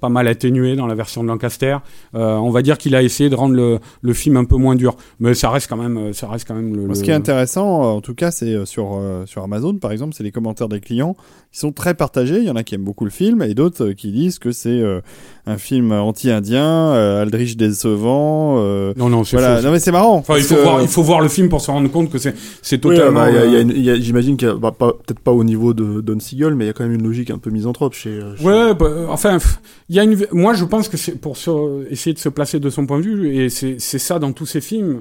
pas 0.00 0.08
mal 0.08 0.28
atténuée 0.28 0.76
dans 0.76 0.86
la 0.86 0.94
version 0.94 1.24
de 1.24 1.28
Lancaster. 1.28 1.78
On 2.14 2.50
va 2.50 2.62
dire 2.62 2.78
qu'il 2.78 2.94
a 2.94 3.02
essayé 3.02 3.28
de 3.30 3.34
rendre 3.34 3.54
le 3.56 3.80
le 4.00 4.12
film 4.14 4.36
un 4.36 4.44
peu 4.44 4.56
moins 4.56 4.76
dur, 4.76 4.96
mais 5.18 5.34
ça 5.34 5.50
reste 5.50 5.68
quand 5.68 5.76
même 5.76 6.12
ça 6.12 6.28
reste 6.28 6.46
quand 6.46 6.54
même 6.54 6.74
le. 6.76 6.94
Ce 6.94 7.00
le- 7.00 7.04
qui 7.04 7.10
est 7.10 7.14
intéressant, 7.14 7.96
en 7.96 8.00
tout 8.00 8.14
cas, 8.14 8.30
c'est 8.30 8.64
sur, 8.64 9.00
sur 9.26 9.42
Amazon, 9.42 9.74
par 9.74 9.90
exemple, 9.90 10.05
c'est 10.12 10.22
les 10.22 10.32
commentaires 10.32 10.68
des 10.68 10.80
clients 10.80 11.16
qui 11.52 11.58
sont 11.58 11.72
très 11.72 11.94
partagés. 11.94 12.38
Il 12.38 12.44
y 12.44 12.50
en 12.50 12.56
a 12.56 12.62
qui 12.62 12.74
aiment 12.74 12.84
beaucoup 12.84 13.04
le 13.04 13.10
film 13.10 13.42
et 13.42 13.54
d'autres 13.54 13.90
qui 13.90 14.12
disent 14.12 14.38
que 14.38 14.52
c'est 14.52 14.82
un 15.46 15.58
film 15.58 15.92
anti-indien, 15.92 16.92
Aldrich 16.92 17.56
décevant. 17.56 18.56
non, 18.96 19.08
non, 19.08 19.24
c'est 19.24 19.36
voilà. 19.36 19.58
faux. 19.58 19.66
Non, 19.66 19.72
mais 19.72 19.78
c'est 19.78 19.92
marrant. 19.92 20.16
Enfin, 20.16 20.36
il 20.38 20.44
faut, 20.44 20.56
voir, 20.56 20.82
il 20.82 20.88
faut 20.88 21.02
voir 21.02 21.20
le 21.20 21.28
film 21.28 21.48
pour 21.48 21.60
se 21.60 21.70
rendre 21.70 21.90
compte 21.90 22.10
que 22.10 22.18
c'est, 22.18 22.34
c'est 22.62 22.78
totalement. 22.78 23.24
Oui, 23.24 23.32
bah, 23.32 23.46
y 23.46 23.56
a, 23.56 23.60
y 23.62 23.90
a 23.90 23.96
J'imagine 23.96 24.36
qu'il 24.36 24.48
bah, 24.52 24.72
peut-être 24.72 25.20
pas 25.20 25.32
au 25.32 25.44
niveau 25.44 25.74
de 25.74 26.00
Don 26.00 26.20
Siegel, 26.20 26.54
mais 26.54 26.64
il 26.64 26.66
y 26.68 26.70
a 26.70 26.72
quand 26.72 26.84
même 26.84 26.94
une 26.94 27.02
logique 27.02 27.30
un 27.30 27.38
peu 27.38 27.50
misanthrope 27.50 27.94
chez. 27.94 28.20
chez... 28.36 28.44
Ouais, 28.44 28.74
bah, 28.74 28.90
enfin, 29.08 29.38
il 29.88 29.96
y 29.96 30.00
a 30.00 30.04
une. 30.04 30.16
Moi, 30.32 30.54
je 30.54 30.64
pense 30.64 30.88
que 30.88 30.96
c'est 30.96 31.20
pour 31.20 31.36
essayer 31.90 32.14
de 32.14 32.18
se 32.18 32.28
placer 32.28 32.60
de 32.60 32.70
son 32.70 32.86
point 32.86 32.98
de 32.98 33.04
vue, 33.04 33.36
et 33.36 33.48
c'est 33.48 33.78
ça 33.78 34.18
dans 34.18 34.32
tous 34.32 34.46
ces 34.46 34.60
films. 34.60 35.00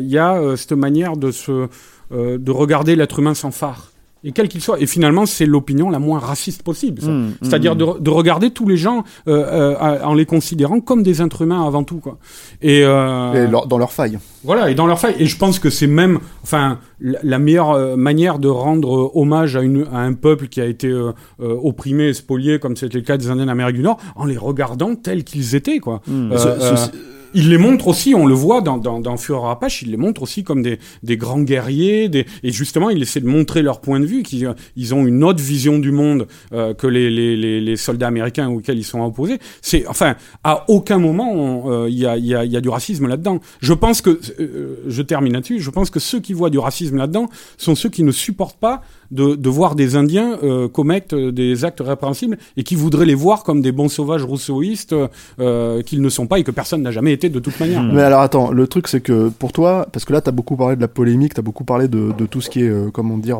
Il 0.00 0.08
y 0.08 0.18
a 0.18 0.56
cette 0.56 0.72
manière 0.72 1.16
de 1.16 1.30
se 1.30 1.68
de 2.12 2.50
regarder 2.50 2.94
l'être 2.94 3.18
humain 3.18 3.34
sans 3.34 3.50
phare 3.50 3.90
et 4.26 4.32
quel 4.32 4.48
qu'il 4.48 4.60
soit. 4.60 4.80
Et 4.80 4.86
finalement, 4.86 5.24
c'est 5.24 5.46
l'opinion 5.46 5.88
la 5.88 6.00
moins 6.00 6.18
raciste 6.18 6.62
possible. 6.64 7.00
Mmh, 7.02 7.10
mmh, 7.10 7.32
C'est-à-dire 7.42 7.76
de, 7.76 7.98
de, 8.00 8.10
regarder 8.10 8.50
tous 8.50 8.68
les 8.68 8.76
gens 8.76 9.04
euh, 9.28 9.76
euh, 9.78 10.02
en 10.02 10.14
les 10.14 10.26
considérant 10.26 10.80
comme 10.80 11.04
des 11.04 11.22
êtres 11.22 11.42
humains 11.42 11.64
avant 11.64 11.84
tout, 11.84 11.98
quoi. 11.98 12.18
Et, 12.60 12.82
euh, 12.84 13.46
et 13.46 13.50
leur, 13.50 13.68
dans 13.68 13.78
leur 13.78 13.92
faille. 13.92 14.18
Voilà, 14.42 14.68
et 14.70 14.74
dans 14.74 14.86
leur 14.86 14.98
faille. 14.98 15.14
Et 15.20 15.26
je 15.26 15.38
pense 15.38 15.60
que 15.60 15.70
c'est 15.70 15.86
même, 15.86 16.18
enfin, 16.42 16.80
la, 17.00 17.38
meilleure 17.38 17.70
euh, 17.70 17.96
manière 17.96 18.40
de 18.40 18.48
rendre 18.48 18.96
euh, 18.96 19.10
hommage 19.14 19.54
à, 19.56 19.60
une, 19.60 19.86
à 19.92 20.00
un 20.00 20.14
peuple 20.14 20.48
qui 20.48 20.60
a 20.60 20.66
été 20.66 20.88
euh, 20.88 21.12
opprimé, 21.38 22.12
spolié, 22.12 22.58
comme 22.58 22.74
c'était 22.76 22.98
le 22.98 23.04
cas 23.04 23.16
des 23.16 23.30
Indiens 23.30 23.46
d'Amérique 23.46 23.76
du 23.76 23.82
Nord, 23.82 23.98
en 24.16 24.24
les 24.24 24.36
regardant 24.36 24.96
tels 24.96 25.22
qu'ils 25.22 25.54
étaient, 25.54 25.78
quoi. 25.78 26.00
Mmh 26.06 26.32
il 27.36 27.50
les 27.50 27.58
montre 27.58 27.88
aussi, 27.88 28.14
on 28.14 28.24
le 28.24 28.32
voit 28.32 28.62
dans, 28.62 28.78
dans, 28.78 28.98
dans 28.98 29.18
Fureur 29.18 29.50
Apache, 29.50 29.82
il 29.82 29.90
les 29.90 29.98
montre 29.98 30.22
aussi 30.22 30.42
comme 30.42 30.62
des, 30.62 30.78
des 31.02 31.18
grands 31.18 31.42
guerriers, 31.42 32.08
des, 32.08 32.24
et 32.42 32.50
justement, 32.50 32.88
il 32.88 33.02
essaie 33.02 33.20
de 33.20 33.26
montrer 33.26 33.60
leur 33.60 33.82
point 33.82 34.00
de 34.00 34.06
vue, 34.06 34.22
qu'ils 34.22 34.54
ils 34.74 34.94
ont 34.94 35.06
une 35.06 35.22
autre 35.22 35.42
vision 35.42 35.78
du 35.78 35.92
monde 35.92 36.26
euh, 36.54 36.72
que 36.72 36.86
les, 36.86 37.10
les, 37.10 37.36
les, 37.36 37.60
les, 37.60 37.76
soldats 37.76 38.06
américains 38.06 38.48
auxquels 38.48 38.78
ils 38.78 38.84
sont 38.84 39.02
opposés. 39.02 39.38
C'est, 39.60 39.86
enfin, 39.86 40.16
à 40.44 40.64
aucun 40.68 40.98
moment 40.98 41.64
euh, 41.66 41.90
il 41.90 41.98
y, 41.98 42.06
a, 42.06 42.16
y, 42.16 42.34
a, 42.34 42.42
y, 42.46 42.56
a, 42.56 42.60
du 42.62 42.70
racisme 42.70 43.06
là-dedans. 43.06 43.40
Je 43.60 43.74
pense 43.74 44.00
que, 44.00 44.18
euh, 44.40 44.76
je 44.86 45.02
termine 45.02 45.34
là-dessus, 45.34 45.60
je 45.60 45.70
pense 45.70 45.90
que 45.90 46.00
ceux 46.00 46.20
qui 46.20 46.32
voient 46.32 46.48
du 46.48 46.58
racisme 46.58 46.96
là-dedans 46.96 47.28
sont 47.58 47.74
ceux 47.74 47.90
qui 47.90 48.02
ne 48.02 48.12
supportent 48.12 48.58
pas 48.58 48.80
de, 49.10 49.34
de 49.34 49.48
voir 49.48 49.74
des 49.74 49.96
Indiens 49.96 50.38
euh, 50.42 50.68
commettre 50.68 51.30
des 51.30 51.64
actes 51.64 51.82
répréhensibles 51.84 52.38
et 52.56 52.62
qui 52.62 52.74
voudraient 52.74 53.06
les 53.06 53.14
voir 53.14 53.44
comme 53.44 53.60
des 53.60 53.72
bons 53.72 53.88
sauvages 53.88 54.24
rousseauistes 54.24 54.94
euh, 55.38 55.82
qu'ils 55.82 56.02
ne 56.02 56.08
sont 56.08 56.26
pas 56.26 56.38
et 56.38 56.44
que 56.44 56.50
personne 56.50 56.82
n'a 56.82 56.90
jamais 56.90 57.12
été 57.12 57.25
de 57.28 57.38
toute 57.38 57.58
manière. 57.60 57.82
Mais 57.82 58.02
alors 58.02 58.20
attends, 58.20 58.50
le 58.50 58.66
truc 58.66 58.88
c'est 58.88 59.00
que 59.00 59.28
pour 59.28 59.52
toi, 59.52 59.86
parce 59.92 60.04
que 60.04 60.12
là 60.12 60.20
tu 60.20 60.28
as 60.28 60.32
beaucoup 60.32 60.56
parlé 60.56 60.76
de 60.76 60.80
la 60.80 60.88
polémique, 60.88 61.34
tu 61.34 61.40
as 61.40 61.42
beaucoup 61.42 61.64
parlé 61.64 61.88
de, 61.88 62.12
de, 62.16 62.26
tout 62.26 62.40
ce 62.40 62.50
qui 62.50 62.62
est, 62.62 62.68
euh, 62.68 62.90
comment 62.92 63.18
dire... 63.18 63.38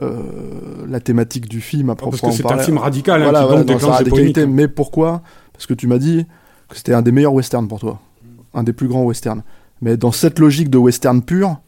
Euh, 0.00 0.86
la 0.88 0.98
thématique 0.98 1.48
du 1.48 1.60
film 1.60 1.90
à 1.90 1.94
proprement 1.94 2.28
Parce 2.28 2.38
que 2.38 2.48
c'est 2.48 2.52
un 2.52 2.58
film 2.58 2.78
radical, 2.78 3.20
hein, 3.20 3.24
voilà, 3.24 3.40
qui 3.42 3.46
voilà, 3.46 3.64
donc 3.64 3.80
dans 3.80 3.90
radicalité. 3.90 4.46
Mais 4.46 4.66
pourquoi? 4.66 5.22
Parce 5.52 5.66
que 5.66 5.74
tu 5.74 5.86
m'as 5.86 5.98
dit 5.98 6.26
que 6.68 6.76
c'était 6.76 6.94
un 6.94 7.02
des 7.02 7.12
meilleurs 7.12 7.34
westerns 7.34 7.68
pour 7.68 7.78
toi, 7.78 8.00
un 8.54 8.64
des 8.64 8.72
plus 8.72 8.88
grands 8.88 9.04
westerns. 9.04 9.42
Mais 9.80 9.96
dans 9.96 10.10
cette 10.10 10.38
logique 10.38 10.70
de 10.70 10.78
western 10.78 11.22
pur, 11.22 11.58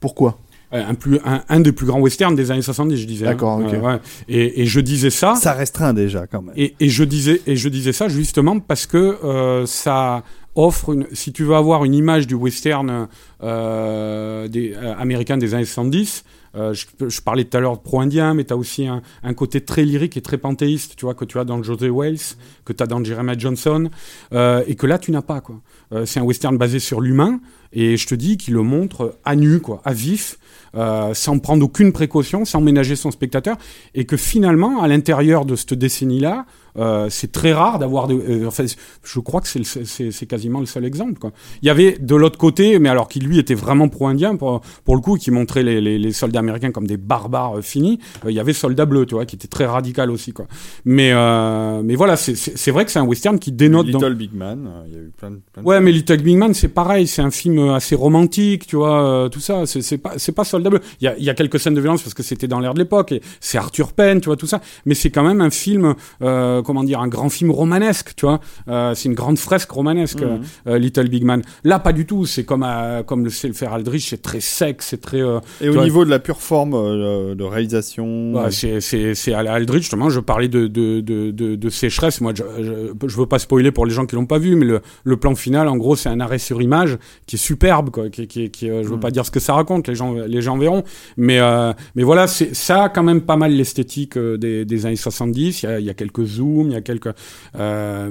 pourquoi? 0.00 0.38
Un, 0.72 0.94
plus, 0.94 1.18
un, 1.24 1.60
des 1.60 1.72
plus 1.72 1.86
grands 1.86 2.00
westerns 2.00 2.36
des 2.36 2.52
années 2.52 2.62
70, 2.62 2.96
je 2.96 3.06
disais. 3.06 3.26
Hein. 3.26 3.30
D'accord, 3.30 3.58
ok. 3.58 3.72
ouais. 3.82 3.98
et, 4.28 4.62
et, 4.62 4.66
je 4.66 4.78
disais 4.78 5.10
ça. 5.10 5.34
Ça 5.34 5.52
restreint 5.52 5.92
déjà, 5.92 6.28
quand 6.28 6.42
même. 6.42 6.54
Et, 6.56 6.76
et, 6.78 6.88
je, 6.88 7.02
disais, 7.02 7.40
et 7.48 7.56
je 7.56 7.68
disais 7.68 7.92
ça 7.92 8.08
justement 8.08 8.60
parce 8.60 8.86
que 8.86 9.18
euh, 9.24 9.66
ça 9.66 10.22
offre, 10.54 10.92
une, 10.92 11.06
si 11.12 11.32
tu 11.32 11.44
veux 11.44 11.54
avoir 11.54 11.84
une 11.84 11.94
image 11.94 12.26
du 12.26 12.34
western 12.34 13.08
euh, 13.42 14.48
des, 14.48 14.74
euh, 14.74 14.94
américain 14.96 15.36
des 15.36 15.54
années 15.54 15.64
70, 15.64 16.24
euh, 16.56 16.74
je, 16.74 17.20
parlais 17.20 17.44
tout 17.44 17.56
à 17.56 17.60
l'heure 17.60 17.80
pro-indien, 17.80 18.34
mais 18.34 18.44
tu 18.44 18.52
as 18.52 18.56
aussi 18.56 18.86
un, 18.86 19.02
un, 19.22 19.34
côté 19.34 19.60
très 19.60 19.84
lyrique 19.84 20.16
et 20.16 20.20
très 20.20 20.38
panthéiste, 20.38 20.96
tu 20.96 21.04
vois, 21.04 21.14
que 21.14 21.24
tu 21.24 21.38
as 21.38 21.44
dans 21.44 21.62
José 21.62 21.90
Wales, 21.90 22.18
que 22.64 22.72
tu 22.72 22.82
as 22.82 22.86
dans 22.86 23.02
Jeremiah 23.04 23.38
Johnson, 23.38 23.88
euh, 24.32 24.64
et 24.66 24.74
que 24.74 24.86
là, 24.86 24.98
tu 24.98 25.12
n'as 25.12 25.22
pas, 25.22 25.40
quoi. 25.40 25.60
Euh, 25.92 26.06
c'est 26.06 26.18
un 26.18 26.24
western 26.24 26.56
basé 26.58 26.80
sur 26.80 27.00
l'humain, 27.00 27.40
et 27.72 27.96
je 27.96 28.06
te 28.06 28.14
dis 28.14 28.36
qu'il 28.36 28.54
le 28.54 28.62
montre 28.62 29.16
à 29.24 29.36
nu, 29.36 29.60
quoi, 29.60 29.80
à 29.84 29.92
vif, 29.92 30.38
euh, 30.74 31.14
sans 31.14 31.38
prendre 31.38 31.64
aucune 31.64 31.92
précaution, 31.92 32.44
sans 32.44 32.60
ménager 32.60 32.96
son 32.96 33.10
spectateur, 33.10 33.56
et 33.94 34.04
que 34.04 34.16
finalement, 34.16 34.82
à 34.82 34.88
l'intérieur 34.88 35.44
de 35.44 35.56
cette 35.56 35.74
décennie-là, 35.74 36.46
euh, 36.78 37.08
c'est 37.10 37.32
très 37.32 37.52
rare 37.52 37.78
d'avoir. 37.78 38.06
De, 38.06 38.14
euh, 38.14 38.46
enfin, 38.46 38.64
je 39.02 39.20
crois 39.20 39.40
que 39.40 39.48
c'est 39.48 40.26
quasiment 40.26 40.60
le 40.60 40.66
seul 40.66 40.84
exemple. 40.84 41.18
Quoi. 41.18 41.32
Il 41.62 41.66
y 41.66 41.70
avait 41.70 41.96
de 41.98 42.14
l'autre 42.14 42.38
côté, 42.38 42.78
mais 42.78 42.88
alors 42.88 43.08
qui 43.08 43.20
lui 43.20 43.38
était 43.38 43.54
vraiment 43.54 43.88
pro-indien 43.88 44.36
pour, 44.36 44.60
pour 44.84 44.94
le 44.94 45.00
coup, 45.00 45.16
qui 45.16 45.30
montrait 45.30 45.62
les, 45.62 45.80
les, 45.80 45.98
les, 45.98 46.12
soldats 46.12 46.40
américains 46.40 46.70
comme 46.70 46.86
des 46.86 46.96
barbares 46.96 47.58
euh, 47.58 47.62
finis. 47.62 47.98
Euh, 48.24 48.30
il 48.30 48.34
y 48.34 48.40
avait 48.40 48.52
Soldat 48.52 48.86
Bleu, 48.86 49.06
tu 49.06 49.14
vois, 49.14 49.26
qui 49.26 49.36
était 49.36 49.48
très 49.48 49.66
radical 49.66 50.10
aussi. 50.10 50.32
Quoi. 50.32 50.46
Mais, 50.84 51.10
euh, 51.12 51.82
mais 51.82 51.96
voilà, 51.96 52.16
c'est 52.16 52.70
vrai 52.70 52.84
que 52.84 52.90
c'est 52.90 52.98
un 52.98 53.06
western 53.06 53.38
qui 53.38 53.52
dénote. 53.52 53.86
Little 53.86 54.00
dans... 54.00 54.10
Big 54.10 54.34
Man, 54.34 54.68
il 54.86 54.92
y 54.92 54.96
a 54.96 55.00
eu 55.00 55.12
plein, 55.16 55.32
plein 55.52 55.62
de 55.62 55.66
Ouais, 55.66 55.80
mais 55.80 55.92
Little 55.92 56.22
Big 56.22 56.36
Man, 56.36 56.54
c'est 56.54 56.68
pareil, 56.68 57.06
c'est 57.06 57.22
un 57.22 57.30
film 57.30 57.58
assez 57.74 57.94
romantique, 57.94 58.66
tu 58.66 58.76
vois, 58.76 59.28
tout 59.30 59.40
ça. 59.40 59.64
C'est 59.66 59.98
pas, 59.98 60.14
pas 60.34 60.44
Soldat 60.44 60.70
Bleu. 60.70 60.80
Il 61.00 61.04
y 61.04 61.08
a, 61.08 61.18
y 61.18 61.28
a 61.30 61.34
quelques 61.34 61.58
scènes 61.60 61.74
de 61.74 61.80
violence 61.80 62.02
parce 62.02 62.14
que 62.14 62.22
c'était 62.22 62.48
dans 62.48 62.60
l'air 62.60 62.74
de 62.74 62.78
l'époque, 62.78 63.12
et 63.12 63.20
c'est 63.40 63.58
Arthur 63.58 63.92
Penn, 63.92 64.20
tu 64.20 64.26
vois, 64.26 64.36
tout 64.36 64.46
ça. 64.46 64.60
Mais 64.86 64.94
c'est 64.94 65.10
quand 65.10 65.22
même 65.24 65.40
un 65.40 65.50
film. 65.50 65.94
Euh, 66.22 66.62
comment 66.62 66.84
dire, 66.84 67.00
un 67.00 67.08
grand 67.08 67.28
film 67.28 67.50
romanesque, 67.50 68.12
tu 68.16 68.26
vois. 68.26 68.40
Euh, 68.68 68.94
c'est 68.94 69.08
une 69.08 69.14
grande 69.14 69.38
fresque 69.38 69.70
romanesque, 69.70 70.20
Mhm. 70.22 70.40
euh, 70.68 70.78
Little 70.78 71.08
Big 71.08 71.24
Man. 71.24 71.42
Là, 71.64 71.78
pas 71.78 71.92
du 71.92 72.06
tout. 72.06 72.26
C'est 72.26 72.44
comme, 72.44 72.64
euh, 72.66 73.02
comme 73.02 73.24
le 73.24 73.30
sait 73.30 73.48
le 73.48 73.54
faire 73.54 73.72
Aldrich, 73.72 74.08
c'est 74.10 74.22
très 74.22 74.40
sec, 74.40 74.82
c'est 74.82 75.00
très. 75.00 75.20
euh, 75.20 75.40
Et 75.60 75.68
au 75.68 75.72
vois, 75.74 75.84
niveau 75.84 76.04
de 76.04 76.10
la 76.10 76.18
pure 76.18 76.40
forme 76.40 76.74
euh, 76.74 77.34
de 77.34 77.44
réalisation. 77.44 78.34
Ouais, 78.34 78.50
c'est 78.50 79.32
à 79.34 79.38
Aldrich 79.52 79.82
justement. 79.82 80.10
Je 80.10 80.20
parlais 80.20 80.48
de 80.48 80.66
de 80.66 81.00
de 81.00 81.30
de, 81.30 81.54
de 81.56 81.68
sécheresse. 81.70 82.20
Moi, 82.20 82.32
je, 82.34 82.42
je 82.62 83.08
je 83.08 83.16
veux 83.16 83.26
pas 83.26 83.38
spoiler 83.38 83.70
pour 83.72 83.86
les 83.86 83.92
gens 83.92 84.06
qui 84.06 84.14
l'ont 84.16 84.26
pas 84.26 84.38
vu, 84.38 84.54
mais 84.56 84.64
le 84.66 84.80
le 85.04 85.16
plan 85.16 85.34
final, 85.34 85.68
en 85.68 85.76
gros, 85.76 85.96
c'est 85.96 86.08
un 86.08 86.20
arrêt 86.20 86.38
sur 86.38 86.60
image 86.62 86.98
qui 87.26 87.36
est 87.36 87.38
superbe, 87.50 87.90
quoi. 87.90 88.08
Qui 88.10 88.28
qui, 88.28 88.50
qui 88.50 88.70
euh, 88.70 88.84
je 88.84 88.88
veux 88.88 88.96
Mm. 88.96 89.00
pas 89.00 89.10
dire 89.10 89.26
ce 89.26 89.30
que 89.32 89.40
ça 89.40 89.54
raconte. 89.54 89.88
Les 89.88 89.96
gens 89.96 90.12
les 90.14 90.42
gens 90.42 90.56
verront. 90.56 90.84
Mais 91.16 91.40
euh, 91.40 91.72
mais 91.96 92.04
voilà, 92.04 92.26
c'est 92.28 92.54
ça 92.54 92.84
a 92.84 92.88
quand 92.88 93.02
même 93.02 93.22
pas 93.22 93.36
mal 93.36 93.52
l'esthétique 93.52 94.16
euh, 94.16 94.36
des 94.38 94.64
des 94.64 94.86
années 94.86 94.96
70. 94.96 95.62
Il 95.62 95.66
y 95.66 95.68
a 95.68 95.80
il 95.80 95.86
y 95.86 95.90
a 95.90 95.94
quelques 95.94 96.24
zooms, 96.24 96.68
il 96.68 96.74
y 96.74 96.76
a 96.76 96.80
quelques. 96.80 97.12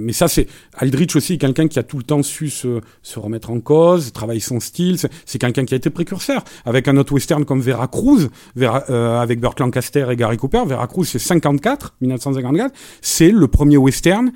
Mais 0.05 0.13
ça, 0.13 0.27
c'est 0.27 0.47
Aldrich 0.77 1.15
aussi, 1.15 1.37
quelqu'un 1.37 1.67
qui 1.67 1.79
a 1.79 1.83
tout 1.83 1.97
le 1.97 2.03
temps 2.03 2.23
su 2.23 2.49
se 2.49 2.81
se 3.01 3.19
remettre 3.19 3.49
en 3.49 3.59
cause, 3.61 4.11
travailler 4.11 4.41
son 4.41 4.59
style. 4.59 4.97
C'est 5.25 5.39
quelqu'un 5.39 5.65
qui 5.65 5.73
a 5.73 5.77
été 5.77 5.89
précurseur 5.89 6.43
avec 6.65 6.87
un 6.87 6.97
autre 6.97 7.13
western 7.13 7.45
comme 7.45 7.61
Vera 7.61 7.87
Cruz, 7.87 8.27
Vera, 8.55 8.79
avec 9.21 9.39
Burt 9.39 9.59
Lancaster 9.59 10.05
et 10.11 10.15
Gary 10.15 10.37
Cooper. 10.37 10.63
Vera 10.67 10.87
Cruz, 10.87 11.05
c'est 11.05 11.19
54, 11.19 11.95
1954. 12.01 12.73
C'est 13.01 13.31
le 13.31 13.47
premier 13.47 13.77
western 13.77 14.31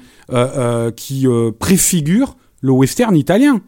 qui 0.95 1.28
préfigure 1.60 2.38
le 2.62 2.72
western 2.72 3.16
italien. 3.16 3.62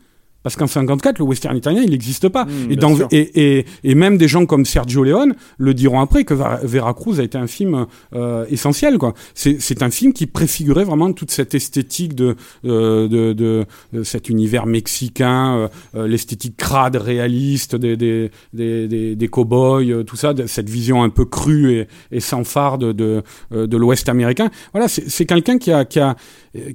Parce 0.46 0.56
qu'en 0.56 0.68
54, 0.68 1.18
le 1.18 1.26
western 1.26 1.58
italien, 1.58 1.82
il 1.84 1.90
n'existe 1.90 2.30
pas. 2.30 2.46
Mmh, 2.46 2.50
et, 2.66 2.76
bien 2.76 2.78
dans, 2.78 2.96
sûr. 2.98 3.08
et, 3.12 3.58
et, 3.58 3.66
et 3.84 3.96
même 3.96 4.20
des 4.20 4.28
gens 4.28 4.46
comme 4.46 4.64
Sergio 4.64 5.04
Leone 5.04 5.34
le 5.58 5.74
diront 5.74 6.00
après 6.02 6.24
que 6.24 6.36
Vera- 6.36 6.60
Veracruz 6.64 7.20
a 7.20 7.24
été 7.24 7.36
un 7.40 7.48
film 7.48 7.88
euh, 8.14 8.46
essentiel. 8.52 9.00
quoi. 9.00 9.16
C'est 9.34 9.60
c'est 9.60 9.82
un 9.82 9.90
film 9.90 10.14
qui 10.14 10.28
préfigurait 10.28 10.84
vraiment 10.84 11.12
toute 11.14 11.32
cette 11.32 11.56
esthétique 11.56 12.14
de, 12.14 12.36
euh, 12.64 13.08
de, 13.08 13.34
de, 13.34 13.66
de 13.92 14.04
cet 14.04 14.30
univers 14.30 14.68
mexicain, 14.68 15.56
euh, 15.56 15.68
euh, 15.96 16.08
l'esthétique 16.08 16.56
crade, 16.58 16.96
réaliste 16.98 17.76
des, 17.76 17.98
des, 17.98 18.30
des, 18.54 18.88
des, 18.88 19.16
des 19.16 19.28
cow-boys, 19.28 19.82
euh, 19.90 20.04
tout 20.04 20.16
ça, 20.16 20.36
de, 20.36 20.46
cette 20.46 20.70
vision 20.70 21.02
un 21.02 21.10
peu 21.10 21.26
crue 21.26 21.72
et, 21.74 21.88
et 22.12 22.20
sans 22.20 22.44
phare 22.44 22.78
de, 22.78 22.92
de, 22.92 23.24
de 23.52 23.78
l'Ouest 23.78 24.10
américain. 24.10 24.52
Voilà, 24.74 24.88
c'est 24.88 25.10
c'est 25.10 25.26
quelqu'un 25.26 25.58
qui 25.58 25.72
a, 25.72 25.86
qui, 25.86 26.00
a, 26.00 26.16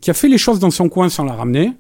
qui 0.01 0.11
a 0.11 0.15
fait 0.15 0.29
les 0.29 0.39
choses 0.39 0.59
dans 0.59 0.71
son 0.73 0.89
coin 0.89 1.09
sans 1.09 1.23
la 1.25 1.35
ramener 1.35 1.71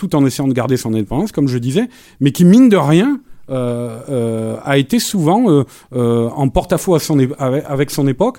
tout 0.00 0.16
en 0.16 0.24
essayant 0.24 0.48
de 0.48 0.54
garder 0.54 0.78
son 0.78 0.94
indépendance, 0.94 1.30
comme 1.30 1.46
je 1.46 1.58
disais, 1.58 1.90
mais 2.20 2.32
qui, 2.32 2.46
mine 2.46 2.70
de 2.70 2.76
rien, 2.78 3.20
euh, 3.50 4.00
euh, 4.08 4.56
a 4.64 4.78
été 4.78 4.98
souvent 4.98 5.64
euh, 5.92 6.28
en 6.30 6.48
porte-à-faux 6.48 6.96
avec, 6.96 7.90
son 7.90 8.08
époque, 8.08 8.38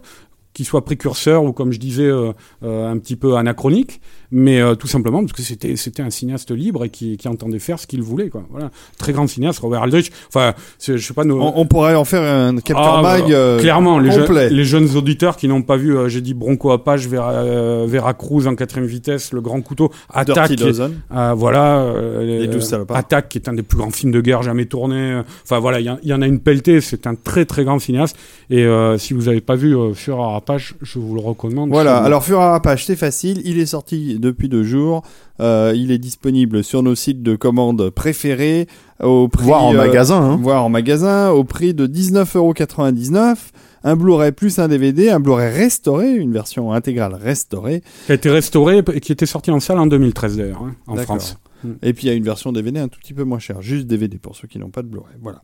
qu'il 0.53 0.65
soit 0.65 0.83
précurseur 0.83 1.43
ou, 1.43 1.53
comme 1.53 1.71
je 1.71 1.79
disais, 1.79 2.09
un 2.09 2.97
petit 2.97 3.15
peu 3.15 3.35
anachronique, 3.35 4.01
mais 4.31 4.61
euh, 4.61 4.75
tout 4.75 4.87
simplement 4.87 5.19
parce 5.21 5.33
que 5.33 5.41
c'était 5.41 5.75
c'était 5.75 6.01
un 6.01 6.09
cinéaste 6.09 6.51
libre 6.51 6.85
et 6.85 6.89
qui, 6.89 7.17
qui 7.17 7.27
entendait 7.27 7.59
faire 7.59 7.79
ce 7.79 7.87
qu'il 7.87 8.01
voulait. 8.01 8.29
Quoi. 8.29 8.43
Voilà. 8.49 8.71
Très 8.97 9.13
grand 9.13 9.27
cinéaste, 9.27 9.59
Robert 9.59 9.83
Aldrich. 9.83 10.11
Enfin, 10.29 10.53
je 10.85 10.97
sais 10.97 11.13
pas... 11.13 11.23
Nos... 11.23 11.39
On, 11.41 11.53
on 11.57 11.65
pourrait 11.65 11.95
en 11.95 12.05
faire 12.05 12.21
un 12.23 12.55
Capture 12.57 12.77
Ah, 12.79 13.01
Mag 13.01 13.31
euh, 13.31 13.59
clairement, 13.59 13.99
les, 13.99 14.11
je- 14.11 14.49
les 14.53 14.63
jeunes 14.65 14.95
auditeurs 14.95 15.37
qui 15.37 15.47
n'ont 15.47 15.61
pas 15.61 15.77
vu, 15.77 15.95
euh, 15.97 16.07
j'ai 16.07 16.21
dit 16.21 16.33
Bronco 16.33 16.71
Apache, 16.71 17.07
Vera, 17.07 17.31
euh, 17.31 17.85
Veracruz 17.87 18.47
en 18.47 18.55
quatrième 18.55 18.87
vitesse, 18.87 19.33
le 19.33 19.41
grand 19.41 19.61
couteau, 19.61 19.91
Attaque, 20.09 20.53
Dirty 20.53 20.81
euh, 21.13 21.33
voilà, 21.35 21.93
Les. 22.21 22.47
Attaque, 22.93 23.29
qui 23.29 23.37
est 23.37 23.49
un 23.49 23.53
des 23.53 23.63
plus 23.63 23.77
grands 23.77 23.91
films 23.91 24.11
de 24.11 24.21
guerre 24.21 24.43
jamais 24.43 24.65
tournés. 24.65 25.21
Enfin 25.43 25.59
voilà, 25.59 25.79
il 25.79 25.85
y, 25.85 25.89
en- 25.89 25.97
il 26.03 26.09
y 26.09 26.13
en 26.13 26.21
a 26.21 26.27
une 26.27 26.39
pelletée. 26.39 26.79
C'est 26.81 27.07
un 27.07 27.15
très 27.15 27.45
très 27.45 27.63
grand 27.63 27.79
cinéaste. 27.79 28.15
Et 28.49 28.63
euh, 28.65 28.97
si 28.97 29.13
vous 29.13 29.23
n'avez 29.23 29.41
pas 29.41 29.55
vu 29.55 29.75
Fureur 29.93 30.35
Apache, 30.35 30.75
je 30.81 30.99
vous 30.99 31.15
le 31.15 31.21
recommande. 31.21 31.69
Voilà, 31.69 31.97
alors 31.97 32.23
Fureur 32.23 32.53
Apache, 32.53 32.85
c'est 32.85 32.95
facile, 32.95 33.41
il 33.45 33.59
est 33.59 33.65
sorti 33.65 34.19
depuis 34.21 34.47
deux 34.49 34.63
jours, 34.63 35.03
Euh, 35.41 35.73
il 35.75 35.91
est 35.91 35.97
disponible 35.97 36.63
sur 36.63 36.83
nos 36.83 36.93
sites 36.93 37.23
de 37.23 37.35
commande 37.35 37.89
préférés, 37.89 38.67
au 39.01 39.27
prix, 39.27 39.45
Voire 39.45 39.63
en 39.63 39.73
euh, 39.73 39.77
magasin, 39.77 40.21
hein. 40.21 40.39
voire 40.39 40.63
en 40.63 40.69
magasin, 40.69 41.31
au 41.31 41.43
prix 41.43 41.73
de 41.73 41.87
19,99€. 41.87 43.37
un 43.83 43.95
Blu-ray 43.95 44.31
plus 44.31 44.59
un 44.59 44.67
DVD, 44.67 45.09
un 45.09 45.19
Blu-ray 45.19 45.51
restauré, 45.51 46.13
une 46.13 46.31
version 46.31 46.71
intégrale 46.71 47.15
restaurée. 47.15 47.81
Qui 48.05 48.11
a 48.11 48.15
été 48.15 48.29
restauré 48.29 48.83
et 48.93 48.99
qui 48.99 49.11
était 49.11 49.25
sorti 49.25 49.49
en 49.49 49.59
salle 49.59 49.79
en 49.79 49.87
2013 49.87 50.37
d'ailleurs, 50.37 50.61
hein, 50.61 50.75
en. 50.85 50.95
France. 50.97 51.37
Et 51.83 51.93
puis 51.93 52.05
il 52.05 52.09
y 52.09 52.13
a 52.13 52.15
une 52.15 52.23
version 52.23 52.51
DVD 52.51 52.79
un 52.79 52.87
tout 52.87 52.99
petit 52.99 53.13
peu 53.13 53.23
moins 53.23 53.39
chère, 53.39 53.61
juste 53.61 53.85
DVD 53.87 54.17
pour 54.17 54.35
ceux 54.35 54.47
qui 54.47 54.57
n'ont 54.59 54.69
pas 54.69 54.81
de 54.81 54.87
Blu-ray. 54.87 55.15
Voilà. 55.21 55.41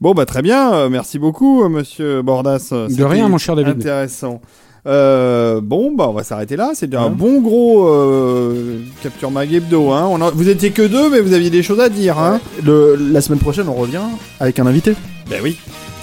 Bon 0.00 0.12
bah 0.14 0.26
très 0.26 0.42
bien, 0.42 0.72
euh, 0.72 0.88
merci 0.88 1.18
beaucoup 1.18 1.62
euh, 1.64 1.68
Monsieur 1.68 2.22
Bordas. 2.22 2.70
De 2.72 3.04
rien, 3.04 3.28
mon 3.28 3.38
cher 3.38 3.56
David. 3.56 3.76
Intéressant. 3.76 4.40
Euh, 4.86 5.60
bon 5.62 5.92
bah 5.94 6.06
on 6.08 6.12
va 6.12 6.22
s'arrêter 6.24 6.56
là. 6.56 6.70
C'est 6.74 6.86
déjà 6.86 7.02
un 7.02 7.04
Ouais. 7.06 7.10
bon 7.10 7.40
gros 7.40 7.88
euh, 7.88 8.80
Capture 9.02 9.30
Mag 9.30 9.52
Hebdo. 9.52 9.90
Hein. 9.90 10.06
On 10.10 10.18
Vous 10.30 10.48
étiez 10.48 10.70
que 10.70 10.82
deux, 10.86 11.10
mais 11.10 11.20
vous 11.20 11.32
aviez 11.32 11.50
des 11.50 11.62
choses 11.62 11.80
à 11.80 11.88
dire. 11.88 12.18
Hein. 12.18 12.40
Le, 12.64 12.96
la 12.96 13.20
semaine 13.20 13.38
prochaine, 13.40 13.68
on 13.68 13.74
revient 13.74 14.00
avec 14.40 14.58
un 14.58 14.66
invité. 14.66 14.94
Ben 15.28 15.40
oui. 15.42 15.56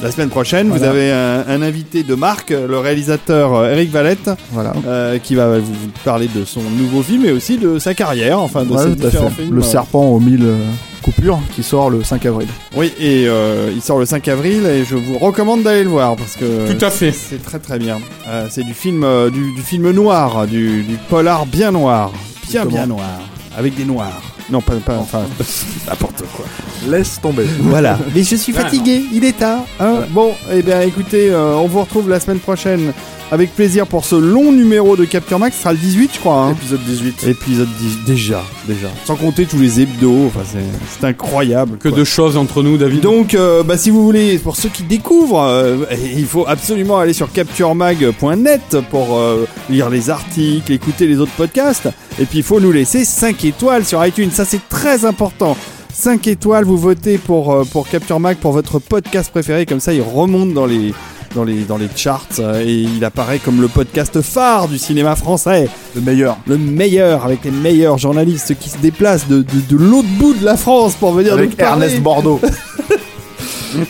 La 0.04 0.12
semaine 0.12 0.30
prochaine, 0.30 0.70
vous 0.70 0.84
avez 0.84 1.12
un, 1.12 1.44
un 1.48 1.62
invité 1.64 2.04
de 2.04 2.14
marque, 2.14 2.52
le 2.52 2.78
réalisateur 2.78 3.56
euh, 3.56 3.72
Eric 3.72 3.90
Valette, 3.90 4.30
Voilà. 4.52 4.74
euh, 4.86 5.18
qui 5.18 5.34
va 5.34 5.58
vous 5.58 5.74
parler 6.06 6.28
de 6.34 6.46
son 6.46 6.62
nouveau 6.62 7.02
film 7.02 7.26
et 7.26 7.32
aussi 7.32 7.58
de 7.58 7.80
sa 7.80 7.96
carrière, 7.96 8.40
enfin 8.40 8.64
de 8.64 8.72
Ouais, 8.74 8.84
ses 8.84 8.96
tout 8.96 9.08
à 9.08 9.10
différents 9.10 9.30
fait. 9.32 9.42
films. 9.44 9.56
Le 9.56 9.62
serpent 9.64 10.04
aux 10.06 10.20
mille 10.20 10.44
euh, 10.46 10.56
coupures 11.02 11.40
qui 11.56 11.64
sort 11.64 11.90
le 11.90 12.04
5 12.04 12.28
avril. 12.28 12.48
Oui, 12.76 12.94
et 13.00 13.26
euh, 13.28 13.72
il 13.76 13.82
sort 13.82 13.98
le 13.98 14.06
5 14.06 14.28
avril 14.28 14.68
et 14.68 14.86
je 14.86 14.96
vous 14.96 15.18
recommande 15.18 15.64
d'aller 15.64 15.84
le 15.84 15.90
voir 15.90 16.16
parce 16.16 16.36
que 16.36 16.72
Tout 16.72 16.86
à 16.86 16.92
fait. 16.92 17.12
c'est 17.12 17.44
très 17.44 17.58
très 17.58 17.80
bien. 17.80 17.98
Euh, 18.28 18.46
c'est 18.52 18.64
du 18.64 18.76
film 18.76 19.04
euh, 19.04 19.32
du, 19.32 19.52
du 19.54 19.62
film 19.64 19.90
noir, 19.90 20.46
du, 20.46 20.84
du 20.84 20.96
polar 21.10 21.48
bien 21.48 21.72
noir, 21.72 22.12
bien 22.12 22.62
Exactement. 22.62 22.72
bien 22.72 22.86
noir, 22.86 23.20
avec 23.58 23.74
des 23.76 23.86
noirs. 23.86 24.22
Non, 24.50 24.62
pas, 24.62 24.76
pas 24.76 24.98
enfin 24.98 25.24
n'importe 25.88 26.24
quoi. 26.36 26.46
Laisse 26.88 27.20
tomber. 27.22 27.46
Voilà. 27.60 28.00
Mais 28.16 28.24
je 28.24 28.36
suis 28.36 28.54
fatigué, 28.54 29.04
il 29.12 29.26
est 29.26 29.38
tard. 29.38 29.66
hein. 29.80 30.06
bon, 30.10 30.32
eh 30.52 30.62
bien 30.62 30.82
écoutez, 30.82 31.30
euh, 31.32 31.56
on 31.56 31.68
vous 31.68 31.82
retrouve 31.82 32.10
la 32.10 32.20
semaine 32.20 32.40
prochaine 32.40 32.94
avec 33.32 33.54
plaisir 33.56 33.88
pour 33.88 34.06
ce 34.06 34.16
long 34.16 34.52
numéro 34.52 34.96
de 34.96 35.04
Capture 35.06 35.38
Max. 35.40 35.56
Ce 35.58 35.62
sera 35.64 35.74
le 35.74 35.80
18, 35.80 36.12
je 36.14 36.20
crois. 36.20 36.36
hein. 36.44 36.52
Épisode 36.52 36.80
18. 36.86 37.24
Épisode 37.28 37.68
10, 37.80 37.98
déjà, 38.06 38.44
déjà. 38.68 38.88
Sans 39.06 39.16
compter 39.16 39.46
tous 39.46 39.60
les 39.60 39.82
hebdos, 39.82 40.28
enfin 40.28 40.42
c'est 40.46 41.06
incroyable. 41.06 41.78
Que 41.78 41.90
quoi. 41.90 41.98
de 41.98 42.04
choses 42.04 42.38
entre 42.38 42.64
nous, 42.64 42.78
David. 42.78 43.02
Donc, 43.02 43.34
euh, 43.34 43.64
bah, 43.64 43.78
si 43.78 43.90
vous 43.90 44.04
voulez, 44.04 44.38
pour 44.38 44.56
ceux 44.56 44.70
qui 44.70 44.84
découvrent, 44.84 45.42
euh, 45.42 45.78
il 46.16 46.26
faut 46.26 46.46
absolument 46.48 46.98
aller 47.00 47.14
sur 47.14 47.32
capturemag.net 47.32 48.78
pour 48.90 49.18
euh, 49.18 49.46
lire 49.70 49.90
les 49.90 50.10
articles, 50.10 50.72
écouter 50.72 51.08
les 51.08 51.20
autres 51.20 51.34
podcasts. 51.36 51.90
Et 52.20 52.26
puis, 52.26 52.40
il 52.40 52.44
faut 52.44 52.60
nous 52.60 52.72
laisser 52.72 53.04
5 53.06 53.44
étoiles 53.46 53.86
sur 53.86 54.06
iTunes. 54.06 54.32
Ça, 54.32 54.46
c'est 54.46 54.68
très 54.70 55.06
important. 55.06 55.58
5 55.94 56.28
étoiles, 56.28 56.64
vous 56.64 56.78
votez 56.78 57.18
pour, 57.18 57.66
pour 57.72 57.90
Capture 57.90 58.20
Mag, 58.20 58.38
pour 58.38 58.52
votre 58.52 58.80
podcast 58.80 59.32
préféré. 59.32 59.66
Comme 59.66 59.80
ça, 59.80 59.94
il 59.94 60.02
remonte 60.02 60.54
dans 60.54 60.66
les, 60.68 60.94
dans 61.38 61.44
les, 61.44 61.64
dans 61.64 61.78
les 61.78 61.88
charts 61.96 62.26
euh, 62.40 62.62
et 62.66 62.74
il 62.74 63.06
apparaît 63.06 63.38
comme 63.40 63.62
le 63.62 63.68
podcast 63.68 64.20
phare 64.22 64.68
du 64.68 64.78
cinéma 64.80 65.16
français. 65.16 65.70
Le 65.96 66.02
meilleur. 66.02 66.38
Le 66.48 66.58
meilleur, 66.58 67.24
avec 67.26 67.46
les 67.46 67.52
meilleurs 67.52 67.98
journalistes 68.00 68.56
qui 68.60 68.70
se 68.70 68.78
déplacent 68.78 69.28
de, 69.28 69.38
de, 69.38 69.44
de 69.70 69.76
l'autre 69.78 70.08
bout 70.18 70.34
de 70.34 70.44
la 70.44 70.58
France 70.58 70.96
pour 70.96 71.12
venir 71.14 71.34
nous 71.34 71.40
Avec 71.40 71.56
parler. 71.56 71.84
Ernest 71.86 72.02
Bordeaux. 72.02 72.42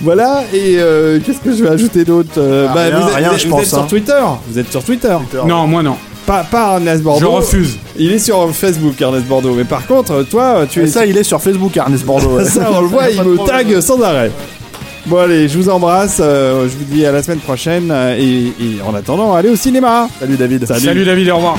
Voilà, 0.01 0.43
et 0.53 0.75
euh, 0.79 1.19
qu'est-ce 1.23 1.39
que 1.39 1.55
je 1.55 1.63
vais 1.63 1.69
ajouter 1.69 2.03
d'autre 2.03 2.31
Euh, 2.37 2.67
Ah, 2.69 2.73
rien, 2.73 2.99
vous 2.99 3.07
êtes, 3.07 3.15
rien, 3.15 3.29
vous 3.29 3.35
êtes- 3.35 3.41
je 3.41 3.47
vous 3.47 3.51
pense, 3.53 3.61
êtes 3.61 3.67
sur 3.69 3.77
hein. 3.79 3.85
Twitter 3.87 4.23
Vous 4.49 4.59
êtes 4.59 4.71
sur 4.71 4.83
Twitter 4.83 5.17
Non, 5.45 5.67
moi 5.67 5.83
non. 5.83 5.95
Pas, 6.25 6.43
pas 6.43 6.73
Ernest 6.73 7.03
Bordeaux. 7.03 7.21
Je 7.21 7.25
refuse. 7.31 7.77
Il 7.97 8.11
est 8.11 8.19
sur 8.19 8.49
Facebook, 8.53 8.99
Ernest 8.99 9.25
Bordeaux. 9.27 9.53
Mais 9.55 9.63
par 9.63 9.85
contre, 9.87 10.23
toi, 10.23 10.65
tu 10.69 10.81
Et 10.81 10.83
es. 10.83 10.87
ça, 10.87 11.05
il 11.05 11.17
est 11.17 11.23
sur 11.23 11.41
Facebook, 11.41 11.77
Ernest 11.77 12.03
Bordeaux. 12.05 12.35
ouais. 12.37 12.43
Ça, 12.49 12.69
on 12.73 12.81
le 12.81 12.87
voit, 12.87 13.09
il 13.09 13.21
me 13.21 13.37
tag 13.45 13.79
sans 13.79 14.01
arrêt. 14.01 14.31
Bon, 15.07 15.19
allez, 15.19 15.47
je 15.47 15.57
vous 15.57 15.69
embrasse. 15.69 16.19
euh, 16.21 16.67
je 16.67 16.75
vous 16.77 16.83
dis 16.93 17.05
à 17.05 17.11
la 17.11 17.23
semaine 17.23 17.39
prochaine. 17.39 17.91
euh, 17.91 18.15
et, 18.17 18.47
et 18.59 18.81
en 18.85 18.93
attendant, 18.93 19.33
allez 19.33 19.49
au 19.49 19.55
cinéma. 19.55 20.09
Salut 20.19 20.35
David. 20.35 20.65
Salut. 20.65 20.81
Salut 20.85 21.05
David, 21.05 21.29
au 21.29 21.35
revoir. 21.37 21.57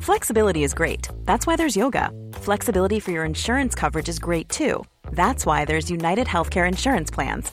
Flexibility 0.00 0.62
is 0.64 0.74
great. 0.74 1.08
That's 1.24 1.46
why 1.46 1.56
there's 1.56 1.76
yoga. 1.76 2.10
Flexibility 2.34 3.00
for 3.00 3.10
your 3.10 3.24
insurance 3.24 3.74
coverage 3.74 4.08
is 4.08 4.18
great 4.18 4.48
too. 4.48 4.84
That's 5.12 5.44
why 5.44 5.64
there's 5.64 5.90
United 5.90 6.26
Healthcare 6.26 6.66
Insurance 6.68 7.10
Plans. 7.10 7.52